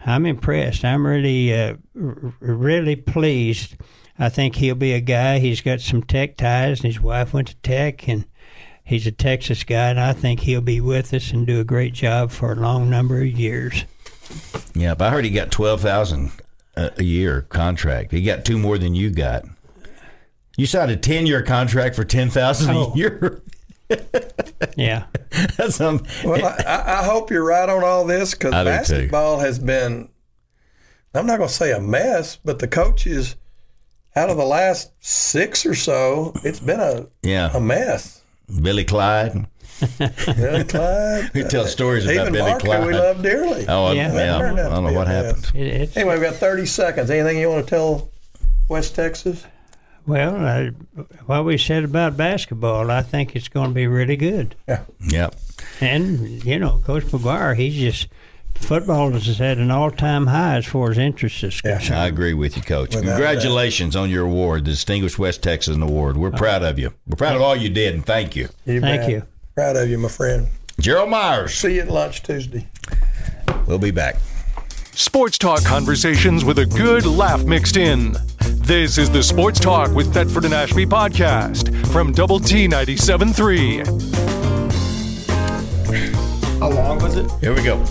I'm 0.05 0.25
impressed. 0.25 0.83
I'm 0.85 1.05
really, 1.05 1.53
uh, 1.53 1.75
r- 1.99 2.33
really 2.39 2.95
pleased. 2.95 3.75
I 4.19 4.29
think 4.29 4.55
he'll 4.55 4.75
be 4.75 4.93
a 4.93 5.01
guy. 5.01 5.39
He's 5.39 5.61
got 5.61 5.81
some 5.81 6.01
tech 6.03 6.37
ties, 6.37 6.79
and 6.79 6.85
his 6.93 7.01
wife 7.01 7.33
went 7.33 7.49
to 7.49 7.55
tech, 7.57 8.07
and 8.07 8.25
he's 8.83 9.05
a 9.07 9.11
Texas 9.11 9.63
guy, 9.63 9.89
and 9.89 9.99
I 9.99 10.13
think 10.13 10.41
he'll 10.41 10.61
be 10.61 10.79
with 10.79 11.13
us 11.13 11.31
and 11.31 11.45
do 11.45 11.59
a 11.59 11.63
great 11.65 11.93
job 11.93 12.31
for 12.31 12.51
a 12.51 12.55
long 12.55 12.89
number 12.89 13.19
of 13.21 13.27
years. 13.27 13.83
Yeah, 14.73 14.93
but 14.95 15.07
I 15.07 15.11
heard 15.11 15.25
he 15.25 15.31
got 15.31 15.51
twelve 15.51 15.81
thousand 15.81 16.31
a 16.75 17.03
year 17.03 17.41
contract. 17.43 18.11
He 18.11 18.21
got 18.23 18.43
two 18.45 18.57
more 18.57 18.77
than 18.77 18.95
you 18.95 19.09
got. 19.09 19.45
You 20.57 20.65
signed 20.65 20.91
a 20.91 20.95
ten 20.97 21.25
year 21.25 21.41
contract 21.41 21.95
for 21.95 22.03
ten 22.05 22.29
thousand 22.29 22.75
Oh. 22.75 22.91
a 22.93 22.97
year. 22.97 23.41
Yeah. 24.77 25.05
That's 25.57 25.79
um, 25.79 26.03
Well, 26.23 26.43
I, 26.45 26.63
I 26.63 26.99
I 26.99 27.03
hope 27.03 27.29
you're 27.31 27.45
right 27.45 27.67
on 27.69 27.83
all 27.83 28.05
this 28.05 28.31
because 28.33 28.53
I 28.53 28.63
do 28.63 28.69
too. 28.69 28.75
basketball 28.77 29.39
has 29.39 29.59
been, 29.59 30.09
I'm 31.13 31.25
not 31.25 31.37
going 31.37 31.47
to 31.49 31.53
say 31.53 31.71
a 31.71 31.79
mess, 31.79 32.37
but 32.43 32.59
the 32.59 32.67
coaches, 32.67 33.35
out 34.15 34.29
of 34.29 34.37
the 34.37 34.45
last 34.45 34.91
six 34.99 35.65
or 35.65 35.75
so, 35.75 36.33
it's 36.43 36.59
been 36.59 36.79
a, 36.79 37.07
yeah. 37.21 37.51
a 37.55 37.59
mess. 37.59 38.21
Billy 38.61 38.85
Clyde. 38.85 39.47
Billy 40.37 40.63
Clyde. 40.63 41.31
We 41.33 41.43
tell 41.43 41.65
stories 41.67 42.05
about 42.05 42.13
Even 42.21 42.33
Billy 42.33 42.49
Mark, 42.51 42.61
Clyde. 42.61 42.85
we 42.87 42.93
love 42.93 43.21
dearly. 43.21 43.65
Oh, 43.67 43.91
Yeah. 43.91 44.13
yeah. 44.13 44.25
yeah. 44.53 44.67
I 44.67 44.69
don't 44.69 44.83
know 44.83 44.93
what 44.93 45.07
happened. 45.07 45.51
It, 45.53 45.95
Anyway, 45.97 46.15
we've 46.15 46.23
got 46.29 46.35
30 46.35 46.65
seconds. 46.65 47.09
Anything 47.09 47.39
you 47.39 47.49
want 47.49 47.65
to 47.65 47.69
tell 47.69 48.11
West 48.69 48.95
Texas? 48.95 49.45
Well, 50.05 50.35
I, 50.35 50.67
what 51.25 51.45
we 51.45 51.57
said 51.57 51.83
about 51.83 52.17
basketball, 52.17 52.91
I 52.91 53.01
think 53.01 53.35
it's 53.35 53.47
going 53.47 53.69
to 53.69 53.73
be 53.73 53.87
really 53.87 54.17
good. 54.17 54.55
Yeah. 54.67 54.83
Yep. 54.99 55.35
And 55.81 56.43
you 56.43 56.59
know, 56.59 56.81
Coach 56.85 57.05
McGuire, 57.05 57.55
he's 57.55 57.75
just 57.75 58.07
football 58.55 59.13
is 59.15 59.41
at 59.41 59.57
an 59.57 59.69
all-time 59.69 60.27
high 60.27 60.57
as 60.57 60.65
far 60.65 60.91
as 60.91 60.97
interest 60.97 61.43
is 61.43 61.61
Yeah. 61.63 61.77
concerned. 61.77 61.99
I 61.99 62.07
agree 62.07 62.33
with 62.33 62.55
you, 62.55 62.63
Coach. 62.63 62.95
Without 62.95 63.09
Congratulations 63.09 63.95
on 63.95 64.09
your 64.09 64.25
award, 64.25 64.65
the 64.65 64.71
Distinguished 64.71 65.19
West 65.19 65.43
Texan 65.43 65.81
Award. 65.81 66.17
We're 66.17 66.29
uh-huh. 66.29 66.37
proud 66.37 66.63
of 66.63 66.79
you. 66.79 66.93
We're 67.07 67.17
proud 67.17 67.35
of 67.35 67.41
all 67.41 67.55
you 67.55 67.69
did, 67.69 67.93
and 67.93 68.05
thank 68.05 68.35
you. 68.35 68.49
You 68.65 68.81
Thank 68.81 69.01
bet. 69.01 69.09
you. 69.09 69.23
Proud 69.55 69.75
of 69.75 69.89
you, 69.89 69.97
my 69.97 70.09
friend. 70.09 70.47
Gerald 70.79 71.09
Myers. 71.09 71.53
See 71.53 71.75
you 71.75 71.81
at 71.81 71.89
lunch 71.89 72.23
Tuesday. 72.23 72.67
We'll 73.65 73.79
be 73.79 73.91
back. 73.91 74.17
Sports 74.91 75.37
talk 75.37 75.63
conversations 75.63 76.45
with 76.45 76.59
a 76.59 76.65
good 76.65 77.05
laugh 77.05 77.43
mixed 77.43 77.77
in. 77.77 78.15
This 78.65 78.97
is 78.97 79.11
the 79.11 79.21
Sports 79.21 79.59
Talk 79.59 79.91
with 79.91 80.11
Thetford 80.11 80.43
and 80.45 80.53
Ashby 80.53 80.87
podcast 80.87 81.71
from 81.93 82.11
Double 82.11 82.39
T 82.39 82.67
97.3. 82.67 83.85
How 86.59 86.71
long 86.71 86.97
was 86.97 87.15
it? 87.15 87.29
Here 87.41 87.53
we 87.53 87.61
go. 87.61 87.85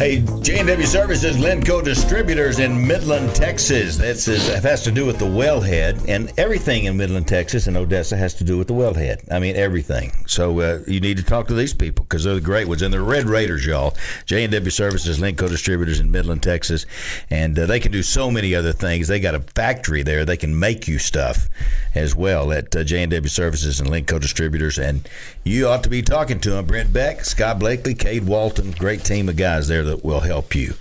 Hey, 0.00 0.20
J&W 0.40 0.86
Services, 0.86 1.36
Linco 1.36 1.84
Distributors 1.84 2.58
in 2.58 2.86
Midland, 2.86 3.34
Texas. 3.34 3.98
That's 3.98 4.24
that 4.24 4.62
has 4.62 4.82
to 4.84 4.90
do 4.90 5.04
with 5.04 5.18
the 5.18 5.26
wellhead, 5.26 6.08
and 6.08 6.32
everything 6.38 6.84
in 6.84 6.96
Midland, 6.96 7.28
Texas, 7.28 7.66
and 7.66 7.76
Odessa 7.76 8.16
has 8.16 8.32
to 8.36 8.44
do 8.44 8.56
with 8.56 8.66
the 8.66 8.72
wellhead. 8.72 9.30
I 9.30 9.38
mean, 9.38 9.56
everything. 9.56 10.12
So 10.26 10.58
uh, 10.60 10.78
you 10.86 11.00
need 11.00 11.18
to 11.18 11.22
talk 11.22 11.48
to 11.48 11.54
these 11.54 11.74
people 11.74 12.06
because 12.06 12.24
they're 12.24 12.32
the 12.32 12.40
great 12.40 12.66
ones, 12.66 12.80
and 12.80 12.94
they're 12.94 13.02
Red 13.02 13.26
Raiders, 13.26 13.66
y'all. 13.66 13.94
J&W 14.24 14.70
Services, 14.70 15.18
Linco 15.18 15.50
Distributors 15.50 16.00
in 16.00 16.10
Midland, 16.10 16.42
Texas, 16.42 16.86
and 17.28 17.58
uh, 17.58 17.66
they 17.66 17.78
can 17.78 17.92
do 17.92 18.02
so 18.02 18.30
many 18.30 18.54
other 18.54 18.72
things. 18.72 19.06
They 19.06 19.20
got 19.20 19.34
a 19.34 19.40
factory 19.40 20.02
there; 20.02 20.24
they 20.24 20.38
can 20.38 20.58
make 20.58 20.88
you 20.88 20.98
stuff 20.98 21.46
as 21.94 22.14
well 22.16 22.52
at 22.52 22.74
uh, 22.74 22.84
J&W 22.84 23.28
Services 23.28 23.80
and 23.80 23.90
Linco 23.90 24.18
Distributors, 24.18 24.78
and 24.78 25.06
you 25.44 25.68
ought 25.68 25.82
to 25.82 25.90
be 25.90 26.00
talking 26.00 26.40
to 26.40 26.52
them. 26.52 26.64
Brent 26.64 26.90
Beck, 26.90 27.22
Scott 27.22 27.58
Blakely, 27.58 27.94
Cade 27.94 28.26
Walton, 28.26 28.70
great 28.70 29.04
team 29.04 29.28
of 29.28 29.36
guys 29.36 29.68
there 29.68 29.89
that 29.90 30.04
will 30.04 30.20
help 30.20 30.54
you. 30.54 30.74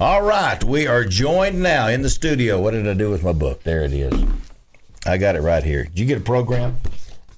All 0.00 0.22
right, 0.22 0.62
we 0.64 0.86
are 0.86 1.04
joined 1.04 1.62
now 1.62 1.88
in 1.88 2.02
the 2.02 2.10
studio. 2.10 2.60
What 2.60 2.70
did 2.72 2.88
I 2.88 2.94
do 2.94 3.10
with 3.10 3.22
my 3.22 3.32
book? 3.32 3.62
There 3.62 3.82
it 3.82 3.92
is. 3.92 4.12
I 5.06 5.18
got 5.18 5.36
it 5.36 5.40
right 5.42 5.62
here. 5.62 5.84
Did 5.84 5.98
you 5.98 6.06
get 6.06 6.18
a 6.18 6.22
program? 6.22 6.78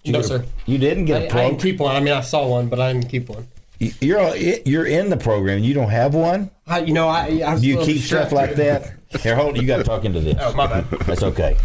Did 0.04 0.12
No, 0.12 0.20
a- 0.20 0.24
sir. 0.24 0.44
you 0.66 0.78
didn't 0.78 1.06
get 1.06 1.16
I, 1.16 1.18
a 1.18 1.18
I 1.18 1.20
didn't 1.22 1.32
program. 1.32 1.58
keep 1.58 1.80
one. 1.80 1.96
I 1.96 2.00
mean, 2.00 2.14
I 2.14 2.20
saw 2.20 2.46
one, 2.46 2.68
but 2.68 2.80
I 2.80 2.92
didn't 2.92 3.08
keep 3.08 3.28
one. 3.28 3.48
You're 3.78 4.34
you're 4.36 4.86
in 4.86 5.10
the 5.10 5.16
program. 5.18 5.62
You 5.62 5.74
don't 5.74 5.90
have 5.90 6.14
one. 6.14 6.50
I, 6.66 6.78
you 6.80 6.94
know, 6.94 7.08
I, 7.08 7.42
I 7.46 7.56
you 7.56 7.78
keep 7.82 8.00
stuff 8.02 8.32
like 8.32 8.54
that? 8.54 8.94
Here, 9.20 9.36
hold. 9.36 9.56
You 9.56 9.66
got 9.66 9.76
to 9.78 9.84
talk 9.84 10.04
into 10.04 10.20
this. 10.20 10.36
Oh, 10.40 10.54
my 10.54 10.66
bad. 10.66 10.88
That's 11.06 11.22
okay. 11.22 11.56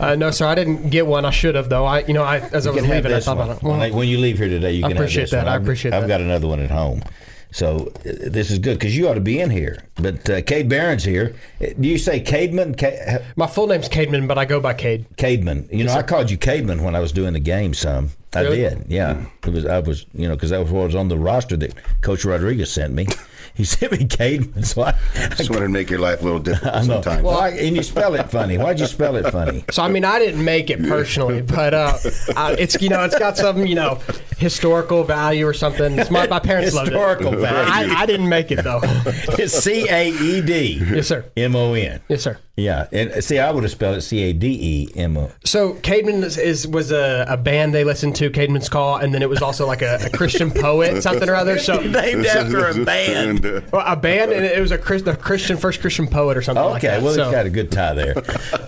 Uh, 0.00 0.14
no, 0.14 0.30
sir, 0.30 0.46
I 0.46 0.54
didn't 0.54 0.90
get 0.90 1.06
one. 1.08 1.24
I 1.24 1.30
should 1.30 1.56
have, 1.56 1.68
though. 1.68 1.84
I, 1.84 2.04
you 2.06 2.14
know, 2.14 2.22
I 2.22 2.38
as 2.38 2.66
I 2.68 2.70
was 2.70 2.86
leaving, 2.86 3.12
I 3.12 3.18
thought 3.20 3.36
one. 3.36 3.50
about 3.50 3.56
it. 3.58 3.62
When, 3.64 3.92
when 3.96 4.08
you 4.08 4.18
leave 4.18 4.38
here 4.38 4.48
today, 4.48 4.72
you 4.72 4.84
I 4.84 4.88
can 4.88 4.96
appreciate 4.96 5.22
have 5.22 5.30
this 5.30 5.30
that. 5.32 5.44
one. 5.44 5.48
I 5.52 5.56
I've- 5.56 5.64
appreciate 5.64 5.92
I've 5.92 6.06
got 6.08 6.20
another 6.20 6.46
one 6.46 6.60
at 6.60 6.70
home. 6.70 7.02
So 7.50 7.90
uh, 8.00 8.00
this 8.04 8.50
is 8.50 8.58
good 8.58 8.78
because 8.78 8.96
you 8.96 9.08
ought 9.08 9.14
to 9.14 9.20
be 9.20 9.40
in 9.40 9.50
here. 9.50 9.82
But 9.96 10.28
uh, 10.28 10.42
Caed 10.42 10.68
Barron's 10.68 11.04
here. 11.04 11.34
Uh, 11.60 11.66
Do 11.80 11.88
you 11.88 11.98
say 11.98 12.20
Caedmon? 12.20 12.78
Ca- 12.78 13.24
My 13.36 13.46
full 13.46 13.66
name's 13.66 13.88
Caedmon, 13.88 14.28
but 14.28 14.36
I 14.38 14.44
go 14.44 14.60
by 14.60 14.74
Caed. 14.74 15.06
Caedmon. 15.16 15.72
You 15.72 15.84
know, 15.84 15.92
I 15.94 16.02
called 16.02 16.30
you 16.30 16.36
Caedmon 16.38 16.82
when 16.82 16.94
I 16.94 17.00
was 17.00 17.10
doing 17.12 17.32
the 17.32 17.40
game. 17.40 17.72
Some 17.74 18.10
I 18.34 18.42
Really? 18.42 18.56
did. 18.58 18.84
Yeah, 18.88 19.24
it 19.46 19.50
was. 19.50 19.64
I 19.64 19.78
was. 19.80 20.04
You 20.14 20.28
know, 20.28 20.34
because 20.36 20.50
that 20.50 20.58
was 20.60 20.70
what 20.70 20.84
was 20.84 20.94
on 20.94 21.08
the 21.08 21.16
roster 21.16 21.56
that 21.56 21.72
Coach 22.02 22.24
Rodriguez 22.24 22.70
sent 22.72 22.92
me. 22.94 23.06
He 23.54 23.64
sent 23.64 23.90
me 23.90 23.98
Caedmon, 23.98 24.64
so 24.64 24.82
I. 24.82 24.92
Just 25.36 25.50
wanted 25.50 25.62
to 25.62 25.68
make 25.68 25.90
your 25.90 25.98
life 25.98 26.20
a 26.20 26.24
little 26.24 26.38
difficult 26.50 26.74
I 26.74 26.80
know. 26.82 26.86
sometimes. 27.02 27.22
Well, 27.24 27.38
I, 27.38 27.48
and 27.48 27.74
you 27.74 27.82
spell 27.82 28.14
it 28.14 28.30
funny. 28.30 28.56
Why'd 28.56 28.78
you 28.78 28.86
spell 28.86 29.16
it 29.16 29.28
funny? 29.32 29.64
So 29.72 29.82
I 29.82 29.88
mean, 29.88 30.04
I 30.04 30.20
didn't 30.20 30.44
make 30.44 30.70
it 30.70 30.80
personally, 30.84 31.42
but 31.42 31.74
uh, 31.74 31.98
I, 32.36 32.52
it's 32.52 32.80
you 32.80 32.88
know, 32.88 33.02
it's 33.02 33.18
got 33.18 33.36
some 33.36 33.66
you 33.66 33.74
know 33.74 33.98
historical 34.36 35.02
value 35.02 35.44
or 35.44 35.54
something. 35.54 35.98
It's 35.98 36.10
my, 36.10 36.28
my 36.28 36.38
parents 36.38 36.72
loved 36.72 36.88
it. 36.88 36.92
Historical 36.92 37.32
value. 37.32 37.92
I, 37.92 38.02
I 38.02 38.06
didn't 38.06 38.28
make 38.28 38.52
it 38.52 38.62
though. 38.62 38.80
It's 38.84 39.54
C 39.58 39.88
A 39.88 40.08
E 40.10 40.40
D. 40.40 40.80
Yes, 40.94 41.08
sir. 41.08 41.24
M 41.36 41.56
O 41.56 41.72
N. 41.74 42.00
Yes, 42.08 42.22
sir. 42.22 42.38
Yeah, 42.58 42.88
and 42.90 43.12
uh, 43.12 43.20
see, 43.20 43.38
I 43.38 43.52
would 43.52 43.62
have 43.62 43.70
spelled 43.70 43.96
it 43.98 44.00
C 44.00 44.20
A 44.24 44.32
D 44.32 44.48
E 44.60 44.88
M 44.98 45.16
O. 45.16 45.30
So 45.44 45.74
Caedmon 45.74 46.24
is, 46.24 46.36
is 46.36 46.66
was 46.66 46.90
a, 46.90 47.24
a 47.28 47.36
band 47.36 47.72
they 47.72 47.84
listened 47.84 48.16
to, 48.16 48.30
Caedmon's 48.30 48.68
Call, 48.68 48.96
and 48.96 49.14
then 49.14 49.22
it 49.22 49.28
was 49.28 49.40
also 49.42 49.64
like 49.64 49.80
a, 49.80 49.98
a 50.04 50.10
Christian 50.10 50.50
poet, 50.50 51.00
something 51.04 51.28
or 51.28 51.36
other. 51.36 51.58
So 51.60 51.80
Named 51.80 52.26
after 52.26 52.66
a 52.68 52.84
band. 52.84 53.44
Well, 53.72 53.84
a 53.86 53.96
band, 53.96 54.32
and 54.32 54.44
it 54.44 54.60
was 54.60 54.72
a, 54.72 54.78
Chris, 54.78 55.06
a 55.06 55.14
Christian 55.14 55.56
first 55.56 55.80
Christian 55.80 56.08
poet 56.08 56.36
or 56.36 56.42
something 56.42 56.64
like 56.64 56.82
Okay, 56.84 56.88
that. 56.96 57.02
well, 57.02 57.14
so, 57.14 57.24
he's 57.24 57.32
got 57.32 57.46
a 57.46 57.50
good 57.50 57.70
tie 57.70 57.94
there. 57.94 58.14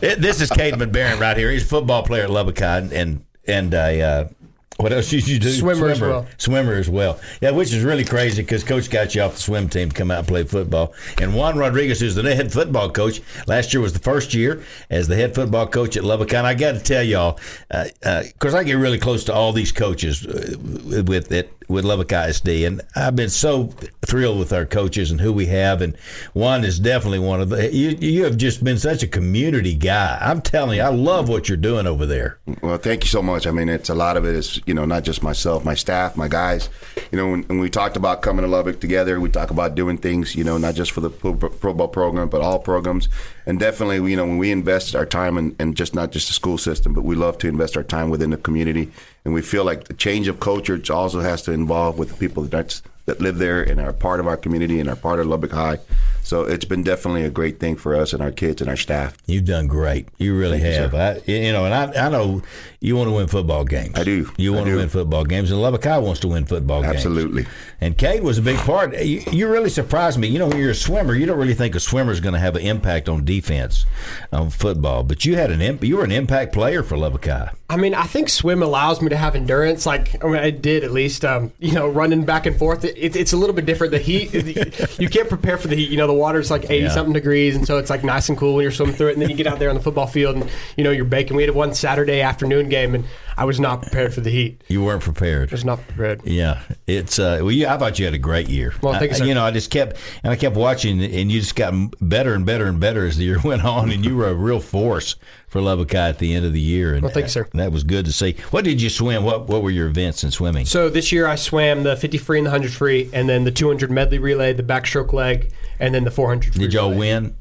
It- 0.02 0.20
this 0.20 0.40
is 0.40 0.50
Caedmon 0.50 0.92
Barron 0.92 1.18
right 1.18 1.36
here. 1.36 1.50
He's 1.50 1.64
a 1.64 1.66
football 1.66 2.02
player 2.04 2.24
at 2.24 2.30
Lubbock 2.30 2.58
High, 2.60 2.78
and 2.92 3.24
and 3.46 3.74
a 3.74 4.02
uh, 4.02 4.28
what 4.76 4.92
else 4.92 5.10
did 5.10 5.28
you 5.28 5.38
do? 5.38 5.50
Swimmer 5.50 5.88
as 5.88 6.00
well. 6.00 6.26
Swimmer 6.38 6.74
as 6.74 6.88
well. 6.88 7.20
Yeah, 7.40 7.50
which 7.50 7.72
is 7.72 7.84
really 7.84 8.04
crazy 8.04 8.42
because 8.42 8.64
Coach 8.64 8.88
got 8.88 9.14
you 9.14 9.22
off 9.22 9.34
the 9.34 9.40
swim 9.40 9.68
team 9.68 9.90
to 9.90 9.94
come 9.94 10.10
out 10.10 10.20
and 10.20 10.28
play 10.28 10.44
football. 10.44 10.94
And 11.20 11.34
Juan 11.34 11.58
Rodriguez, 11.58 12.00
who's 12.00 12.14
the 12.14 12.34
head 12.34 12.52
football 12.52 12.90
coach, 12.90 13.20
last 13.46 13.74
year 13.74 13.82
was 13.82 13.92
the 13.92 13.98
first 13.98 14.32
year 14.32 14.62
as 14.88 15.06
the 15.08 15.16
head 15.16 15.34
football 15.34 15.66
coach 15.66 15.96
at 15.96 16.04
Lubbock. 16.04 16.32
And 16.32 16.46
I 16.46 16.54
got 16.54 16.72
to 16.72 16.80
tell 16.80 17.02
y'all, 17.02 17.38
because 17.68 17.92
uh, 18.04 18.08
uh 18.08 18.22
'cause 18.38 18.54
I 18.54 18.64
get 18.64 18.74
really 18.74 18.98
close 18.98 19.24
to 19.24 19.34
all 19.34 19.52
these 19.52 19.72
coaches 19.72 20.26
uh, 20.26 21.02
with 21.04 21.30
it 21.30 21.52
with 21.70 21.84
Lubbock 21.84 22.12
ISD, 22.12 22.48
and 22.48 22.82
I've 22.96 23.16
been 23.16 23.30
so 23.30 23.70
thrilled 24.02 24.38
with 24.38 24.52
our 24.52 24.66
coaches 24.66 25.10
and 25.10 25.20
who 25.20 25.32
we 25.32 25.46
have. 25.46 25.80
And 25.80 25.96
Juan 26.34 26.64
is 26.64 26.80
definitely 26.80 27.20
one 27.20 27.40
of 27.40 27.48
the. 27.48 27.72
You, 27.72 27.90
you 28.00 28.24
have 28.24 28.36
just 28.36 28.62
been 28.62 28.78
such 28.78 29.02
a 29.02 29.06
community 29.06 29.74
guy. 29.74 30.18
I'm 30.20 30.42
telling 30.42 30.78
you, 30.78 30.82
I 30.82 30.88
love 30.88 31.28
what 31.28 31.48
you're 31.48 31.56
doing 31.56 31.86
over 31.86 32.04
there. 32.04 32.38
well, 32.60 32.76
thank 32.76 33.04
you 33.04 33.08
so 33.08 33.22
much. 33.22 33.46
I 33.46 33.52
mean, 33.52 33.68
it's 33.68 33.88
a 33.88 33.94
lot 33.94 34.16
of 34.16 34.24
it 34.24 34.34
is 34.34 34.60
you 34.66 34.74
know 34.74 34.84
not 34.84 35.04
just 35.04 35.22
myself, 35.22 35.64
my 35.64 35.74
staff, 35.74 36.16
my 36.16 36.28
guys. 36.28 36.68
You 37.12 37.18
know, 37.18 37.30
when, 37.30 37.42
when 37.44 37.60
we 37.60 37.70
talked 37.70 37.96
about 37.96 38.22
coming 38.22 38.44
to 38.44 38.48
Lubbock 38.48 38.80
together, 38.80 39.20
we 39.20 39.30
talk 39.30 39.50
about 39.50 39.74
doing 39.74 39.96
things. 39.96 40.34
You 40.34 40.44
know, 40.44 40.58
not 40.58 40.74
just 40.74 40.90
for 40.90 41.00
the 41.00 41.10
pro, 41.10 41.34
pro 41.34 41.72
ball 41.72 41.88
program, 41.88 42.28
but 42.28 42.40
all 42.40 42.58
programs. 42.58 43.08
And 43.46 43.58
definitely, 43.58 44.10
you 44.10 44.16
know, 44.16 44.26
when 44.26 44.38
we 44.38 44.50
invest 44.50 44.94
our 44.94 45.06
time 45.06 45.54
in 45.58 45.74
just 45.74 45.94
not 45.94 46.10
just 46.10 46.26
the 46.26 46.34
school 46.34 46.58
system, 46.58 46.92
but 46.92 47.02
we 47.02 47.14
love 47.14 47.38
to 47.38 47.48
invest 47.48 47.76
our 47.76 47.82
time 47.82 48.10
within 48.10 48.30
the 48.30 48.36
community. 48.36 48.90
And 49.24 49.34
we 49.34 49.42
feel 49.42 49.64
like 49.64 49.84
the 49.84 49.94
change 49.94 50.28
of 50.28 50.40
culture 50.40 50.80
also 50.90 51.20
has 51.20 51.42
to 51.42 51.52
involve 51.52 51.98
with 51.98 52.08
the 52.08 52.14
people 52.14 52.44
that's, 52.44 52.82
that 53.10 53.20
live 53.20 53.38
there 53.38 53.62
and 53.62 53.80
are 53.80 53.92
part 53.92 54.20
of 54.20 54.26
our 54.26 54.36
community 54.36 54.78
and 54.78 54.88
are 54.88 54.96
part 54.96 55.18
of 55.18 55.26
Lubbock 55.26 55.50
High. 55.50 55.78
So 56.22 56.44
it's 56.44 56.64
been 56.64 56.84
definitely 56.84 57.24
a 57.24 57.30
great 57.30 57.58
thing 57.58 57.76
for 57.76 57.96
us 57.96 58.12
and 58.12 58.22
our 58.22 58.30
kids 58.30 58.60
and 58.60 58.70
our 58.70 58.76
staff. 58.76 59.16
You've 59.26 59.46
done 59.46 59.66
great. 59.66 60.08
You 60.18 60.36
really 60.36 60.60
have. 60.60 60.94
I, 60.94 61.20
you 61.26 61.52
know, 61.52 61.64
and 61.64 61.74
I, 61.74 62.06
I 62.06 62.08
know 62.08 62.42
you 62.78 62.94
want 62.94 63.08
to 63.08 63.12
win 63.12 63.26
football 63.26 63.64
games. 63.64 63.98
I 63.98 64.04
do. 64.04 64.30
You 64.36 64.52
I 64.52 64.56
want 64.56 64.68
to 64.68 64.76
win 64.76 64.88
football 64.88 65.24
games, 65.24 65.50
and 65.50 65.60
Lubbock 65.60 65.82
High 65.82 65.98
wants 65.98 66.20
to 66.20 66.28
win 66.28 66.44
football 66.44 66.82
games. 66.82 66.96
Absolutely. 66.96 67.46
And 67.80 67.96
Caed 67.96 68.22
was 68.22 68.38
a 68.38 68.42
big 68.42 68.58
part. 68.58 68.96
You, 69.02 69.22
you 69.32 69.50
really 69.50 69.70
surprised 69.70 70.18
me. 70.18 70.28
You 70.28 70.38
know, 70.38 70.46
when 70.46 70.58
you're 70.58 70.70
a 70.70 70.74
swimmer, 70.74 71.14
you 71.14 71.26
don't 71.26 71.38
really 71.38 71.54
think 71.54 71.74
a 71.74 71.80
swimmer 71.80 72.12
is 72.12 72.20
going 72.20 72.34
to 72.34 72.38
have 72.38 72.54
an 72.54 72.62
impact 72.62 73.08
on 73.08 73.24
defense 73.24 73.86
on 74.32 74.50
football, 74.50 75.02
but 75.02 75.24
you 75.24 75.36
had 75.36 75.50
an 75.50 75.60
imp- 75.60 75.82
you 75.82 75.96
were 75.96 76.04
an 76.04 76.12
impact 76.12 76.52
player 76.52 76.82
for 76.82 76.96
Lubbock 76.96 77.26
High. 77.26 77.50
I 77.68 77.76
mean, 77.76 77.94
I 77.94 78.04
think 78.04 78.28
swim 78.28 78.62
allows 78.62 79.00
me 79.00 79.08
to 79.08 79.16
have 79.16 79.34
endurance. 79.34 79.86
Like, 79.86 80.22
I 80.22 80.28
mean, 80.28 80.36
I 80.36 80.50
did 80.50 80.84
at 80.84 80.92
least. 80.92 81.24
Um, 81.24 81.50
you 81.58 81.72
know, 81.72 81.88
running 81.88 82.24
back 82.24 82.46
and 82.46 82.56
forth. 82.56 82.84
It, 82.84 82.96
it, 83.00 83.16
it's 83.16 83.32
a 83.32 83.36
little 83.36 83.54
bit 83.54 83.66
different. 83.66 83.90
The 83.92 83.98
heat, 83.98 84.32
you 85.00 85.08
can't 85.08 85.28
prepare 85.28 85.56
for 85.58 85.68
the 85.68 85.76
heat. 85.76 85.90
You 85.90 85.96
know, 85.96 86.06
the 86.06 86.12
water's 86.12 86.50
like 86.50 86.64
eighty 86.70 86.84
Yeah. 86.84 86.88
something 86.90 87.12
degrees, 87.12 87.56
and 87.56 87.66
so 87.66 87.78
it's 87.78 87.90
like 87.90 88.04
nice 88.04 88.28
and 88.28 88.36
cool 88.38 88.54
when 88.54 88.62
you're 88.62 88.72
swimming 88.72 88.94
through 88.94 89.08
it. 89.08 89.12
And 89.14 89.22
then 89.22 89.30
you 89.30 89.36
get 89.36 89.46
out 89.46 89.58
there 89.58 89.68
on 89.70 89.74
the 89.76 89.82
football 89.82 90.06
field, 90.06 90.36
and 90.36 90.50
you 90.76 90.84
know 90.84 90.90
you're 90.90 91.04
baking. 91.04 91.36
We 91.36 91.42
had 91.42 91.54
one 91.54 91.74
Saturday 91.74 92.20
afternoon 92.20 92.68
game, 92.68 92.94
and 92.94 93.04
I 93.40 93.44
was 93.44 93.58
not 93.58 93.80
prepared 93.80 94.12
for 94.12 94.20
the 94.20 94.28
heat. 94.28 94.62
You 94.68 94.82
weren't 94.84 95.02
prepared. 95.02 95.48
I 95.50 95.54
was 95.54 95.64
not 95.64 95.80
prepared. 95.88 96.20
Yeah, 96.26 96.60
it's. 96.86 97.18
Uh, 97.18 97.38
well, 97.40 97.50
you, 97.50 97.66
I 97.66 97.78
thought 97.78 97.98
you 97.98 98.04
had 98.04 98.12
a 98.12 98.18
great 98.18 98.48
year. 98.50 98.74
Well, 98.82 98.92
thank 98.92 99.12
you, 99.12 99.14
I- 99.14 99.18
sir. 99.20 99.24
you 99.24 99.34
know, 99.34 99.42
I 99.44 99.50
just 99.50 99.70
kept 99.70 99.96
and 100.22 100.30
I 100.30 100.36
kept 100.36 100.56
watching, 100.56 101.02
and 101.02 101.32
you 101.32 101.40
just 101.40 101.56
got 101.56 101.72
better 102.02 102.34
and 102.34 102.44
better 102.44 102.66
and 102.66 102.78
better 102.78 103.06
as 103.06 103.16
the 103.16 103.24
year 103.24 103.38
went 103.44 103.64
on, 103.64 103.90
and 103.90 104.04
you 104.04 104.14
were 104.14 104.28
a 104.28 104.34
real 104.34 104.60
force 104.60 105.16
for 105.48 105.62
Lubbock 105.62 105.94
at 105.94 106.18
the 106.18 106.34
end 106.34 106.44
of 106.44 106.52
the 106.52 106.60
year. 106.60 106.92
And 106.92 107.02
Well, 107.02 107.12
thank 107.12 107.24
you, 107.24 107.30
sir. 107.30 107.44
uh, 107.44 107.48
That 107.58 107.72
was 107.72 107.82
good 107.82 108.04
to 108.04 108.12
see. 108.12 108.36
What 108.50 108.64
did 108.64 108.82
you 108.82 108.90
swim? 108.90 109.24
What 109.24 109.48
What 109.48 109.62
were 109.62 109.70
your 109.70 109.88
events 109.88 110.22
in 110.22 110.30
swimming? 110.30 110.66
So 110.66 110.90
this 110.90 111.10
year 111.10 111.26
I 111.26 111.36
swam 111.36 111.82
the 111.82 111.96
50 111.96 112.18
free 112.18 112.38
and 112.38 112.46
the 112.46 112.50
100 112.50 112.72
free, 112.74 113.08
and 113.14 113.26
then 113.26 113.44
the 113.44 113.50
200 113.50 113.90
medley 113.90 114.18
relay, 114.18 114.52
the 114.52 114.62
backstroke 114.62 115.14
leg, 115.14 115.50
and 115.78 115.94
then 115.94 116.04
the 116.04 116.10
400 116.10 116.52
free 116.54 116.64
Did 116.64 116.74
y'all 116.74 116.90
relay. 116.90 116.98
win? 116.98 117.36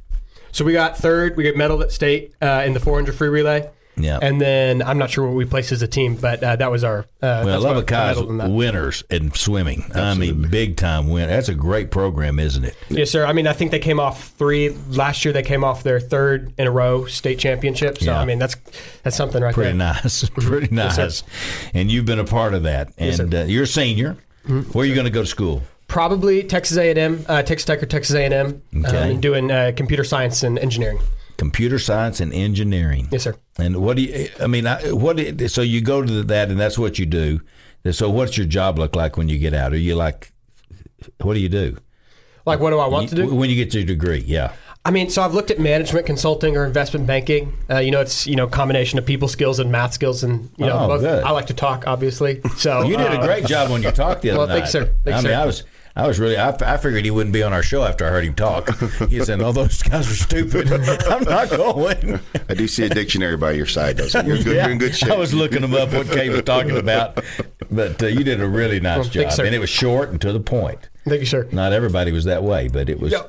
So 0.53 0.63
we 0.65 0.71
got 0.73 0.97
third. 0.97 1.35
We 1.35 1.43
got 1.43 1.57
medal 1.57 1.81
at 1.83 1.91
state 1.91 2.33
uh, 2.41 2.63
in 2.65 2.73
the 2.73 2.79
400 2.79 3.13
free 3.15 3.27
relay. 3.29 3.69
Yeah. 3.99 4.19
And 4.21 4.39
then 4.39 4.81
I'm 4.81 4.97
not 4.97 5.09
sure 5.09 5.25
what 5.27 5.35
we 5.35 5.45
placed 5.45 5.71
as 5.71 5.81
a 5.81 5.87
team, 5.87 6.15
but 6.15 6.43
uh, 6.43 6.55
that 6.55 6.71
was 6.71 6.83
our. 6.83 6.99
Uh, 7.21 7.43
Well, 7.45 7.61
that's 7.61 7.65
I 7.91 7.95
High's 7.95 8.17
medaled 8.17 8.55
winners 8.55 9.03
in 9.09 9.31
swimming. 9.33 9.83
I 9.93 10.13
mean, 10.15 10.49
big 10.49 10.77
time 10.77 11.09
win. 11.09 11.27
That's 11.29 11.49
a 11.49 11.53
great 11.55 11.91
program, 11.91 12.39
isn't 12.39 12.63
it? 12.63 12.75
Yes, 12.89 13.11
sir. 13.11 13.25
I 13.25 13.33
mean, 13.33 13.45
I 13.47 13.53
think 13.53 13.71
they 13.71 13.79
came 13.79 13.99
off 13.99 14.29
three 14.37 14.69
last 14.89 15.25
year. 15.25 15.33
They 15.33 15.43
came 15.43 15.63
off 15.63 15.83
their 15.83 15.99
third 15.99 16.53
in 16.57 16.65
a 16.67 16.71
row 16.71 17.05
state 17.05 17.39
championship. 17.39 17.97
So 17.99 18.05
Yeah. 18.05 18.19
I 18.21 18.25
mean, 18.25 18.39
that's 18.39 18.55
that's 19.03 19.15
something 19.17 19.41
right 19.43 19.53
Pretty 19.53 19.69
there. 19.69 19.77
nice, 19.77 20.27
pretty 20.33 20.73
Yes, 20.75 20.95
sir. 20.95 21.03
nice. 21.03 21.23
and 21.73 21.91
you've 21.91 22.05
been 22.05 22.19
a 22.19 22.25
part 22.25 22.53
of 22.53 22.63
that. 22.63 22.93
Yes. 22.97 23.19
And 23.19 23.33
uh, 23.35 23.39
you're 23.43 23.63
a 23.63 23.67
senior. 23.67 24.17
Where 24.47 24.83
are 24.83 24.87
you 24.87 24.95
going 24.95 25.05
to 25.05 25.11
go 25.11 25.21
to 25.21 25.27
school? 25.27 25.61
Probably 25.87 26.43
Texas 26.43 26.77
A&M, 26.77 27.25
uh, 27.27 27.41
Texas 27.43 27.65
Tech 27.65 27.81
or 27.81 27.85
Texas 27.87 28.15
A&M, 28.15 28.61
Okay. 28.85 29.11
um, 29.13 29.19
doing 29.19 29.51
uh, 29.51 29.71
computer 29.75 30.03
science 30.03 30.43
and 30.43 30.57
engineering. 30.59 30.99
Computer 31.39 31.79
science 31.79 32.19
and 32.19 32.33
engineering. 32.33 33.07
Yes, 33.11 33.23
sir. 33.23 33.35
And 33.57 33.77
what 33.77 33.95
do 33.97 34.03
you? 34.03 34.29
I 34.39 34.47
mean, 34.47 34.67
I, 34.67 34.91
what? 34.91 35.17
So 35.49 35.61
you 35.61 35.81
go 35.81 36.01
to 36.03 36.23
that, 36.23 36.49
and 36.51 36.59
that's 36.59 36.77
what 36.77 36.99
you 36.99 37.05
do. 37.05 37.39
So 37.91 38.09
what's 38.09 38.37
your 38.37 38.45
job 38.45 38.77
look 38.77 38.93
like 38.95 39.15
when 39.17 39.29
you 39.29 39.39
get 39.39 39.53
out? 39.53 39.71
Are 39.73 39.77
you 39.77 39.95
like, 39.95 40.33
what 41.21 41.33
do 41.35 41.39
you 41.39 41.47
do? 41.49 41.77
Like, 42.45 42.59
what 42.59 42.71
do 42.71 42.79
I 42.79 42.87
want 42.87 43.09
to 43.09 43.15
do? 43.15 43.33
when 43.33 43.49
you 43.49 43.55
get 43.55 43.73
your 43.73 43.83
degree? 43.85 44.19
Yeah. 44.27 44.51
I 44.85 44.91
mean, 44.91 45.09
so 45.09 45.21
I've 45.21 45.33
looked 45.33 45.51
at 45.51 45.59
management 45.59 46.05
consulting 46.05 46.55
or 46.57 46.65
investment 46.65 47.05
banking. 47.05 47.53
Uh, 47.69 47.77
you 47.79 47.91
know, 47.91 48.01
it's 48.01 48.27
you 48.27 48.35
know 48.35 48.47
combination 48.47 48.99
of 48.99 49.05
people 49.05 49.27
skills 49.27 49.59
and 49.59 49.71
math 49.71 49.93
skills, 49.93 50.23
and 50.23 50.49
you 50.57 50.65
know, 50.65 50.77
Oh, 50.77 50.87
both. 50.87 51.05
I 51.05 51.31
like 51.31 51.47
to 51.47 51.53
talk, 51.53 51.85
obviously. 51.87 52.41
So 52.57 52.83
You 52.83 52.97
did 52.97 53.07
a 53.07 53.19
uh, 53.19 53.25
great 53.25 53.45
job 53.45 53.69
when 53.71 53.81
you 53.83 53.91
talked 53.91 54.21
the 54.23 54.29
other 54.31 54.39
Well, 54.39 54.47
night. 54.47 54.55
thanks, 54.55 54.71
sir. 54.71 54.93
Thanks, 55.05 55.19
I 55.19 55.21
mean, 55.21 55.31
sir. 55.31 55.35
I 55.41 55.45
was. 55.45 55.63
I 56.03 56.07
was 56.07 56.19
really. 56.19 56.37
I, 56.37 56.49
I 56.49 56.77
figured 56.77 57.03
he 57.05 57.11
wouldn't 57.11 57.33
be 57.33 57.43
on 57.43 57.51
our 57.53 57.61
show 57.63 57.83
after 57.83 58.05
I 58.05 58.09
heard 58.09 58.23
him 58.23 58.33
talk. 58.35 58.69
He 59.09 59.23
said, 59.23 59.39
"No, 59.39 59.51
those 59.51 59.81
guys 59.83 60.09
are 60.09 60.15
stupid. 60.15 60.71
I'm 61.07 61.23
not 61.23 61.49
going." 61.49 62.19
I 62.47 62.53
do 62.53 62.67
see 62.67 62.85
a 62.85 62.89
dictionary 62.89 63.37
by 63.37 63.51
your 63.51 63.65
side, 63.65 63.97
though. 63.97 64.07
So 64.07 64.21
you're, 64.21 64.37
good, 64.37 64.55
you're 64.55 64.69
in 64.71 64.77
good 64.77 64.95
shape. 64.95 65.11
I 65.11 65.17
was 65.17 65.33
looking 65.33 65.63
him 65.63 65.73
up 65.73 65.91
what 65.93 66.07
Caed 66.07 66.31
was 66.31 66.43
talking 66.43 66.77
about. 66.77 67.23
but 67.69 68.01
uh, 68.01 68.07
you 68.07 68.23
did 68.23 68.41
a 68.41 68.47
really 68.47 68.79
nice 68.79 68.99
Well, 68.99 69.09
job, 69.09 69.31
sir. 69.31 69.45
and 69.45 69.53
it 69.53 69.59
was 69.59 69.69
short 69.69 70.09
and 70.09 70.21
to 70.21 70.31
the 70.31 70.39
point. 70.39 70.89
Thank 71.05 71.19
you, 71.21 71.25
sir. 71.25 71.47
Not 71.51 71.73
everybody 71.73 72.11
was 72.11 72.25
that 72.25 72.43
way, 72.43 72.67
but 72.67 72.89
it 72.89 72.99
was. 72.99 73.11
Yeah. 73.11 73.23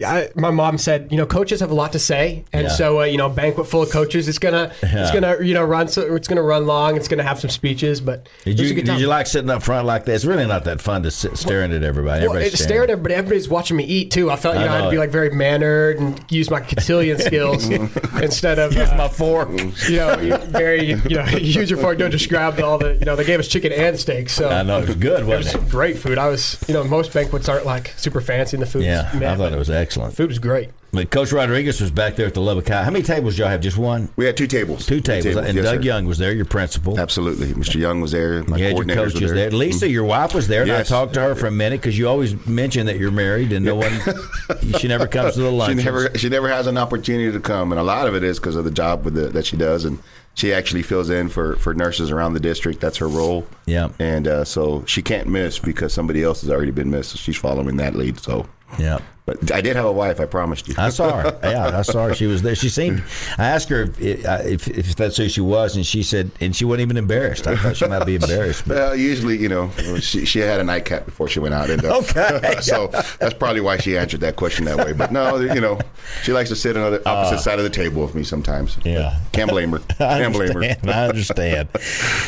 Yeah, 0.00 0.12
I, 0.12 0.28
my 0.34 0.50
mom 0.50 0.78
said, 0.78 1.08
you 1.10 1.18
know, 1.18 1.26
coaches 1.26 1.60
have 1.60 1.70
a 1.70 1.74
lot 1.74 1.92
to 1.92 1.98
say, 1.98 2.44
and 2.54 2.62
Yeah. 2.64 2.68
so 2.70 3.00
uh, 3.02 3.04
you 3.04 3.18
know, 3.18 3.26
a 3.26 3.30
banquet 3.30 3.66
full 3.66 3.82
of 3.82 3.90
coaches, 3.90 4.28
it's 4.28 4.38
gonna, 4.38 4.72
it's 4.82 5.10
gonna, 5.10 5.36
you 5.44 5.52
know, 5.52 5.62
run, 5.62 5.88
so 5.88 6.14
it's 6.16 6.26
gonna 6.26 6.42
run 6.42 6.66
long. 6.66 6.96
It's 6.96 7.06
gonna 7.06 7.22
have 7.22 7.38
some 7.38 7.50
speeches, 7.50 8.00
but 8.00 8.26
Did 8.46 8.58
you 8.58 8.82
did 8.82 8.98
you 8.98 9.08
like 9.08 9.26
sitting 9.26 9.50
up 9.50 9.62
front 9.62 9.86
like 9.86 10.06
that? 10.06 10.14
It's 10.14 10.24
really 10.24 10.46
not 10.46 10.64
that 10.64 10.80
fun 10.80 11.02
to 11.02 11.10
sit 11.10 11.36
staring 11.36 11.70
at 11.74 11.82
everybody. 11.82 12.26
Well, 12.26 12.36
Everybody's 12.36 12.64
staring 12.64 12.84
at 12.84 12.90
everybody. 12.90 13.14
Everybody's 13.14 13.48
watching 13.50 13.76
me 13.76 13.84
eat 13.84 14.10
too. 14.10 14.30
I 14.30 14.36
felt 14.36 14.54
you 14.54 14.62
I 14.62 14.64
know, 14.64 14.70
I 14.70 14.74
had 14.76 14.78
know 14.84 14.84
to 14.86 14.90
be 14.92 14.98
like 14.98 15.10
very 15.10 15.30
mannered 15.30 15.98
and 15.98 16.24
use 16.30 16.48
my 16.50 16.60
cotillion 16.60 17.18
skills 17.18 17.68
instead 18.22 18.58
of 18.58 18.72
Here's 18.72 18.88
uh, 18.88 18.96
my 18.96 19.08
fork. 19.08 19.50
you 19.86 19.96
know 19.96 20.16
very 20.48 20.94
you 20.94 21.16
know 21.16 21.24
use 21.38 21.68
your 21.68 21.78
fork. 21.78 21.98
Don't 21.98 22.10
just 22.10 22.30
grab 22.30 22.58
all 22.60 22.78
the 22.78 22.94
you 22.94 23.04
know 23.04 23.16
they 23.16 23.24
gave 23.26 23.38
us 23.38 23.48
chicken 23.48 23.70
and 23.70 23.98
steak. 24.00 24.30
So 24.30 24.48
I 24.48 24.62
know 24.62 24.78
it 24.78 24.86
was 24.88 24.96
good, 24.96 25.26
was 25.26 25.44
wasn't 25.44 25.64
it? 25.64 25.70
great 25.70 25.98
food. 25.98 26.16
I 26.16 26.28
was 26.28 26.56
you 26.66 26.72
know 26.72 26.84
most 26.84 27.12
banquets 27.12 27.50
aren't 27.50 27.66
like 27.66 27.92
super 27.98 28.22
fancy 28.22 28.56
and 28.56 28.62
the 28.62 28.66
food. 28.66 28.84
Yeah, 28.84 29.12
was, 29.12 29.22
I 29.22 29.36
thought 29.36 29.52
it 29.52 29.58
was 29.58 29.68
excellent. 29.68 29.89
Food 29.96 30.28
was 30.28 30.38
great. 30.38 30.70
But 30.92 31.08
Coach 31.10 31.30
Rodriguez 31.32 31.80
was 31.80 31.92
back 31.92 32.16
there 32.16 32.26
at 32.26 32.34
the 32.34 32.40
Lubbock 32.40 32.66
High. 32.68 32.82
How 32.82 32.90
many 32.90 33.04
tables 33.04 33.34
did 33.34 33.40
y'all 33.42 33.48
have? 33.48 33.60
Just 33.60 33.78
one? 33.78 34.08
We 34.16 34.24
had 34.24 34.36
two 34.36 34.48
tables. 34.48 34.84
Two 34.86 35.00
tables. 35.00 35.36
and 35.36 35.54
yes, 35.56 35.64
Doug 35.64 35.76
sir. 35.76 35.82
Young 35.82 36.04
was 36.06 36.18
there, 36.18 36.32
your 36.32 36.44
principal. 36.46 36.98
Absolutely. 36.98 37.52
Mr. 37.52 37.76
Young 37.76 38.00
was 38.00 38.10
there. 38.10 38.42
My 38.44 38.56
You 38.56 38.64
had 38.64 38.76
your 38.76 38.84
coordinators 38.84 38.94
coaches 39.12 39.20
were 39.20 39.26
there. 39.28 39.50
there. 39.50 39.58
Lisa, 39.58 39.88
your 39.88 40.02
wife 40.02 40.34
was 40.34 40.48
there, 40.48 40.62
and 40.62 40.72
I 40.72 40.82
talked 40.82 41.14
to 41.14 41.20
her 41.20 41.34
for 41.36 41.46
a 41.46 41.50
minute 41.52 41.80
because 41.80 41.96
you 41.96 42.08
always 42.08 42.34
mention 42.44 42.86
that 42.86 42.98
you're 42.98 43.12
married, 43.12 43.52
and 43.52 43.64
no 43.64 43.76
one, 43.76 43.92
she 44.80 44.88
never 44.88 45.06
comes 45.06 45.34
to 45.34 45.42
the 45.42 45.50
She 45.50 45.56
lunch. 45.56 45.84
never, 45.84 46.18
she 46.18 46.28
never 46.28 46.48
has 46.48 46.66
an 46.66 46.76
opportunity 46.76 47.30
to 47.30 47.40
come, 47.40 47.70
and 47.70 47.80
a 47.80 47.84
lot 47.84 48.08
of 48.08 48.16
it 48.16 48.24
is 48.24 48.40
because 48.40 48.56
of 48.56 48.64
the 48.64 48.70
job 48.72 49.04
with 49.04 49.14
the, 49.14 49.28
that 49.28 49.46
she 49.46 49.56
does, 49.56 49.84
and 49.84 50.00
she 50.34 50.52
actually 50.52 50.82
fills 50.82 51.08
in 51.08 51.28
for, 51.28 51.54
for 51.56 51.72
nurses 51.72 52.10
around 52.10 52.32
the 52.34 52.40
district. 52.40 52.80
That's 52.80 52.96
her 52.96 53.08
role. 53.08 53.46
Yeah. 53.66 53.90
and 54.00 54.26
uh, 54.26 54.44
so 54.44 54.84
she 54.86 55.02
can't 55.02 55.28
miss 55.28 55.60
because 55.60 55.92
somebody 55.92 56.24
else 56.24 56.40
has 56.40 56.50
already 56.50 56.70
been 56.72 56.90
missed. 56.90 57.10
So 57.10 57.16
she's 57.16 57.36
following 57.36 57.76
that 57.76 57.94
lead. 57.94 58.18
So, 58.18 58.48
Yeah. 58.78 58.98
but 59.26 59.52
I 59.52 59.60
did 59.60 59.76
have 59.76 59.84
a 59.84 59.92
wife. 59.92 60.18
I 60.20 60.26
promised 60.26 60.66
you. 60.68 60.74
I 60.78 60.88
saw 60.90 61.20
her. 61.22 61.38
Yeah, 61.42 61.78
I 61.78 61.82
saw 61.82 62.06
her. 62.08 62.14
She 62.14 62.26
was 62.26 62.42
there. 62.42 62.54
She 62.54 62.68
seemed. 62.68 63.02
I 63.38 63.46
asked 63.46 63.68
her 63.68 63.92
if, 63.98 64.24
uh, 64.26 64.38
if, 64.44 64.66
if 64.68 64.96
that's 64.96 65.16
who 65.16 65.28
she 65.28 65.40
was, 65.40 65.76
and 65.76 65.84
she 65.86 66.02
said, 66.02 66.30
and 66.40 66.54
she 66.56 66.64
wasn't 66.64 66.82
even 66.82 66.96
embarrassed. 66.96 67.46
I 67.46 67.56
thought 67.56 67.76
she 67.76 67.86
might 67.86 68.04
be 68.06 68.14
embarrassed, 68.16 68.66
but 68.66 68.76
Well, 68.76 68.96
usually, 68.96 69.36
you 69.38 69.48
know, 69.48 69.70
she, 70.00 70.24
she 70.24 70.38
had 70.40 70.60
a 70.60 70.64
nightcap 70.64 71.04
before 71.04 71.28
she 71.28 71.38
went 71.40 71.54
out. 71.54 71.70
And, 71.70 71.84
uh, 71.84 71.98
Okay. 71.98 72.56
so 72.60 72.88
that's 73.18 73.34
probably 73.34 73.60
why 73.60 73.76
she 73.76 73.96
answered 73.98 74.20
that 74.20 74.36
question 74.36 74.64
that 74.64 74.78
way. 74.78 74.92
But 74.94 75.12
no, 75.12 75.36
you 75.38 75.60
know, 75.60 75.78
she 76.22 76.32
likes 76.32 76.48
to 76.50 76.56
sit 76.56 76.76
on 76.76 76.90
the 76.92 77.08
opposite 77.08 77.40
side 77.40 77.58
of 77.58 77.64
the 77.64 77.70
table 77.70 78.02
with 78.02 78.14
me 78.14 78.22
sometimes. 78.24 78.76
Uh. 78.78 78.82
Yeah. 78.84 79.20
Can't 79.32 79.50
blame 79.50 79.70
her. 79.72 79.78
Can't 79.98 80.32
blame 80.34 80.52
her. 80.54 80.62
I 80.84 81.08
understand. 81.08 81.68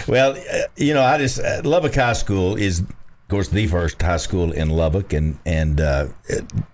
well, 0.07 0.33
uh, 0.37 0.59
you 0.77 0.95
know, 0.95 1.03
I 1.03 1.19
just 1.19 1.41
uh, 1.41 1.63
Lubbock 1.65 1.95
High 1.95 2.13
School 2.13 2.55
is, 2.57 2.83
course, 3.33 3.49
the 3.49 3.67
first 3.67 4.01
high 4.01 4.19
school 4.19 4.53
in 4.53 4.71
Lubbock, 4.71 5.13
and 5.13 5.39
and 5.47 5.81
uh, 5.81 6.09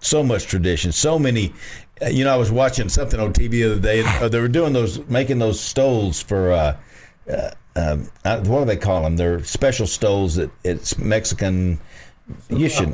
so 0.01 0.23
much 0.23 0.47
tradition, 0.47 0.93
so 0.93 1.19
many. 1.19 1.55
You 2.11 2.25
know, 2.25 2.35
I 2.35 2.37
was 2.37 2.53
watching 2.53 2.89
something 2.89 3.19
on 3.19 3.33
TV 3.33 3.51
the 3.51 3.65
other 3.65 3.81
day. 3.81 4.01
And, 4.01 4.09
uh, 4.23 4.29
they 4.29 4.41
were 4.41 4.49
doing 4.49 4.73
those, 4.73 5.05
making 5.09 5.39
those 5.39 5.61
stoles 5.61 6.21
for. 6.21 6.53
Uh, 6.53 6.77
uh, 7.31 7.51
um, 7.77 8.11
uh, 8.25 8.41
what 8.41 8.61
do 8.61 8.65
they 8.65 8.77
call 8.77 9.03
them? 9.03 9.17
They're 9.17 9.45
special 9.45 9.87
stoles 9.87 10.35
that 10.35 10.51
it's 10.65 10.99
Mexican. 10.99 11.79
You 12.51 12.69
should 12.69 12.93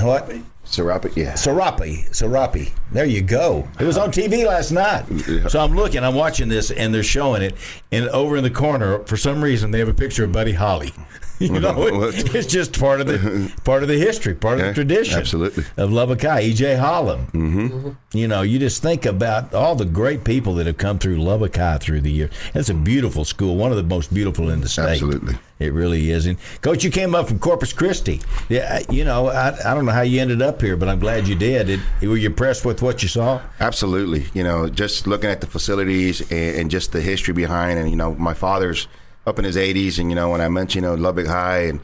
what? 0.00 0.32
Serape, 0.72 1.14
yeah. 1.16 1.34
Serape, 1.34 2.06
Serape. 2.14 2.72
There 2.92 3.04
you 3.04 3.20
go. 3.22 3.68
It 3.78 3.84
was 3.84 3.98
on 3.98 4.10
TV 4.10 4.46
last 4.46 4.72
night. 4.72 5.04
So 5.50 5.60
I'm 5.60 5.74
looking, 5.76 6.02
I'm 6.02 6.14
watching 6.14 6.48
this, 6.48 6.70
and 6.70 6.94
they're 6.94 7.02
showing 7.02 7.42
it. 7.42 7.54
And 7.90 8.08
over 8.08 8.36
in 8.38 8.42
the 8.42 8.50
corner, 8.50 9.00
for 9.04 9.16
some 9.18 9.42
reason, 9.42 9.70
they 9.70 9.78
have 9.80 9.88
a 9.88 9.94
picture 9.94 10.24
of 10.24 10.32
Buddy 10.32 10.52
Holly. 10.52 10.92
You 11.38 11.58
know, 11.58 12.04
it- 12.06 12.36
it's 12.36 12.46
just 12.46 12.78
part 12.78 13.00
of 13.00 13.08
the 13.08 13.52
part 13.64 13.82
of 13.82 13.88
the 13.88 13.98
history, 13.98 14.32
part 14.32 14.60
of 14.60 14.60
Yeah, 14.60 14.68
the 14.68 14.74
tradition, 14.74 15.18
absolutely. 15.18 15.64
of 15.76 15.90
Lubbock 15.90 16.22
High. 16.22 16.42
E.J. 16.42 16.76
Holland. 16.76 17.26
Mm-hmm. 17.32 17.90
You 18.16 18.28
know, 18.28 18.42
you 18.42 18.60
just 18.60 18.80
think 18.80 19.06
about 19.06 19.52
all 19.52 19.74
the 19.74 19.84
great 19.86 20.22
people 20.22 20.54
that 20.56 20.66
have 20.68 20.76
come 20.78 21.00
through 21.00 21.16
Lubbock 21.16 21.56
High 21.56 21.78
through 21.78 22.02
the 22.02 22.12
years. 22.12 22.30
It's 22.54 22.68
a 22.68 22.74
beautiful 22.74 23.24
school, 23.24 23.56
one 23.56 23.72
of 23.72 23.76
the 23.76 23.82
most 23.82 24.14
beautiful 24.14 24.50
in 24.50 24.60
the 24.60 24.68
state. 24.68 24.90
Absolutely. 25.02 25.34
It 25.62 25.72
really 25.72 26.10
is. 26.10 26.26
And 26.26 26.38
coach, 26.60 26.84
you 26.84 26.90
came 26.90 27.14
up 27.14 27.28
from 27.28 27.38
Corpus 27.38 27.72
Christi. 27.72 28.20
Yeah, 28.48 28.82
you 28.90 29.04
know, 29.04 29.28
I, 29.28 29.56
I 29.64 29.74
don't 29.74 29.86
know 29.86 29.92
how 29.92 30.02
you 30.02 30.20
ended 30.20 30.42
up 30.42 30.60
here, 30.60 30.76
but 30.76 30.88
I'm 30.88 30.98
glad 30.98 31.28
you 31.28 31.34
did. 31.34 31.70
It, 31.70 31.80
were 32.02 32.16
you 32.16 32.26
impressed 32.26 32.64
with 32.64 32.82
what 32.82 33.02
you 33.02 33.08
saw? 33.08 33.40
Absolutely. 33.60 34.26
You 34.34 34.44
know, 34.44 34.68
just 34.68 35.06
looking 35.06 35.30
at 35.30 35.40
the 35.40 35.46
facilities 35.46 36.20
and, 36.32 36.56
and 36.56 36.70
just 36.70 36.92
the 36.92 37.00
history 37.00 37.34
behind, 37.34 37.78
and 37.78 37.88
you 37.90 37.96
know, 37.96 38.14
my 38.14 38.34
father's 38.34 38.88
up 39.26 39.38
in 39.38 39.44
his 39.44 39.56
80s, 39.56 39.98
and 39.98 40.10
you 40.10 40.16
know, 40.16 40.30
when 40.30 40.40
I 40.40 40.48
mentioned 40.48 40.84
you 40.84 40.90
know 40.90 40.94
Lubbock 40.96 41.26
High, 41.26 41.66
and 41.66 41.80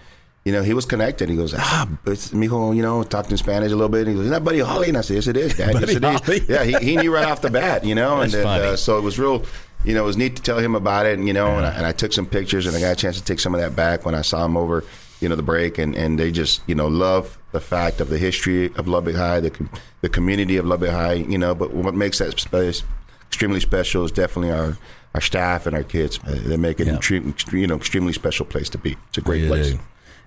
you 0.49 0.53
know, 0.53 0.63
he 0.63 0.73
was 0.73 0.87
connected. 0.87 1.29
He 1.29 1.37
goes, 1.37 1.53
ah, 1.55 1.87
it's 2.07 2.31
mijo, 2.31 2.75
you 2.75 2.81
know, 2.81 3.03
talked 3.03 3.31
in 3.31 3.37
Spanish 3.37 3.71
a 3.71 3.75
little 3.77 3.91
bit. 3.91 4.07
And 4.07 4.09
he 4.09 4.15
goes, 4.15 4.25
is 4.25 4.31
that 4.31 4.45
Buddy 4.45 4.61
Holly? 4.61 4.89
And 4.89 4.97
I 4.97 5.03
said, 5.03 5.17
yes, 5.17 5.27
it 5.27 5.37
is, 5.37 5.55
Dad. 5.55 5.75
Yes, 5.81 5.95
it 5.95 6.05
is. 6.05 6.49
Yeah, 6.49 6.65
he, 6.65 6.93
he 6.93 6.97
knew 6.97 7.13
right 7.13 7.27
off 7.27 7.43
the 7.43 7.51
bat, 7.51 7.85
you 7.85 7.95
know, 7.95 8.21
That's 8.21 8.33
and, 8.33 8.47
uh, 8.47 8.77
so 8.77 8.97
it 8.97 9.03
was 9.03 9.19
real. 9.19 9.45
You 9.85 9.95
know, 9.95 10.03
it 10.03 10.07
was 10.07 10.17
neat 10.17 10.37
to 10.37 10.43
tell 10.43 10.59
him 10.59 10.75
about 10.75 11.07
it, 11.07 11.19
and 11.19 11.27
you 11.27 11.33
know, 11.33 11.57
and, 11.57 11.65
I, 11.65 11.71
and 11.71 11.87
I 11.87 11.93
took 11.93 12.13
some 12.13 12.27
pictures, 12.27 12.67
and 12.67 12.77
I 12.77 12.81
got 12.81 12.93
a 12.93 12.97
chance 12.97 13.17
to 13.19 13.25
take 13.25 13.41
some 13.41 13.55
of 13.55 13.61
that 13.61 13.77
back 13.77 14.05
when 14.05 14.15
I 14.15 14.23
saw 14.23 14.45
him 14.45 14.57
over, 14.57 14.83
you 15.21 15.29
know, 15.29 15.37
the 15.37 15.43
break, 15.43 15.79
and, 15.79 15.95
and 15.95 16.19
they 16.19 16.31
just, 16.33 16.63
you 16.67 16.75
know, 16.75 16.89
love 16.89 17.39
the 17.53 17.61
fact 17.61 18.01
of 18.01 18.09
the 18.09 18.19
history 18.19 18.67
of 18.75 18.89
Lubbock 18.89 19.15
High, 19.17 19.41
the 19.41 19.69
the 20.01 20.09
community 20.09 20.57
of 20.57 20.67
Lubbock 20.67 20.91
High, 20.91 21.15
you 21.15 21.39
know. 21.39 21.55
But 21.55 21.73
what 21.75 21.95
makes 21.95 22.19
that 22.19 22.39
space 22.41 22.83
extremely 23.29 23.61
special 23.61 24.05
is 24.05 24.11
definitely 24.13 24.51
our 24.53 24.77
our 25.15 25.21
staff 25.21 25.67
and 25.67 25.75
our 25.77 25.85
kids. 25.85 26.19
They 26.25 26.57
make 26.57 26.81
it, 26.81 26.87
Yeah. 26.89 26.97
extreme, 26.97 27.35
you 27.53 27.67
know, 27.67 27.77
extremely 27.77 28.13
special 28.13 28.45
place 28.47 28.69
to 28.71 28.79
be. 28.79 28.97
It's 29.09 29.19
a 29.19 29.23
great 29.23 29.47
place. 29.49 29.75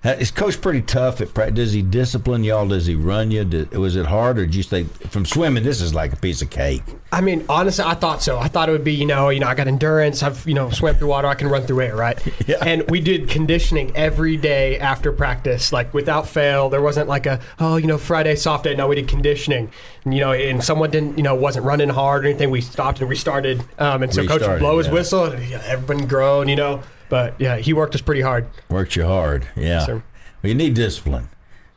Is 0.04 0.32
coach 0.32 0.60
pretty 0.60 0.82
tough 0.82 1.22
at 1.22 1.32
practice? 1.32 1.56
Does 1.56 1.74
he 1.74 1.84
discipline 1.84 2.44
y'all? 2.44 2.68
Does 2.68 2.88
he 2.88 2.96
run 2.96 3.30
you? 3.30 3.46
Did, 3.46 3.72
was 3.74 3.96
it 3.96 4.08
hard, 4.08 4.40
or 4.40 4.48
did 4.48 4.56
you 4.56 4.64
say 4.64 4.86
from 4.86 5.28
swimming? 5.28 5.64
This 5.64 5.80
is 5.80 5.94
like 5.94 6.12
a 6.12 6.16
piece 6.16 6.42
of 6.42 6.50
cake. 6.50 6.82
I 7.12 7.22
mean, 7.22 7.46
honestly, 7.48 7.84
I 7.86 7.94
thought 7.94 8.24
so. 8.24 8.40
I 8.40 8.48
thought 8.48 8.68
it 8.68 8.72
would 8.72 8.84
be, 8.84 8.96
you 8.96 9.06
know, 9.06 9.30
you 9.30 9.40
know, 9.40 9.46
I 9.46 9.54
got 9.54 9.68
endurance. 9.68 10.24
I've, 10.24 10.48
you 10.48 10.56
know, 10.56 10.72
swam 10.72 10.96
through 10.96 11.10
water. 11.10 11.28
I 11.28 11.36
can 11.36 11.50
run 11.50 11.68
through 11.68 11.82
air, 11.82 11.96
right? 11.96 12.20
Yeah. 12.48 12.58
And 12.66 12.90
we 12.90 13.00
did 13.00 13.30
conditioning 13.30 13.96
every 13.96 14.36
day 14.36 14.80
after 14.80 15.12
practice, 15.12 15.72
like 15.72 15.94
without 15.94 16.28
fail. 16.28 16.70
There 16.70 16.82
wasn't 16.82 17.08
like 17.08 17.28
a, 17.28 17.40
oh, 17.60 17.78
you 17.78 17.86
know, 17.86 18.00
Friday 18.00 18.36
soft 18.36 18.64
day. 18.64 18.76
No, 18.76 18.88
we 18.88 18.96
did 18.96 19.08
conditioning. 19.08 19.72
And, 20.04 20.14
you 20.14 20.22
know, 20.22 20.32
and 20.32 20.64
someone 20.64 20.90
didn't, 20.90 21.18
you 21.18 21.24
know, 21.24 21.36
wasn't 21.36 21.66
running 21.66 21.90
hard 21.90 22.26
or 22.26 22.30
anything. 22.30 22.50
We 22.50 22.62
stopped 22.62 23.00
and 23.00 23.10
restarted. 23.10 23.64
Um, 23.78 24.02
and 24.02 24.12
so 24.14 24.26
coach 24.26 24.42
would 24.42 24.60
blow 24.60 24.80
his 24.80 24.88
yeah. 24.88 24.94
whistle. 24.94 25.26
And, 25.26 25.54
everyone 25.54 26.08
groaned, 26.08 26.50
you 26.50 26.56
know. 26.56 26.82
But 27.12 27.36
yeah, 27.42 27.58
he 27.58 27.74
worked 27.74 27.94
us 27.94 28.00
pretty 28.00 28.22
hard. 28.22 28.48
Worked 28.70 28.96
you 28.96 29.06
hard, 29.06 29.46
yeah. 29.58 29.86
well, 29.86 30.02
you 30.44 30.56
need 30.56 30.76
discipline. 30.76 31.28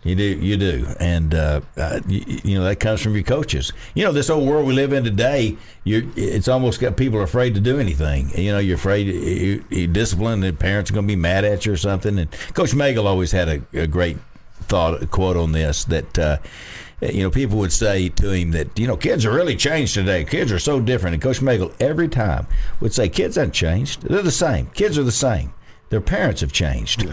You 0.04 0.14
do, 0.14 0.22
you 0.22 0.56
do, 0.56 0.86
and 1.00 1.34
uh, 1.34 1.62
uh, 1.76 1.98
you, 2.06 2.22
you 2.44 2.54
know 2.56 2.64
that 2.64 2.78
comes 2.78 3.00
from 3.00 3.14
your 3.14 3.24
coaches. 3.24 3.72
You 3.94 4.04
know 4.04 4.12
this 4.12 4.30
old 4.30 4.46
world 4.48 4.64
we 4.64 4.74
live 4.74 4.92
in 4.92 5.02
today. 5.02 5.56
You, 5.82 6.12
it's 6.14 6.46
almost 6.46 6.78
got 6.78 6.96
people 6.96 7.20
afraid 7.20 7.54
to 7.54 7.60
do 7.60 7.80
anything. 7.80 8.30
You 8.38 8.52
know, 8.52 8.58
you're 8.60 8.76
afraid 8.76 9.08
you, 9.08 9.64
you 9.70 9.88
discipline, 9.88 10.38
the 10.38 10.52
parents 10.52 10.92
are 10.92 10.94
going 10.94 11.06
to 11.06 11.12
be 11.12 11.16
mad 11.16 11.44
at 11.44 11.66
you 11.66 11.72
or 11.72 11.76
something. 11.78 12.16
And 12.16 12.30
Coach 12.52 12.70
Magel 12.70 13.06
always 13.06 13.32
had 13.32 13.48
a, 13.48 13.62
a 13.72 13.88
great 13.88 14.18
thought, 14.60 15.10
quote 15.10 15.36
on 15.36 15.50
this 15.50 15.84
that. 15.86 16.16
Uh, 16.16 16.38
you 17.00 17.22
know, 17.22 17.30
people 17.30 17.58
would 17.58 17.72
say 17.72 18.08
to 18.08 18.30
him 18.30 18.52
that 18.52 18.78
you 18.78 18.86
know 18.86 18.96
kids 18.96 19.24
are 19.24 19.32
really 19.32 19.56
changed 19.56 19.94
today. 19.94 20.24
Kids 20.24 20.52
are 20.52 20.58
so 20.58 20.80
different. 20.80 21.14
And 21.14 21.22
Coach 21.22 21.40
Magel 21.40 21.72
every 21.80 22.08
time 22.08 22.46
would 22.80 22.94
say, 22.94 23.08
"Kids 23.08 23.36
haven't 23.36 23.52
changed. 23.52 24.02
They're 24.02 24.22
the 24.22 24.30
same. 24.30 24.66
Kids 24.74 24.98
are 24.98 25.02
the 25.02 25.12
same. 25.12 25.52
Their 25.90 26.00
parents 26.00 26.40
have 26.40 26.52
changed. 26.52 27.06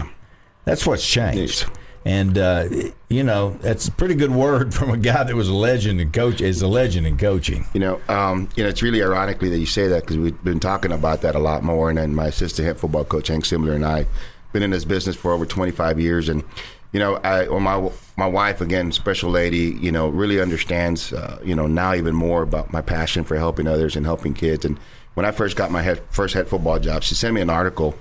That's 0.64 0.86
what's 0.86 1.06
changed." 1.06 1.66
And 2.04 2.36
uh, 2.36 2.68
you 3.08 3.22
know, 3.22 3.56
that's 3.60 3.86
a 3.88 3.92
pretty 3.92 4.14
good 4.14 4.32
word 4.32 4.74
from 4.74 4.90
a 4.90 4.96
guy 4.96 5.24
that 5.24 5.34
was 5.34 5.48
a 5.48 5.54
legend 5.54 6.00
in 6.00 6.10
coach. 6.10 6.40
Is 6.40 6.62
a 6.62 6.68
legend 6.68 7.06
in 7.06 7.16
coaching. 7.16 7.66
You 7.74 7.80
know, 7.80 8.00
um, 8.08 8.48
you 8.56 8.62
know, 8.62 8.68
it's 8.68 8.82
really 8.82 9.02
ironically 9.02 9.50
that 9.50 9.58
you 9.58 9.66
say 9.66 9.88
that 9.88 10.02
because 10.02 10.18
we've 10.18 10.42
been 10.44 10.60
talking 10.60 10.92
about 10.92 11.20
that 11.22 11.34
a 11.34 11.40
lot 11.40 11.62
more. 11.62 11.90
And 11.90 11.98
then 11.98 12.14
my 12.14 12.26
assistant 12.26 12.66
head 12.66 12.78
football 12.78 13.04
coach 13.04 13.28
Hank 13.28 13.44
Simler 13.44 13.74
and 13.74 13.84
I 13.84 14.06
been 14.52 14.62
in 14.62 14.70
this 14.70 14.84
business 14.84 15.16
for 15.16 15.32
over 15.32 15.46
25 15.46 15.98
years, 15.98 16.28
and 16.28 16.44
you 16.92 17.00
know, 17.00 17.16
I 17.16 17.48
well, 17.48 17.60
my 17.60 17.90
my 18.16 18.26
wife 18.26 18.60
again, 18.60 18.92
special 18.92 19.30
lady, 19.30 19.76
you 19.80 19.90
know, 19.90 20.08
really 20.08 20.40
understands, 20.40 21.12
uh, 21.12 21.38
you 21.44 21.54
know, 21.54 21.66
now 21.66 21.94
even 21.94 22.14
more 22.14 22.42
about 22.42 22.72
my 22.72 22.80
passion 22.82 23.24
for 23.24 23.36
helping 23.36 23.66
others 23.66 23.96
and 23.96 24.04
helping 24.06 24.34
kids. 24.34 24.64
And 24.64 24.78
when 25.14 25.24
I 25.26 25.30
first 25.30 25.56
got 25.56 25.70
my 25.70 25.82
head, 25.82 26.00
first 26.10 26.34
head 26.34 26.48
football 26.48 26.78
job, 26.78 27.02
she 27.02 27.14
sent 27.14 27.34
me 27.34 27.40
an 27.40 27.50
article, 27.50 27.94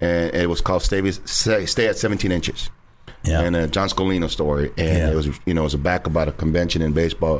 and 0.00 0.34
it 0.34 0.48
was 0.48 0.60
called 0.60 0.82
"Stay, 0.82 1.10
Stay, 1.10 1.66
Stay 1.66 1.86
at 1.86 1.98
17 1.98 2.32
Inches." 2.32 2.70
Yeah. 3.24 3.42
and 3.42 3.54
a 3.54 3.68
John 3.68 3.88
Scolinos 3.88 4.30
story, 4.30 4.72
and 4.76 4.98
Yeah. 4.98 5.10
it 5.10 5.14
was 5.14 5.26
you 5.46 5.54
know 5.54 5.60
it 5.60 5.64
was 5.64 5.74
a 5.74 5.78
back 5.78 6.06
about 6.08 6.26
a 6.28 6.32
convention 6.32 6.82
in 6.82 6.92
baseball, 6.92 7.36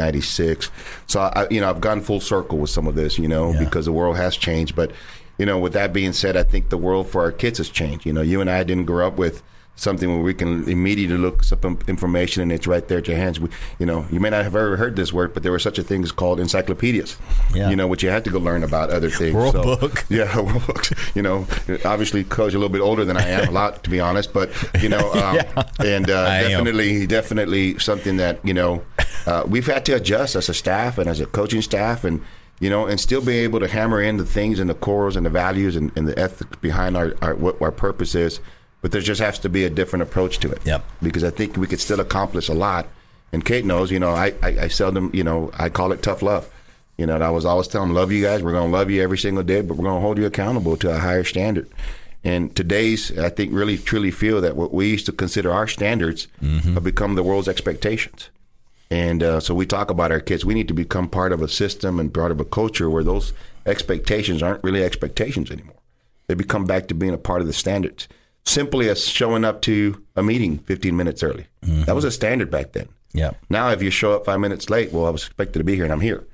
1996. 0.00 0.70
So 1.06 1.20
I 1.20 1.46
you 1.50 1.60
know 1.60 1.68
I've 1.68 1.80
gone 1.80 2.00
full 2.00 2.20
circle 2.20 2.58
with 2.58 2.70
some 2.70 2.86
of 2.86 2.94
this, 2.94 3.18
you 3.18 3.28
know, 3.28 3.52
Yeah. 3.52 3.58
because 3.64 3.84
the 3.84 3.92
world 3.92 4.16
has 4.16 4.36
changed. 4.36 4.74
But 4.74 4.92
you 5.38 5.44
know, 5.44 5.58
with 5.58 5.74
that 5.74 5.92
being 5.92 6.12
said, 6.12 6.36
I 6.36 6.42
think 6.42 6.70
the 6.70 6.78
world 6.78 7.08
for 7.08 7.20
our 7.22 7.32
kids 7.32 7.58
has 7.58 7.68
changed. 7.68 8.06
You 8.06 8.12
know, 8.14 8.22
you 8.22 8.40
and 8.40 8.48
I 8.48 8.62
didn't 8.64 8.84
grow 8.86 9.06
up 9.06 9.18
with 9.18 9.42
something 9.76 10.10
where 10.10 10.22
we 10.22 10.34
can 10.34 10.68
immediately 10.68 11.16
look 11.18 11.40
up 11.40 11.44
some 11.44 11.78
information 11.86 12.42
and 12.42 12.50
it's 12.50 12.66
right 12.66 12.88
there 12.88 12.98
at 12.98 13.06
your 13.06 13.16
hands. 13.16 13.38
We, 13.38 13.50
you 13.78 13.86
know, 13.86 14.06
you 14.10 14.18
may 14.20 14.30
not 14.30 14.42
have 14.42 14.56
ever 14.56 14.76
heard 14.76 14.96
this 14.96 15.12
word, 15.12 15.34
but 15.34 15.42
there 15.42 15.52
were 15.52 15.58
such 15.58 15.78
a 15.78 15.82
thing 15.82 16.02
as 16.02 16.12
called 16.12 16.40
encyclopedias. 16.40 17.16
Yeah. 17.54 17.68
You 17.70 17.76
know, 17.76 17.86
which 17.86 18.02
you 18.02 18.08
had 18.08 18.24
to 18.24 18.30
go 18.30 18.38
learn 18.38 18.64
about 18.64 18.90
other 18.90 19.10
things. 19.10 19.34
World 19.34 19.52
So, 19.52 19.62
book. 19.62 20.04
Yeah, 20.10 20.34
world 20.40 20.66
books. 20.66 20.92
You 21.14 21.22
know, 21.22 21.46
obviously, 21.84 22.24
coach 22.24 22.54
a 22.54 22.58
little 22.58 22.72
bit 22.72 22.80
older 22.80 23.04
than 23.04 23.16
I 23.16 23.28
am, 23.28 23.48
a 23.48 23.50
lot 23.52 23.84
to 23.84 23.90
be 23.90 24.00
honest, 24.00 24.32
but 24.32 24.50
you 24.82 24.88
know, 24.88 25.12
um, 25.12 25.38
and 25.84 26.10
uh, 26.10 26.14
I 26.14 26.36
am. 26.38 26.50
definitely, 26.50 27.06
definitely 27.06 27.78
something 27.78 28.16
that 28.16 28.40
you 28.44 28.54
know 28.54 28.82
uh, 29.26 29.44
we've 29.46 29.66
had 29.66 29.84
to 29.86 29.92
adjust 29.92 30.36
as 30.36 30.48
a 30.48 30.54
staff 30.54 30.96
and 30.98 31.08
as 31.08 31.20
a 31.20 31.26
coaching 31.26 31.62
staff 31.62 32.04
and. 32.04 32.22
You 32.58 32.70
know, 32.70 32.86
and 32.86 32.98
still 32.98 33.20
be 33.22 33.36
able 33.40 33.60
to 33.60 33.68
hammer 33.68 34.00
in 34.00 34.16
the 34.16 34.24
things 34.24 34.60
and 34.60 34.70
the 34.70 34.74
cores 34.74 35.14
and 35.14 35.26
the 35.26 35.30
values 35.30 35.76
and, 35.76 35.92
and 35.94 36.08
the 36.08 36.18
ethics 36.18 36.56
behind 36.62 36.96
our, 36.96 37.14
our 37.20 37.34
what 37.34 37.60
our 37.60 37.70
purpose 37.70 38.14
is, 38.14 38.40
but 38.86 38.92
there 38.92 39.00
just 39.00 39.20
has 39.20 39.36
to 39.40 39.48
be 39.48 39.64
a 39.64 39.68
different 39.68 40.04
approach 40.04 40.38
to 40.38 40.48
it. 40.48 40.64
Yep. 40.64 40.84
Because 41.02 41.24
I 41.24 41.30
think 41.30 41.56
we 41.56 41.66
could 41.66 41.80
still 41.80 41.98
accomplish 41.98 42.48
a 42.48 42.54
lot. 42.54 42.86
And 43.32 43.44
Caed 43.44 43.64
knows, 43.64 43.90
you 43.90 43.98
know, 43.98 44.10
I, 44.10 44.32
I, 44.44 44.48
I 44.60 44.68
seldom, 44.68 45.10
you 45.12 45.24
know, 45.24 45.50
I 45.54 45.70
call 45.70 45.90
it 45.90 46.04
tough 46.04 46.22
love. 46.22 46.48
You 46.96 47.04
know, 47.04 47.16
and 47.16 47.24
I 47.24 47.30
was 47.30 47.44
always 47.44 47.66
telling 47.66 47.88
them, 47.88 47.96
love 47.96 48.12
you 48.12 48.22
guys. 48.22 48.44
We're 48.44 48.52
going 48.52 48.70
to 48.70 48.78
love 48.78 48.88
you 48.88 49.02
every 49.02 49.18
single 49.18 49.42
day, 49.42 49.60
but 49.60 49.76
we're 49.76 49.86
going 49.86 49.96
to 49.96 50.06
hold 50.06 50.18
you 50.18 50.24
accountable 50.24 50.76
to 50.76 50.94
a 50.94 51.00
higher 51.00 51.24
standard. 51.24 51.68
And 52.22 52.54
today's, 52.54 53.18
I 53.18 53.28
think, 53.28 53.52
really 53.52 53.76
truly 53.76 54.12
feel 54.12 54.40
that 54.42 54.54
what 54.54 54.72
we 54.72 54.88
used 54.88 55.06
to 55.06 55.12
consider 55.12 55.50
our 55.50 55.66
standards 55.66 56.28
have 56.74 56.84
become 56.84 57.16
the 57.16 57.24
world's 57.24 57.48
expectations. 57.48 58.30
And 58.88 59.20
uh, 59.20 59.40
so 59.40 59.52
we 59.52 59.66
talk 59.66 59.90
about 59.90 60.12
our 60.12 60.20
kids. 60.20 60.44
We 60.44 60.54
need 60.54 60.68
to 60.68 60.74
become 60.74 61.08
part 61.08 61.32
of 61.32 61.42
a 61.42 61.48
system 61.48 61.98
and 61.98 62.14
part 62.14 62.30
of 62.30 62.38
a 62.38 62.44
culture 62.44 62.88
where 62.88 63.02
those 63.02 63.32
expectations 63.66 64.44
aren't 64.44 64.62
really 64.62 64.84
expectations 64.84 65.50
anymore. 65.50 65.80
They 66.28 66.34
become 66.34 66.66
back 66.66 66.86
to 66.86 66.94
being 66.94 67.14
a 67.14 67.18
part 67.18 67.40
of 67.40 67.48
the 67.48 67.52
standards. 67.52 68.06
Simply 68.46 68.88
as 68.88 69.04
showing 69.06 69.44
up 69.44 69.60
to 69.62 70.02
a 70.14 70.22
meeting 70.22 70.58
15 70.58 70.96
minutes 70.96 71.22
early. 71.22 71.46
That 71.62 71.94
was 71.96 72.04
a 72.04 72.10
standard 72.10 72.50
back 72.50 72.72
then. 72.72 72.88
Yeah. 73.12 73.32
Now, 73.50 73.70
if 73.70 73.82
you 73.82 73.90
show 73.90 74.12
up 74.14 74.24
five 74.24 74.38
minutes 74.40 74.70
late, 74.70 74.92
well, 74.92 75.06
I 75.06 75.10
was 75.10 75.24
expected 75.26 75.58
to 75.58 75.64
be 75.64 75.74
here 75.74 75.84
and 75.84 75.92
I'm 75.92 76.00
here. 76.00 76.24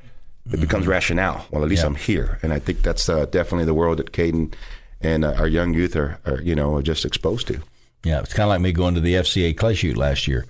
It 0.52 0.60
becomes 0.60 0.86
rationale. 0.86 1.46
Well, 1.50 1.62
at 1.62 1.68
least 1.70 1.82
Yeah. 1.82 1.86
I'm 1.86 1.94
here. 1.94 2.38
And 2.42 2.52
I 2.52 2.58
think 2.58 2.82
that's 2.82 3.08
uh, 3.08 3.24
definitely 3.26 3.64
the 3.64 3.74
world 3.74 3.98
that 3.98 4.12
Caden 4.12 4.52
and 5.00 5.24
uh, 5.24 5.32
our 5.38 5.46
young 5.46 5.72
youth 5.72 5.96
are, 5.96 6.18
are, 6.26 6.40
you 6.42 6.54
know, 6.54 6.74
are 6.76 6.82
just 6.82 7.04
exposed 7.04 7.46
to. 7.48 7.60
Yeah, 8.04 8.18
it's 8.18 8.32
kind 8.34 8.44
of 8.44 8.48
like 8.48 8.60
me 8.60 8.72
going 8.72 8.96
to 8.96 9.00
the 9.00 9.14
FCA 9.14 9.56
clay 9.56 9.74
shoot 9.74 9.96
last 9.96 10.26
year. 10.26 10.44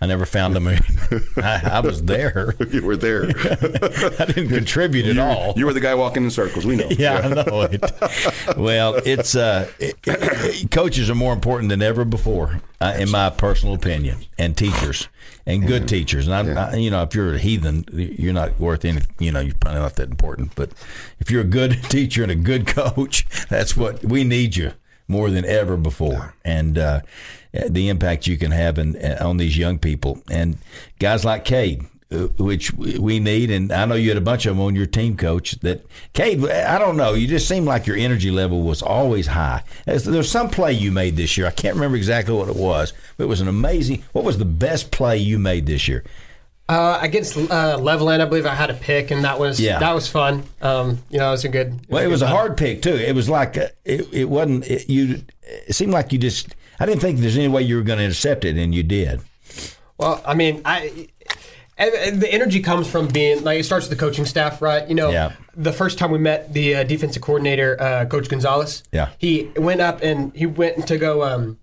I 0.00 0.06
never 0.06 0.26
found 0.26 0.54
them. 0.54 0.68
I, 1.38 1.60
I 1.64 1.80
was 1.80 2.02
there. 2.04 2.54
you 2.70 2.84
were 2.84 2.96
there. 2.98 3.24
I 3.28 4.26
didn't 4.26 4.50
contribute 4.50 5.06
at 5.06 5.18
all. 5.18 5.54
You 5.56 5.64
were 5.64 5.72
the 5.72 5.80
guy 5.80 5.94
walking 5.94 6.22
in 6.24 6.30
circles. 6.30 6.66
We 6.66 6.76
know. 6.76 6.86
yeah, 6.90 7.18
I 7.18 7.28
know 7.28 7.62
it. 7.62 8.56
Well, 8.58 8.94
it's 9.06 9.34
uh, 9.34 9.70
it, 9.78 9.96
it- 10.04 10.70
coaches 10.70 11.08
are 11.08 11.14
more 11.14 11.32
important 11.32 11.70
than 11.70 11.80
ever 11.80 12.04
before, 12.04 12.60
uh, 12.80 12.94
in 12.98 13.10
my 13.10 13.30
personal 13.30 13.74
opinion, 13.74 14.18
and 14.38 14.54
teachers 14.54 15.08
and 15.46 15.66
good 15.66 15.88
teachers. 15.88 16.28
And 16.28 16.58
I, 16.58 16.72
I, 16.72 16.74
you 16.76 16.90
know, 16.90 17.02
if 17.02 17.14
you're 17.14 17.34
a 17.34 17.38
heathen, 17.38 17.86
you're 17.90 18.34
not 18.34 18.60
worth 18.60 18.84
any. 18.84 19.00
You 19.18 19.32
know, 19.32 19.40
you're 19.40 19.54
probably 19.54 19.80
not 19.80 19.96
that 19.96 20.10
important. 20.10 20.54
But 20.54 20.72
if 21.20 21.30
you're 21.30 21.40
a 21.40 21.44
good 21.44 21.82
teacher 21.84 22.22
and 22.22 22.30
a 22.30 22.36
good 22.36 22.66
coach, 22.66 23.26
that's 23.48 23.74
what 23.76 24.04
we 24.04 24.24
need 24.24 24.56
you 24.56 24.72
more 25.08 25.30
than 25.30 25.44
ever 25.44 25.76
before. 25.76 26.34
And 26.44 26.78
uh, 26.78 27.00
the 27.52 27.88
impact 27.88 28.26
you 28.26 28.36
can 28.36 28.52
have 28.52 28.78
in, 28.78 28.96
on 29.20 29.38
these 29.38 29.56
young 29.56 29.78
people 29.78 30.22
and 30.30 30.58
guys 30.98 31.24
like 31.24 31.44
Caed 31.44 31.86
uh, 32.10 32.28
which 32.38 32.72
we 32.72 33.20
need. 33.20 33.50
And 33.50 33.70
I 33.70 33.84
know 33.84 33.94
you 33.94 34.08
had 34.08 34.16
a 34.16 34.22
bunch 34.22 34.46
of 34.46 34.56
them 34.56 34.64
on 34.64 34.74
your 34.74 34.86
team, 34.86 35.14
coach. 35.14 35.52
That 35.60 35.84
Caed, 36.14 36.42
I 36.48 36.78
don't 36.78 36.96
know. 36.96 37.12
You 37.12 37.26
just 37.26 37.46
seemed 37.46 37.66
like 37.66 37.86
your 37.86 37.98
energy 37.98 38.30
level 38.30 38.62
was 38.62 38.80
always 38.80 39.26
high. 39.26 39.62
There's 39.84 40.30
some 40.30 40.48
play 40.48 40.72
you 40.72 40.90
made 40.90 41.16
this 41.16 41.36
year. 41.36 41.46
I 41.46 41.50
can't 41.50 41.74
remember 41.74 41.98
exactly 41.98 42.34
what 42.34 42.48
it 42.48 42.56
was, 42.56 42.94
but 43.18 43.24
it 43.24 43.26
was 43.26 43.42
an 43.42 43.48
amazing. 43.48 44.04
What 44.12 44.24
was 44.24 44.38
the 44.38 44.46
best 44.46 44.90
play 44.90 45.18
you 45.18 45.38
made 45.38 45.66
this 45.66 45.86
year? 45.86 46.02
Uh, 46.68 46.98
against 47.00 47.34
uh, 47.36 47.78
Levelland, 47.78 48.20
I 48.20 48.26
believe 48.26 48.44
I 48.44 48.54
had 48.54 48.68
a 48.68 48.74
pick, 48.74 49.10
and 49.10 49.24
that 49.24 49.38
was 49.38 49.58
Yeah. 49.58 49.78
that 49.78 49.94
was 49.94 50.06
fun. 50.06 50.44
Um, 50.60 51.02
you 51.08 51.18
know, 51.18 51.28
it 51.28 51.30
was 51.32 51.44
a 51.44 51.48
good. 51.48 51.80
Well, 51.88 52.02
it 52.02 52.06
good 52.06 52.10
was 52.10 52.22
a 52.22 52.26
hard 52.26 52.56
pick 52.58 52.82
too. 52.82 52.94
It 52.94 53.14
was 53.14 53.28
like 53.28 53.56
uh, 53.56 53.68
it, 53.86 54.06
it 54.12 54.24
wasn't. 54.28 54.66
It, 54.66 54.88
you. 54.88 55.22
It 55.42 55.74
seemed 55.74 55.92
like 55.92 56.12
you 56.12 56.18
just. 56.18 56.54
I 56.78 56.84
didn't 56.86 57.00
think 57.00 57.20
there's 57.20 57.38
any 57.38 57.48
way 57.48 57.62
you 57.62 57.76
were 57.76 57.82
going 57.82 57.98
to 57.98 58.04
intercept 58.04 58.44
it, 58.44 58.56
and 58.58 58.74
you 58.74 58.82
did. 58.82 59.20
Well, 59.96 60.22
I 60.26 60.34
mean, 60.34 60.60
I 60.66 61.08
and, 61.78 62.20
the 62.20 62.30
energy 62.32 62.60
comes 62.60 62.86
from 62.86 63.08
being 63.08 63.44
like 63.44 63.60
it 63.60 63.64
starts 63.64 63.88
with 63.88 63.98
the 63.98 64.04
coaching 64.04 64.26
staff, 64.26 64.60
right? 64.60 64.86
You 64.88 64.94
know, 64.94 65.10
Yeah. 65.10 65.32
the 65.56 65.72
first 65.72 65.96
time 65.98 66.10
we 66.10 66.18
met 66.18 66.52
the 66.52 66.74
uh, 66.76 66.82
defensive 66.84 67.22
coordinator, 67.22 67.80
uh, 67.80 68.04
Coach 68.06 68.28
Gonzalez. 68.28 68.82
Yeah. 68.92 69.08
he 69.18 69.50
went 69.56 69.80
up 69.80 70.02
and 70.02 70.34
he 70.36 70.46
went 70.46 70.86
to 70.88 70.98
go, 70.98 71.22
um, 71.22 71.58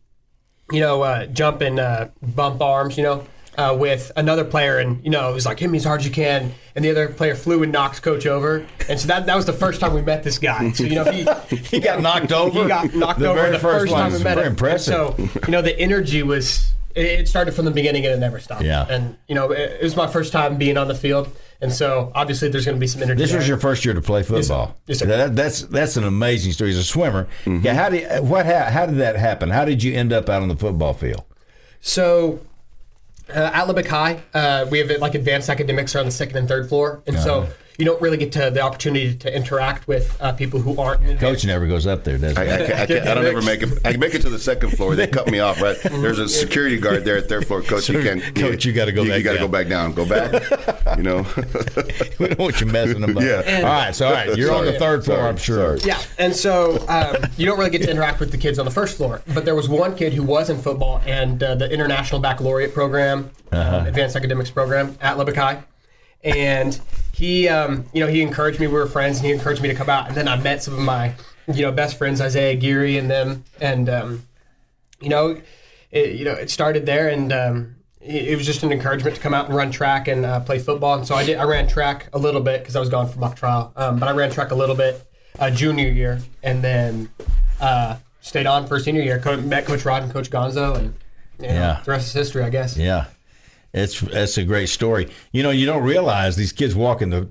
you 0.72 0.80
know, 0.80 1.01
uh, 1.03 1.26
jump 1.28 1.62
and 1.62 1.80
uh, 1.80 2.08
bump 2.22 2.62
arms, 2.62 2.97
you 2.97 3.03
know. 3.03 3.26
Uh, 3.58 3.76
with 3.80 4.12
another 4.16 4.43
player, 4.43 4.80
and 4.80 5.03
you 5.03 5.10
know, 5.10 5.30
it 5.30 5.34
was 5.34 5.45
like 5.45 5.60
hit 5.60 5.70
me 5.70 5.78
as 5.78 5.84
hard 5.84 6.01
as 6.01 6.06
you 6.08 6.12
can, 6.12 6.51
and 6.76 6.84
the 6.84 6.91
other 6.91 7.08
player 7.10 7.36
flew 7.36 7.64
and 7.64 7.72
knocked 7.72 8.01
coach 8.01 8.26
over, 8.26 8.66
and 8.89 8.99
so 8.99 9.08
that 9.08 9.26
that 9.26 9.36
was 9.36 9.45
the 9.45 9.53
first 9.53 9.80
time 9.80 9.93
we 9.93 10.01
met 10.01 10.24
this 10.24 10.38
guy. 10.39 10.72
So 10.74 10.84
you 10.84 10.95
know, 10.95 11.06
he 11.12 11.26
He 11.58 11.80
got 11.80 12.01
knocked 12.01 12.32
over. 12.32 12.64
he 12.64 12.68
got 12.68 12.93
knocked 12.93 13.20
The 13.20 13.28
over 13.30 13.39
very 13.39 13.51
the 13.51 13.60
first 13.60 13.84
first, 13.89 13.93
time 13.93 14.12
we 14.14 14.20
met 14.24 14.36
very 14.36 14.47
him. 14.47 14.53
impressive. 14.53 14.93
So 14.93 15.16
you 15.45 15.51
know, 15.51 15.62
the 15.62 15.78
energy 15.80 16.22
was 16.24 16.72
it 16.95 17.28
started 17.28 17.53
from 17.53 17.66
the 17.66 17.72
beginning 17.72 18.06
and 18.06 18.14
it 18.16 18.20
never 18.20 18.39
stopped. 18.39 18.64
Yeah. 18.64 18.86
And 18.89 19.18
you 19.28 19.36
know, 19.36 19.51
it, 19.51 19.80
it 19.80 19.84
was 19.84 19.95
my 19.97 20.08
first 20.08 20.32
time 20.32 20.58
being 20.58 20.78
on 20.78 20.88
the 20.88 20.95
field, 20.95 21.28
and 21.62 21.72
so 21.72 22.12
obviously 22.16 22.47
there's 22.49 22.66
going 22.66 22.78
to 22.78 22.80
be 22.80 22.88
some 22.88 23.03
energy. 23.03 23.22
This 23.22 23.34
was 23.34 23.47
your 23.47 23.58
first 23.58 23.84
year 23.86 23.93
to 23.93 24.01
play 24.01 24.24
football. 24.24 24.76
Yes, 24.88 24.99
sir. 24.99 25.06
That, 25.06 25.36
that's 25.36 25.62
that's 25.64 25.97
an 25.97 26.03
amazing 26.06 26.51
story. 26.53 26.72
He's 26.72 26.80
a 26.80 26.84
swimmer. 26.84 27.28
Yeah. 27.45 27.74
How 27.74 27.89
did 27.89 28.28
what 28.28 28.45
how, 28.45 28.66
how 28.66 28.86
did 28.86 28.97
that 28.97 29.16
happen? 29.18 29.49
How 29.49 29.64
did 29.66 29.82
you 29.84 29.93
end 29.93 30.12
up 30.14 30.30
out 30.30 30.41
on 30.41 30.47
the 30.49 30.56
football 30.58 30.93
field? 30.93 31.24
So 31.82 32.39
uh, 33.30 33.51
at 33.53 33.63
Lubbock 33.67 33.88
High, 33.88 34.21
uh, 34.34 34.65
we 34.69 34.80
have 34.80 34.89
like 34.99 35.15
advanced 35.15 35.49
academics 35.49 35.95
are 35.95 35.99
on 35.99 36.05
the 36.05 36.11
second 36.11 36.38
and 36.38 36.47
third 36.47 36.69
floor, 36.69 37.01
and 37.07 37.15
Uh-huh. 37.15 37.26
so 37.26 37.47
you 37.78 37.86
don't 37.86 38.01
really 38.01 38.17
get 38.17 38.32
to 38.34 38.49
the 38.51 38.61
opportunity 38.61 39.15
to 39.15 39.36
interact 39.36 39.88
with 39.88 40.15
uh, 40.21 40.32
people 40.34 40.59
who 40.59 40.80
aren't. 40.80 41.01
in 41.03 41.17
Coach 41.17 41.45
never 41.45 41.67
goes 41.67 41.86
up 41.88 42.03
there, 42.03 42.17
does 42.17 42.38
he? 42.38 42.38
I, 42.38 42.43
I, 42.43 42.57
can't- 42.57 42.73
I, 42.80 42.86
can't, 42.86 43.07
I 43.07 43.13
don't 43.13 43.26
ever 43.26 43.41
make 43.41 43.61
it. 43.63 43.69
I 43.86 43.91
can 43.91 43.99
make 43.99 44.13
it 44.15 44.21
to 44.21 44.30
the 44.30 44.39
second 44.39 44.71
floor. 44.78 44.95
They 44.95 45.07
cut 45.07 45.28
me 45.30 45.39
off. 45.39 45.61
Right 45.61 45.78
there's 45.84 46.19
a 46.19 46.28
security 46.30 46.78
guard 46.80 47.05
there 47.05 47.17
at 47.17 47.28
third 47.30 47.45
floor. 47.47 47.61
Coach, 47.61 47.89
you 47.89 48.01
can. 48.01 48.21
Coach, 48.36 48.65
you 48.65 48.73
gotta 48.73 48.91
go 48.91 49.03
You, 49.03 49.09
back 49.09 49.17
you 49.19 49.23
got 49.23 49.34
to 49.34 49.38
down. 49.39 49.47
go 49.47 49.51
back 49.51 49.67
down. 49.67 49.93
Go 49.93 50.05
back. 50.05 50.97
You 50.97 51.03
know. 51.03 51.26
we 52.19 52.28
don't 52.28 52.39
want 52.39 52.61
you 52.61 52.67
messing 52.67 53.01
them 53.01 53.17
up. 53.17 53.23
Yeah. 53.23 53.57
all 53.59 53.63
right. 53.63 53.95
So 53.95 54.07
all 54.07 54.13
right, 54.13 54.36
you're 54.38 54.53
on 54.53 54.65
the 54.65 54.78
third 54.80 55.03
floor, 55.05 55.17
Sorry. 55.17 55.30
I'm 55.30 55.38
sure. 55.38 55.78
Yeah, 55.78 56.01
and 56.17 56.36
so 56.36 56.86
um, 56.88 57.17
you 57.38 57.45
don't 57.45 57.57
really 57.57 57.69
get 57.71 57.82
to 57.84 57.89
interact 57.91 58.19
with 58.19 58.32
the 58.32 58.38
kids 58.38 58.59
on 58.59 58.65
the 58.65 58.71
first 58.71 58.97
floor. 58.97 59.21
But 59.34 59.45
there 59.45 59.55
was 59.55 59.67
one 59.69 59.95
kid 59.95 60.13
who 60.13 60.23
was 60.23 60.49
in 60.49 60.57
football 60.61 61.01
and 61.05 61.41
uh, 61.41 61.55
the 61.55 61.69
International 61.71 62.19
Baccalaureate 62.21 62.73
program, 62.73 63.32
um, 63.51 63.86
Advanced 63.88 64.15
Academics 64.15 64.49
program 64.49 64.97
at 65.01 65.17
Lubbock 65.17 65.36
High, 65.36 65.63
and 66.26 66.80
he, 67.13 67.47
um, 67.47 67.86
you 67.93 68.01
know, 68.01 68.07
he 68.11 68.21
encouraged 68.21 68.59
me. 68.59 68.67
We 68.67 68.73
were 68.73 68.88
friends, 68.88 69.17
and 69.19 69.26
he 69.28 69.32
encouraged 69.32 69.61
me 69.61 69.69
to 69.69 69.76
come 69.76 69.89
out. 69.89 70.07
And 70.07 70.17
then 70.17 70.28
I 70.28 70.36
met 70.36 70.61
some 70.63 70.73
of 70.73 70.80
my, 70.82 71.13
you 71.47 71.61
know, 71.61 71.71
best 71.71 71.97
friends, 71.97 72.19
Isaiah 72.19 72.55
Geary 72.55 72.97
and 72.97 73.09
them, 73.09 73.43
and 73.61 73.88
um, 73.89 74.23
you 74.99 75.09
know, 75.09 75.39
it, 75.91 76.15
you 76.15 76.26
know, 76.26 76.34
it 76.34 76.49
started 76.49 76.86
there, 76.86 77.07
and 77.07 77.32
um, 77.32 77.76
it, 78.01 78.30
it 78.30 78.36
was 78.38 78.45
just 78.45 78.63
an 78.63 78.71
encouragement 78.71 79.15
to 79.15 79.21
come 79.21 79.34
out 79.34 79.45
and 79.45 79.55
run 79.55 79.71
track 79.71 80.07
and 80.07 80.26
uh, 80.26 80.39
play 80.41 80.59
football. 80.59 80.95
And 80.97 81.07
so 81.07 81.15
I 81.15 81.23
did. 81.26 81.38
I 81.38 81.43
ran 81.43 81.67
track 81.67 82.09
a 82.13 82.17
little 82.17 82.41
bit 82.41 82.61
because 82.61 82.76
I 82.76 82.80
was 82.80 82.89
gone 82.89 83.07
for 83.07 83.19
mock 83.19 83.36
trial, 83.38 83.71
um, 83.76 83.99
but 83.99 84.09
I 84.09 84.11
ran 84.11 84.32
track 84.32 84.51
a 84.51 84.55
little 84.55 84.76
bit 84.76 85.01
uh, 85.39 85.51
junior 85.51 85.89
year, 85.89 86.19
and 86.43 86.61
then 86.63 87.09
uh, 87.61 87.97
stayed 88.21 88.47
on 88.47 88.65
for 88.67 88.80
senior 88.80 89.01
year. 89.03 89.19
Co- 89.19 89.38
met 89.38 89.65
Coach 89.65 89.86
Rod 89.86 90.03
and 90.03 90.11
Coach 90.11 90.30
Gonzo, 90.32 90.76
and 90.76 90.93
you 91.39 91.47
know, 91.47 91.53
Yeah. 91.53 91.82
the 91.86 91.91
rest 91.91 92.07
is 92.07 92.13
history, 92.13 92.43
I 92.43 92.49
guess. 92.49 92.76
Yeah, 92.78 93.05
it's 93.76 93.99
that's 94.01 94.38
a 94.38 94.43
great 94.43 94.69
story. 94.69 95.09
You 95.32 95.43
know, 95.43 95.51
you 95.51 95.65
don't 95.65 95.84
realize 95.84 96.36
these 96.36 96.53
kids 96.53 96.76
walk 96.76 97.01
in 97.01 97.09
the 97.09 97.30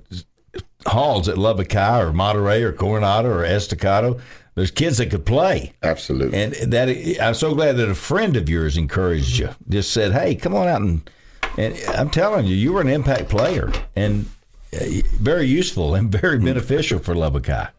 halls 0.85 1.27
at 1.27 1.37
Lubbock 1.37 1.71
High 1.71 2.01
or 2.01 2.13
Monterey 2.13 2.63
or 2.63 2.71
Coronado 2.71 3.29
or 3.29 3.43
Estacado. 3.43 4.19
There's 4.53 4.71
kids 4.71 4.99
that 4.99 5.09
could 5.11 5.25
play. 5.25 5.73
Absolutely. 5.83 6.37
And 6.41 6.53
that 6.71 6.87
I'm 7.21 7.33
so 7.33 7.53
glad 7.53 7.77
that 7.77 7.89
a 7.89 7.95
friend 7.95 8.37
of 8.37 8.47
yours 8.47 8.77
encouraged 8.77 9.37
you. 9.39 9.49
Just 9.67 9.91
said, 9.91 10.13
"Hey, 10.13 10.35
come 10.35 10.55
on 10.55 10.67
out 10.67 10.81
and." 10.81 11.09
And 11.57 11.79
I'm 11.87 12.09
telling 12.09 12.45
you, 12.47 12.55
you 12.55 12.73
were 12.73 12.81
an 12.81 12.89
impact 12.89 13.29
player 13.29 13.71
and 13.95 14.25
uh, 14.73 14.83
very 15.13 15.45
useful 15.45 15.95
and 15.95 16.11
very 16.11 16.37
beneficial 16.37 16.99
for 16.99 17.15
Lubbock 17.15 17.47
High. 17.47 17.69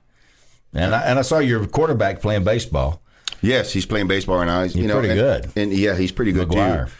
And 0.73 0.95
I, 0.95 1.03
and 1.03 1.19
I 1.19 1.23
saw 1.23 1.41
your 1.41 1.67
quarterback 1.67 2.23
playing 2.23 2.45
baseball. 2.45 3.03
Yes, 3.43 3.73
he's 3.73 3.85
playing 3.85 4.09
baseball 4.09 4.39
right 4.39 4.47
now. 4.47 4.63
He's, 4.63 4.75
you 4.75 4.87
know, 4.87 4.99
pretty 4.99 5.11
and, 5.11 5.19
good. 5.19 5.53
And 5.57 5.73
yeah, 5.75 5.95
he's 5.95 6.11
pretty 6.11 6.33
good 6.33 6.49
McGuire. 6.49 6.87
too. 6.87 6.93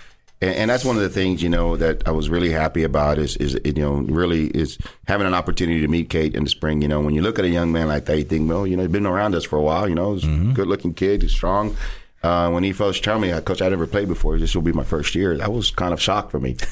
And, 0.43 0.55
and 0.55 0.71
that's 0.71 0.85
one 0.85 0.97
of 0.97 1.03
the 1.03 1.09
things 1.09 1.43
you 1.43 1.49
know 1.49 1.77
that 1.77 2.07
I 2.07 2.11
was 2.11 2.29
really 2.29 2.51
happy 2.51 2.83
about 2.83 3.19
is 3.19 3.37
is 3.39 3.59
you 3.65 3.73
know 3.73 3.95
really 3.95 4.49
is 4.49 4.79
having 5.09 5.27
an 5.27 5.35
opportunity 5.35 5.81
to 5.81 5.89
meet 5.89 6.11
Caed 6.11 6.35
in 6.37 6.45
the 6.45 6.51
spring. 6.51 6.83
You 6.83 6.89
know, 6.89 7.01
when 7.01 7.15
you 7.15 7.23
look 7.23 7.39
at 7.39 7.45
a 7.45 7.49
young 7.49 7.73
man 7.73 7.89
like 7.89 8.05
that, 8.07 8.19
you 8.19 8.25
think, 8.25 8.49
well, 8.49 8.67
you 8.67 8.77
know, 8.77 8.83
he's 8.83 8.93
been 8.93 9.07
around 9.07 9.35
us 9.35 9.45
for 9.45 9.59
a 9.59 9.63
while. 9.63 9.89
You 9.89 9.95
know, 9.95 10.15
he's 10.15 10.25
Mm-hmm. 10.25 10.51
a 10.51 10.55
good 10.55 10.67
looking 10.69 10.95
kid, 10.95 11.23
he's 11.23 11.33
strong. 11.33 11.77
Uh, 12.23 12.51
when 12.51 12.65
he 12.65 12.73
first 12.73 13.05
told 13.05 13.21
me, 13.23 13.31
Coach, 13.43 13.63
I'd 13.63 13.69
never 13.71 13.87
played 13.87 14.09
before. 14.09 14.37
This 14.39 14.55
will 14.55 14.63
be 14.63 14.73
my 14.73 14.83
first 14.85 15.15
year. 15.15 15.37
That 15.37 15.53
was 15.53 15.71
kind 15.71 15.93
of 15.93 16.01
shock 16.01 16.31
for 16.31 16.41
me. 16.41 16.57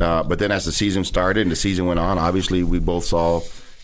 Uh, 0.00 0.22
but 0.22 0.38
then 0.38 0.50
as 0.50 0.64
the 0.66 0.72
season 0.72 1.04
started 1.04 1.42
and 1.42 1.50
the 1.50 1.56
season 1.56 1.86
went 1.86 1.98
on, 2.00 2.18
obviously 2.18 2.62
we 2.62 2.78
both 2.78 3.04
saw, 3.04 3.40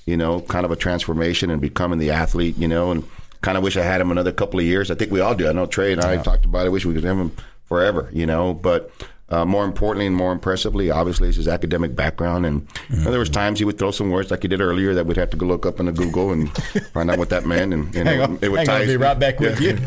you 0.06 0.16
know, 0.16 0.40
kind 0.42 0.64
of 0.66 0.70
a 0.70 0.76
transformation 0.76 1.50
and 1.50 1.60
becoming 1.60 1.98
the 1.98 2.10
athlete, 2.10 2.56
you 2.58 2.66
know, 2.68 2.90
and 2.90 3.04
kind 3.42 3.56
of 3.56 3.64
wish 3.64 3.76
I 3.78 3.82
had 3.82 4.00
him 4.00 4.10
another 4.10 4.32
couple 4.32 4.58
of 4.58 4.64
years. 4.66 4.90
I 4.90 4.94
think 4.94 5.10
we 5.12 5.20
all 5.20 5.34
do. 5.34 5.48
I 5.48 5.52
know 5.52 5.64
Trey 5.66 5.92
and 5.92 6.02
I 6.02 6.16
talked 6.22 6.44
about 6.46 6.62
it. 6.64 6.66
I 6.66 6.68
wish 6.70 6.84
we 6.84 6.92
could 6.94 7.04
have 7.04 7.16
him 7.18 7.32
forever, 7.64 8.08
you 8.12 8.26
know. 8.26 8.52
But 8.52 8.90
uh, 9.32 9.46
more 9.46 9.64
importantly 9.64 10.06
and 10.06 10.14
more 10.14 10.30
impressively, 10.30 10.90
obviously, 10.90 11.28
is 11.28 11.36
his 11.36 11.48
academic 11.48 11.96
background. 11.96 12.44
And 12.44 12.68
you 12.90 12.98
know, 12.98 13.10
there 13.10 13.18
was 13.18 13.30
times 13.30 13.58
he 13.58 13.64
would 13.64 13.78
throw 13.78 13.90
some 13.90 14.10
words 14.10 14.30
like 14.30 14.42
he 14.42 14.48
did 14.48 14.60
earlier 14.60 14.92
that 14.94 15.06
we'd 15.06 15.16
have 15.16 15.30
to 15.30 15.36
go 15.36 15.46
look 15.46 15.64
up 15.64 15.80
in 15.80 15.86
the 15.86 15.92
Google 15.92 16.32
and 16.32 16.52
find 16.92 17.10
out 17.10 17.18
what 17.18 17.30
that 17.30 17.46
meant. 17.46 17.72
And, 17.72 17.94
and 17.96 18.08
it, 18.08 18.20
on, 18.20 18.38
it 18.42 18.50
would 18.50 18.58
hang 18.58 18.68
on, 18.68 18.74
tie- 18.74 18.80
I'll 18.82 18.86
be 18.86 18.96
right 18.96 19.18
back 19.18 19.40
with 19.40 19.58
you. 19.60 19.78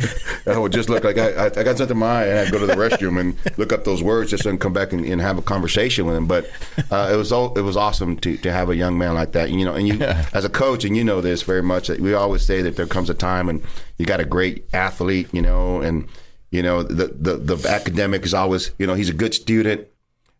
I 0.52 0.58
would 0.60 0.72
just 0.72 0.90
look 0.90 1.04
like 1.04 1.18
I, 1.18 1.30
I, 1.32 1.46
I 1.46 1.64
got 1.64 1.78
something 1.78 1.96
in 1.96 2.00
my 2.00 2.24
eye, 2.24 2.26
and 2.26 2.40
I'd 2.40 2.52
go 2.52 2.60
to 2.60 2.66
the 2.66 2.74
restroom 2.74 3.20
and 3.20 3.58
look 3.58 3.72
up 3.72 3.84
those 3.84 4.02
words 4.02 4.32
just 4.32 4.48
and 4.48 4.60
come 4.60 4.74
back 4.74 4.92
and, 4.94 5.06
and 5.06 5.22
have 5.22 5.38
a 5.38 5.44
conversation 5.44 6.08
with 6.08 6.16
him. 6.16 6.26
But 6.26 6.50
uh, 6.90 7.12
it 7.14 7.16
was 7.16 7.32
all, 7.32 7.56
it 7.56 7.62
was 7.62 7.78
awesome 7.78 8.18
to, 8.18 8.38
to 8.38 8.52
have 8.52 8.70
a 8.70 8.76
young 8.76 8.98
man 8.98 9.14
like 9.14 9.34
that. 9.34 9.52
You 9.52 9.64
know, 9.64 9.76
and 9.76 9.88
you 9.88 10.02
as 10.02 10.44
a 10.44 10.50
coach, 10.50 10.86
and 10.86 10.98
you 10.98 11.04
know 11.04 11.22
this 11.22 11.44
very 11.44 11.62
much. 11.62 11.88
That 11.88 12.00
we 12.00 12.16
always 12.16 12.44
say 12.44 12.64
that 12.64 12.76
there 12.78 12.88
comes 12.88 13.12
a 13.12 13.14
time 13.14 13.48
and 13.48 13.62
you 13.98 14.06
got 14.06 14.20
a 14.20 14.26
great 14.26 14.66
athlete, 14.74 15.30
you 15.32 15.42
know, 15.42 15.82
and 15.82 16.08
you 16.56 16.64
know 16.64 16.84
the 16.84 17.08
the, 17.08 17.36
the 17.36 17.70
academic 17.70 18.24
is 18.24 18.34
always 18.34 18.72
you 18.80 18.88
know 18.88 18.94
he's 18.94 19.10
a 19.10 19.14
good 19.14 19.34
student. 19.34 19.88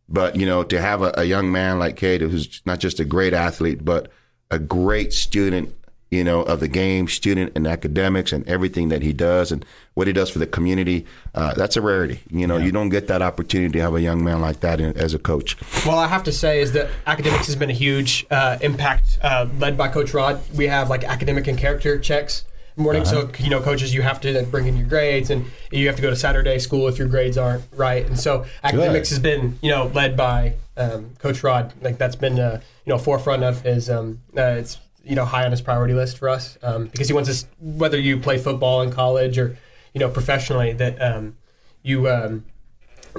But 0.08 0.36
you 0.36 0.46
know, 0.46 0.64
to 0.64 0.80
have 0.80 1.02
a, 1.02 1.14
a 1.18 1.24
young 1.24 1.52
man 1.52 1.80
like 1.80 1.98
Caed, 1.98 2.22
who's 2.22 2.62
not 2.66 2.80
just 2.80 3.00
a 3.00 3.06
great 3.06 3.34
athlete, 3.34 3.84
but 3.84 4.12
a 4.52 4.60
great 4.60 5.12
student, 5.14 5.74
you 6.12 6.24
know, 6.24 6.44
of 6.44 6.60
the 6.60 6.68
game, 6.68 7.08
student 7.08 7.52
and 7.56 7.66
academics 7.66 8.32
and 8.32 8.48
everything 8.48 8.90
that 8.90 9.02
he 9.02 9.12
does 9.14 9.52
and 9.52 9.66
what 9.96 10.06
he 10.06 10.14
does 10.14 10.30
for 10.30 10.38
the 10.38 10.46
community, 10.46 11.08
uh, 11.34 11.56
that's 11.56 11.76
a 11.76 11.82
rarity. 11.82 12.20
You 12.30 12.46
know, 12.46 12.58
you 12.58 12.72
don't 12.72 12.90
get 12.90 13.08
that 13.08 13.24
opportunity 13.24 13.72
to 13.74 13.82
have 13.82 13.96
a 13.96 14.02
young 14.02 14.24
man 14.24 14.42
like 14.42 14.60
that 14.60 14.80
in, 14.80 14.96
as 14.96 15.16
a 15.16 15.20
coach. 15.20 15.58
Well, 15.86 15.98
I 15.98 16.08
have 16.08 16.24
to 16.26 16.32
say 16.32 16.62
is 16.62 16.72
that 16.74 16.92
academics 17.08 17.48
has 17.48 17.56
been 17.56 17.72
a 17.72 17.80
huge 17.86 18.28
uh, 18.30 18.60
impact 18.62 19.18
uh, 19.24 19.48
led 19.58 19.76
by 19.76 19.88
Coach 19.88 20.14
Rod. 20.14 20.40
We 20.54 20.68
have 20.68 20.88
like 20.88 21.04
academic 21.04 21.48
and 21.48 21.58
character 21.58 22.00
checks 22.00 22.46
morning. 22.78 23.06
So 23.06 23.30
you 23.40 23.50
know, 23.50 23.62
coaches, 23.62 23.94
you 23.94 24.02
have 24.02 24.20
to 24.22 24.34
then 24.34 24.50
bring 24.50 24.68
in 24.68 24.78
your 24.78 24.88
grades, 24.88 25.30
and 25.30 25.46
you 25.72 25.88
have 25.88 25.96
to 25.96 26.02
go 26.02 26.10
to 26.10 26.16
Saturday 26.16 26.60
school 26.60 26.88
if 26.88 26.98
your 26.98 27.08
grades 27.08 27.38
aren't 27.38 27.64
right. 27.74 28.06
And 28.06 28.20
so 28.20 28.46
academics 28.64 29.10
has 29.10 29.20
been 29.20 29.58
you 29.62 29.72
know 29.72 29.88
led 29.88 30.18
by 30.18 30.56
um, 30.78 31.12
Coach 31.20 31.44
Rod. 31.44 31.74
Like 31.82 31.98
that's 31.98 32.16
been 32.16 32.40
uh, 32.40 32.62
you 32.86 32.92
know 32.92 32.98
forefront 32.98 33.44
of 33.44 33.62
his. 33.62 33.90
Um, 33.90 34.22
uh, 34.38 34.58
it's 34.60 34.78
you 35.04 35.16
know 35.16 35.26
high 35.26 35.46
on 35.46 35.52
his 35.52 35.62
priority 35.62 35.94
list 35.94 36.18
for 36.18 36.30
us 36.30 36.58
um, 36.64 36.86
because 36.88 37.08
he 37.08 37.14
wants 37.14 37.30
us 37.30 37.46
whether 37.60 38.00
you 38.00 38.18
play 38.20 38.38
football 38.38 38.82
in 38.82 38.92
college 38.92 39.38
or 39.38 39.58
you 39.94 40.00
know 40.00 40.10
professionally 40.10 40.74
that 40.74 41.02
um, 41.02 41.38
you 41.84 42.10
um, 42.10 42.46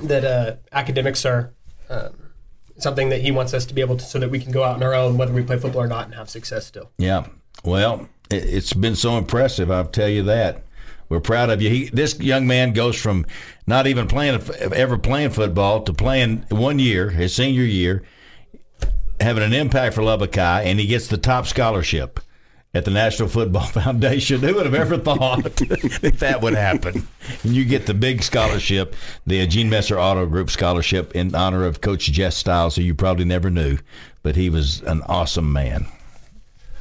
that 0.02 0.24
uh, 0.24 0.56
academics 0.72 1.24
are. 1.24 1.52
Um, 1.88 2.22
Something 2.78 3.08
that 3.08 3.22
he 3.22 3.30
wants 3.30 3.54
us 3.54 3.64
to 3.64 3.72
be 3.72 3.80
able 3.80 3.96
to, 3.96 4.04
so 4.04 4.18
that 4.18 4.28
we 4.28 4.38
can 4.38 4.52
go 4.52 4.62
out 4.62 4.76
on 4.76 4.82
our 4.82 4.92
own, 4.92 5.16
whether 5.16 5.32
we 5.32 5.42
play 5.42 5.56
football 5.56 5.80
or 5.80 5.86
not, 5.86 6.04
and 6.04 6.14
have 6.14 6.28
success 6.28 6.66
still. 6.66 6.90
Yeah. 6.98 7.26
Well, 7.64 8.06
it's 8.30 8.72
been 8.72 8.96
so 8.96 9.18
impressive. 9.18 9.70
I'll 9.70 9.86
tell 9.86 10.08
you 10.08 10.22
that. 10.24 10.62
We're 11.08 11.20
proud 11.20 11.50
of 11.50 11.62
you. 11.62 11.70
He, 11.70 11.84
this 11.86 12.18
young 12.18 12.46
man 12.46 12.72
goes 12.72 13.00
from 13.00 13.26
not 13.66 13.86
even 13.86 14.08
playing, 14.08 14.40
ever 14.60 14.98
playing 14.98 15.30
football 15.30 15.82
to 15.82 15.92
playing 15.92 16.44
one 16.48 16.78
year, 16.78 17.10
his 17.10 17.34
senior 17.34 17.62
year, 17.62 18.02
having 19.20 19.44
an 19.44 19.52
impact 19.52 19.94
for 19.94 20.02
Lubbock 20.02 20.34
High, 20.34 20.62
and 20.62 20.80
he 20.80 20.86
gets 20.86 21.06
the 21.06 21.16
top 21.16 21.46
scholarship 21.46 22.18
at 22.74 22.84
the 22.84 22.90
National 22.90 23.28
Football 23.28 23.66
Foundation. 23.66 24.40
Who 24.40 24.54
would 24.54 24.66
have 24.66 24.74
ever 24.74 24.98
thought 24.98 25.42
that 25.44 26.16
that 26.18 26.42
would 26.42 26.54
happen? 26.54 27.06
And 27.42 27.54
you 27.54 27.64
get 27.64 27.86
the 27.86 27.94
big 27.94 28.22
scholarship, 28.22 28.94
the 29.26 29.46
Gene 29.46 29.70
Messer 29.70 29.98
Auto 29.98 30.26
Group 30.26 30.50
scholarship 30.50 31.14
in 31.14 31.34
honor 31.34 31.64
of 31.64 31.80
Coach 31.80 32.06
Jess 32.06 32.36
Stiles, 32.36 32.76
who 32.76 32.82
you 32.82 32.94
probably 32.94 33.24
never 33.24 33.48
knew, 33.48 33.78
but 34.22 34.36
he 34.36 34.50
was 34.50 34.82
an 34.82 35.02
awesome 35.02 35.52
man. 35.52 35.86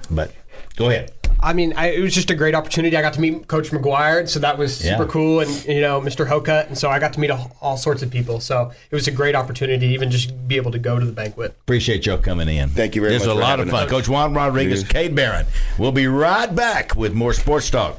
But 0.09 0.33
go 0.75 0.89
ahead. 0.89 1.11
I 1.41 1.53
mean, 1.53 1.73
I, 1.75 1.91
it 1.91 2.01
was 2.01 2.13
just 2.13 2.31
a 2.31 2.35
great 2.35 2.55
opportunity. 2.55 2.97
I 2.97 3.01
got 3.01 3.13
to 3.13 3.21
meet 3.21 3.47
Coach 3.47 3.69
McGuire, 3.71 4.27
so 4.27 4.39
that 4.39 4.57
was 4.57 4.75
super 4.77 5.03
Yeah. 5.03 5.09
cool, 5.09 5.39
and 5.41 5.65
you 5.65 5.81
know, 5.81 6.01
Mr. 6.01 6.27
Hoka, 6.27 6.67
and 6.67 6.77
so 6.77 6.89
I 6.89 6.97
got 6.99 7.13
to 7.13 7.19
meet 7.19 7.29
all, 7.31 7.55
all 7.61 7.77
sorts 7.77 8.01
of 8.01 8.09
people. 8.09 8.39
So 8.39 8.71
it 8.89 8.95
was 8.95 9.07
a 9.07 9.11
great 9.11 9.35
opportunity 9.35 9.87
to 9.87 9.93
even 9.93 10.09
just 10.09 10.47
be 10.47 10.55
able 10.57 10.71
to 10.71 10.79
go 10.79 10.99
to 10.99 11.05
the 11.05 11.11
banquet. 11.11 11.51
Appreciate 11.61 12.05
y'all 12.05 12.17
coming 12.17 12.47
in. 12.49 12.69
Thank 12.69 12.95
you 12.95 13.01
very 13.01 13.13
this 13.13 13.23
much 13.25 13.35
was 13.35 13.37
a 13.37 13.39
lot 13.47 13.59
of 13.59 13.69
fun. 13.69 13.83
us. 13.83 13.89
Coach 13.91 14.09
Juan 14.09 14.33
Rodriguez, 14.33 14.81
Yeah. 14.83 14.87
Caed 14.89 15.15
Barron. 15.15 15.45
We'll 15.77 15.91
be 15.91 16.07
right 16.07 16.53
back 16.53 16.95
with 16.95 17.13
more 17.13 17.33
sports 17.33 17.69
talk. 17.69 17.97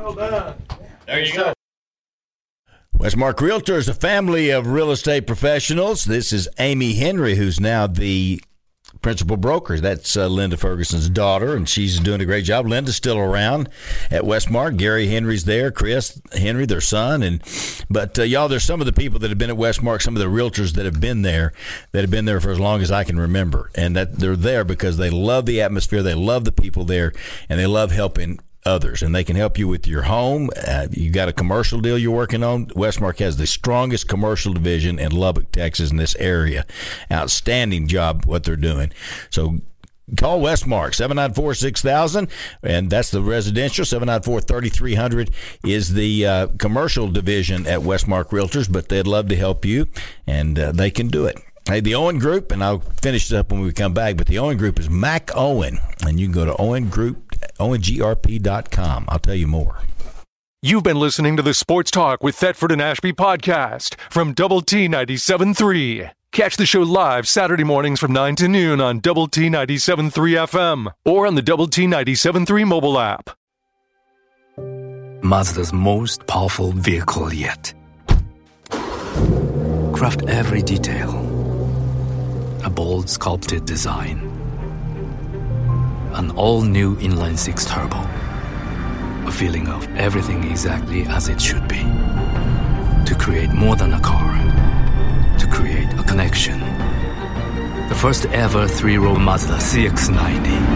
Well 0.00 0.14
done. 0.14 0.54
There 1.06 1.20
you 1.24 1.32
go. 1.34 1.52
Westmark 2.98 3.34
Realtors, 3.34 3.88
a 3.88 3.94
family 3.94 4.50
of 4.50 4.66
real 4.66 4.90
estate 4.90 5.26
professionals. 5.26 6.04
This 6.04 6.32
is 6.32 6.48
Amy 6.58 6.94
Henry, 6.94 7.34
who's 7.36 7.60
now 7.60 7.86
the 7.86 8.40
principal 9.02 9.36
broker. 9.36 9.78
That's 9.78 10.16
uh, 10.16 10.26
Linda 10.26 10.56
Ferguson's 10.56 11.08
daughter, 11.08 11.54
and 11.56 11.68
she's 11.68 12.00
doing 12.00 12.20
a 12.20 12.24
great 12.24 12.44
job. 12.44 12.66
Linda's 12.66 12.96
still 12.96 13.18
around 13.18 13.68
at 14.10 14.22
Westmark. 14.22 14.76
Gary 14.76 15.08
Henry's 15.08 15.44
there. 15.44 15.70
Chris 15.70 16.20
Henry, 16.32 16.66
their 16.66 16.80
son, 16.80 17.22
and 17.22 17.42
but 17.90 18.18
uh, 18.18 18.22
y'all, 18.22 18.48
there's 18.48 18.64
some 18.64 18.80
of 18.80 18.86
the 18.86 18.92
people 18.92 19.18
that 19.20 19.30
have 19.30 19.38
been 19.38 19.50
at 19.50 19.56
Westmark, 19.56 20.02
some 20.02 20.16
of 20.16 20.20
the 20.20 20.28
realtors 20.28 20.74
that 20.74 20.84
have 20.84 21.00
been 21.00 21.22
there, 21.22 21.52
that 21.92 22.00
have 22.00 22.10
been 22.10 22.24
there 22.24 22.40
for 22.40 22.50
as 22.50 22.60
long 22.60 22.82
as 22.82 22.90
I 22.90 23.04
can 23.04 23.18
remember, 23.18 23.70
and 23.74 23.96
that 23.96 24.18
they're 24.18 24.36
there 24.36 24.64
because 24.64 24.96
they 24.96 25.10
love 25.10 25.46
the 25.46 25.60
atmosphere, 25.60 26.02
they 26.02 26.14
love 26.14 26.44
the 26.44 26.52
people 26.52 26.84
there, 26.84 27.12
and 27.48 27.58
they 27.58 27.66
love 27.66 27.92
helping 27.92 28.40
others, 28.66 29.02
and 29.02 29.14
they 29.14 29.24
can 29.24 29.36
help 29.36 29.58
you 29.58 29.68
with 29.68 29.86
your 29.86 30.02
home. 30.02 30.50
Uh, 30.66 30.88
you 30.90 31.10
got 31.10 31.28
a 31.28 31.32
commercial 31.32 31.80
deal 31.80 31.96
you're 31.96 32.10
working 32.10 32.42
on. 32.42 32.66
Westmark 32.68 33.18
has 33.20 33.36
the 33.36 33.46
strongest 33.46 34.08
commercial 34.08 34.52
division 34.52 34.98
in 34.98 35.12
Lubbock, 35.12 35.52
Texas, 35.52 35.90
in 35.90 35.96
this 35.96 36.16
area. 36.16 36.66
Outstanding 37.10 37.86
job 37.86 38.24
what 38.26 38.44
they're 38.44 38.56
doing. 38.56 38.92
So. 39.30 39.58
Call 40.16 40.40
Westmark 40.40 40.94
794 40.94 41.54
6000, 41.54 42.28
and 42.62 42.88
that's 42.88 43.10
the 43.10 43.20
residential. 43.20 43.84
794 43.84 44.40
3300 44.42 45.30
is 45.64 45.94
the 45.94 46.24
uh, 46.24 46.46
commercial 46.60 47.10
division 47.10 47.66
at 47.66 47.80
Westmark 47.80 48.26
Realtors, 48.26 48.70
but 48.70 48.88
they'd 48.88 49.08
love 49.08 49.28
to 49.30 49.34
help 49.34 49.64
you, 49.64 49.88
and 50.24 50.60
uh, 50.60 50.70
they 50.70 50.92
can 50.92 51.08
do 51.08 51.26
it. 51.26 51.40
Hey, 51.66 51.80
the 51.80 51.96
Owen 51.96 52.18
Group, 52.20 52.52
and 52.52 52.62
I'll 52.62 52.78
finish 52.78 53.30
it 53.30 53.36
up 53.36 53.50
when 53.50 53.60
we 53.60 53.72
come 53.72 53.92
back, 53.92 54.16
but 54.16 54.28
the 54.28 54.38
Owen 54.38 54.56
Group 54.56 54.78
is 54.78 54.88
Mac 54.88 55.30
Owen, 55.34 55.80
and 56.06 56.20
you 56.20 56.26
can 56.26 56.32
go 56.32 56.44
to 56.44 56.56
Owen 56.60 56.88
Group, 56.88 57.32
OwenGRP.com. 57.58 59.06
I'll 59.08 59.18
tell 59.18 59.34
you 59.34 59.48
more. 59.48 59.78
You've 60.62 60.84
been 60.84 60.98
listening 60.98 61.36
to 61.36 61.42
the 61.42 61.54
Sports 61.54 61.90
Talk 61.90 62.22
with 62.22 62.36
Thetford 62.36 62.70
and 62.70 62.80
Ashby 62.80 63.12
podcast 63.12 63.96
from 64.10 64.32
Double 64.32 64.62
T 64.62 64.88
97.3. 64.88 66.10
Catch 66.32 66.56
the 66.56 66.66
show 66.66 66.82
live 66.82 67.26
Saturday 67.26 67.64
mornings 67.64 67.98
from 67.98 68.12
9 68.12 68.36
to 68.36 68.48
noon 68.48 68.80
on 68.80 69.00
Double 69.00 69.26
T 69.26 69.48
97.3 69.48 70.10
FM 70.46 70.92
or 71.04 71.26
on 71.26 71.34
the 71.34 71.42
Double 71.42 71.66
T 71.66 71.86
97.3 71.86 72.66
mobile 72.66 72.98
app. 72.98 73.30
Mazda's 75.22 75.72
most 75.72 76.26
powerful 76.26 76.72
vehicle 76.72 77.32
yet. 77.32 77.74
Craft 79.92 80.28
every 80.28 80.62
detail. 80.62 81.25
Bold 82.76 83.08
sculpted 83.08 83.64
design. 83.64 84.18
An 86.12 86.30
all 86.32 86.60
new 86.60 86.94
inline 86.96 87.38
six 87.38 87.64
turbo. 87.64 87.96
A 89.26 89.32
feeling 89.32 89.66
of 89.66 89.88
everything 89.96 90.44
exactly 90.44 91.06
as 91.06 91.30
it 91.30 91.40
should 91.40 91.66
be. 91.68 91.82
To 93.06 93.16
create 93.18 93.50
more 93.54 93.76
than 93.76 93.94
a 93.94 94.00
car. 94.00 94.30
To 95.38 95.46
create 95.46 95.90
a 95.98 96.02
connection. 96.02 96.60
The 97.88 97.96
first 97.98 98.26
ever 98.26 98.68
three 98.68 98.98
row 98.98 99.16
Mazda 99.16 99.54
CX90 99.54 100.75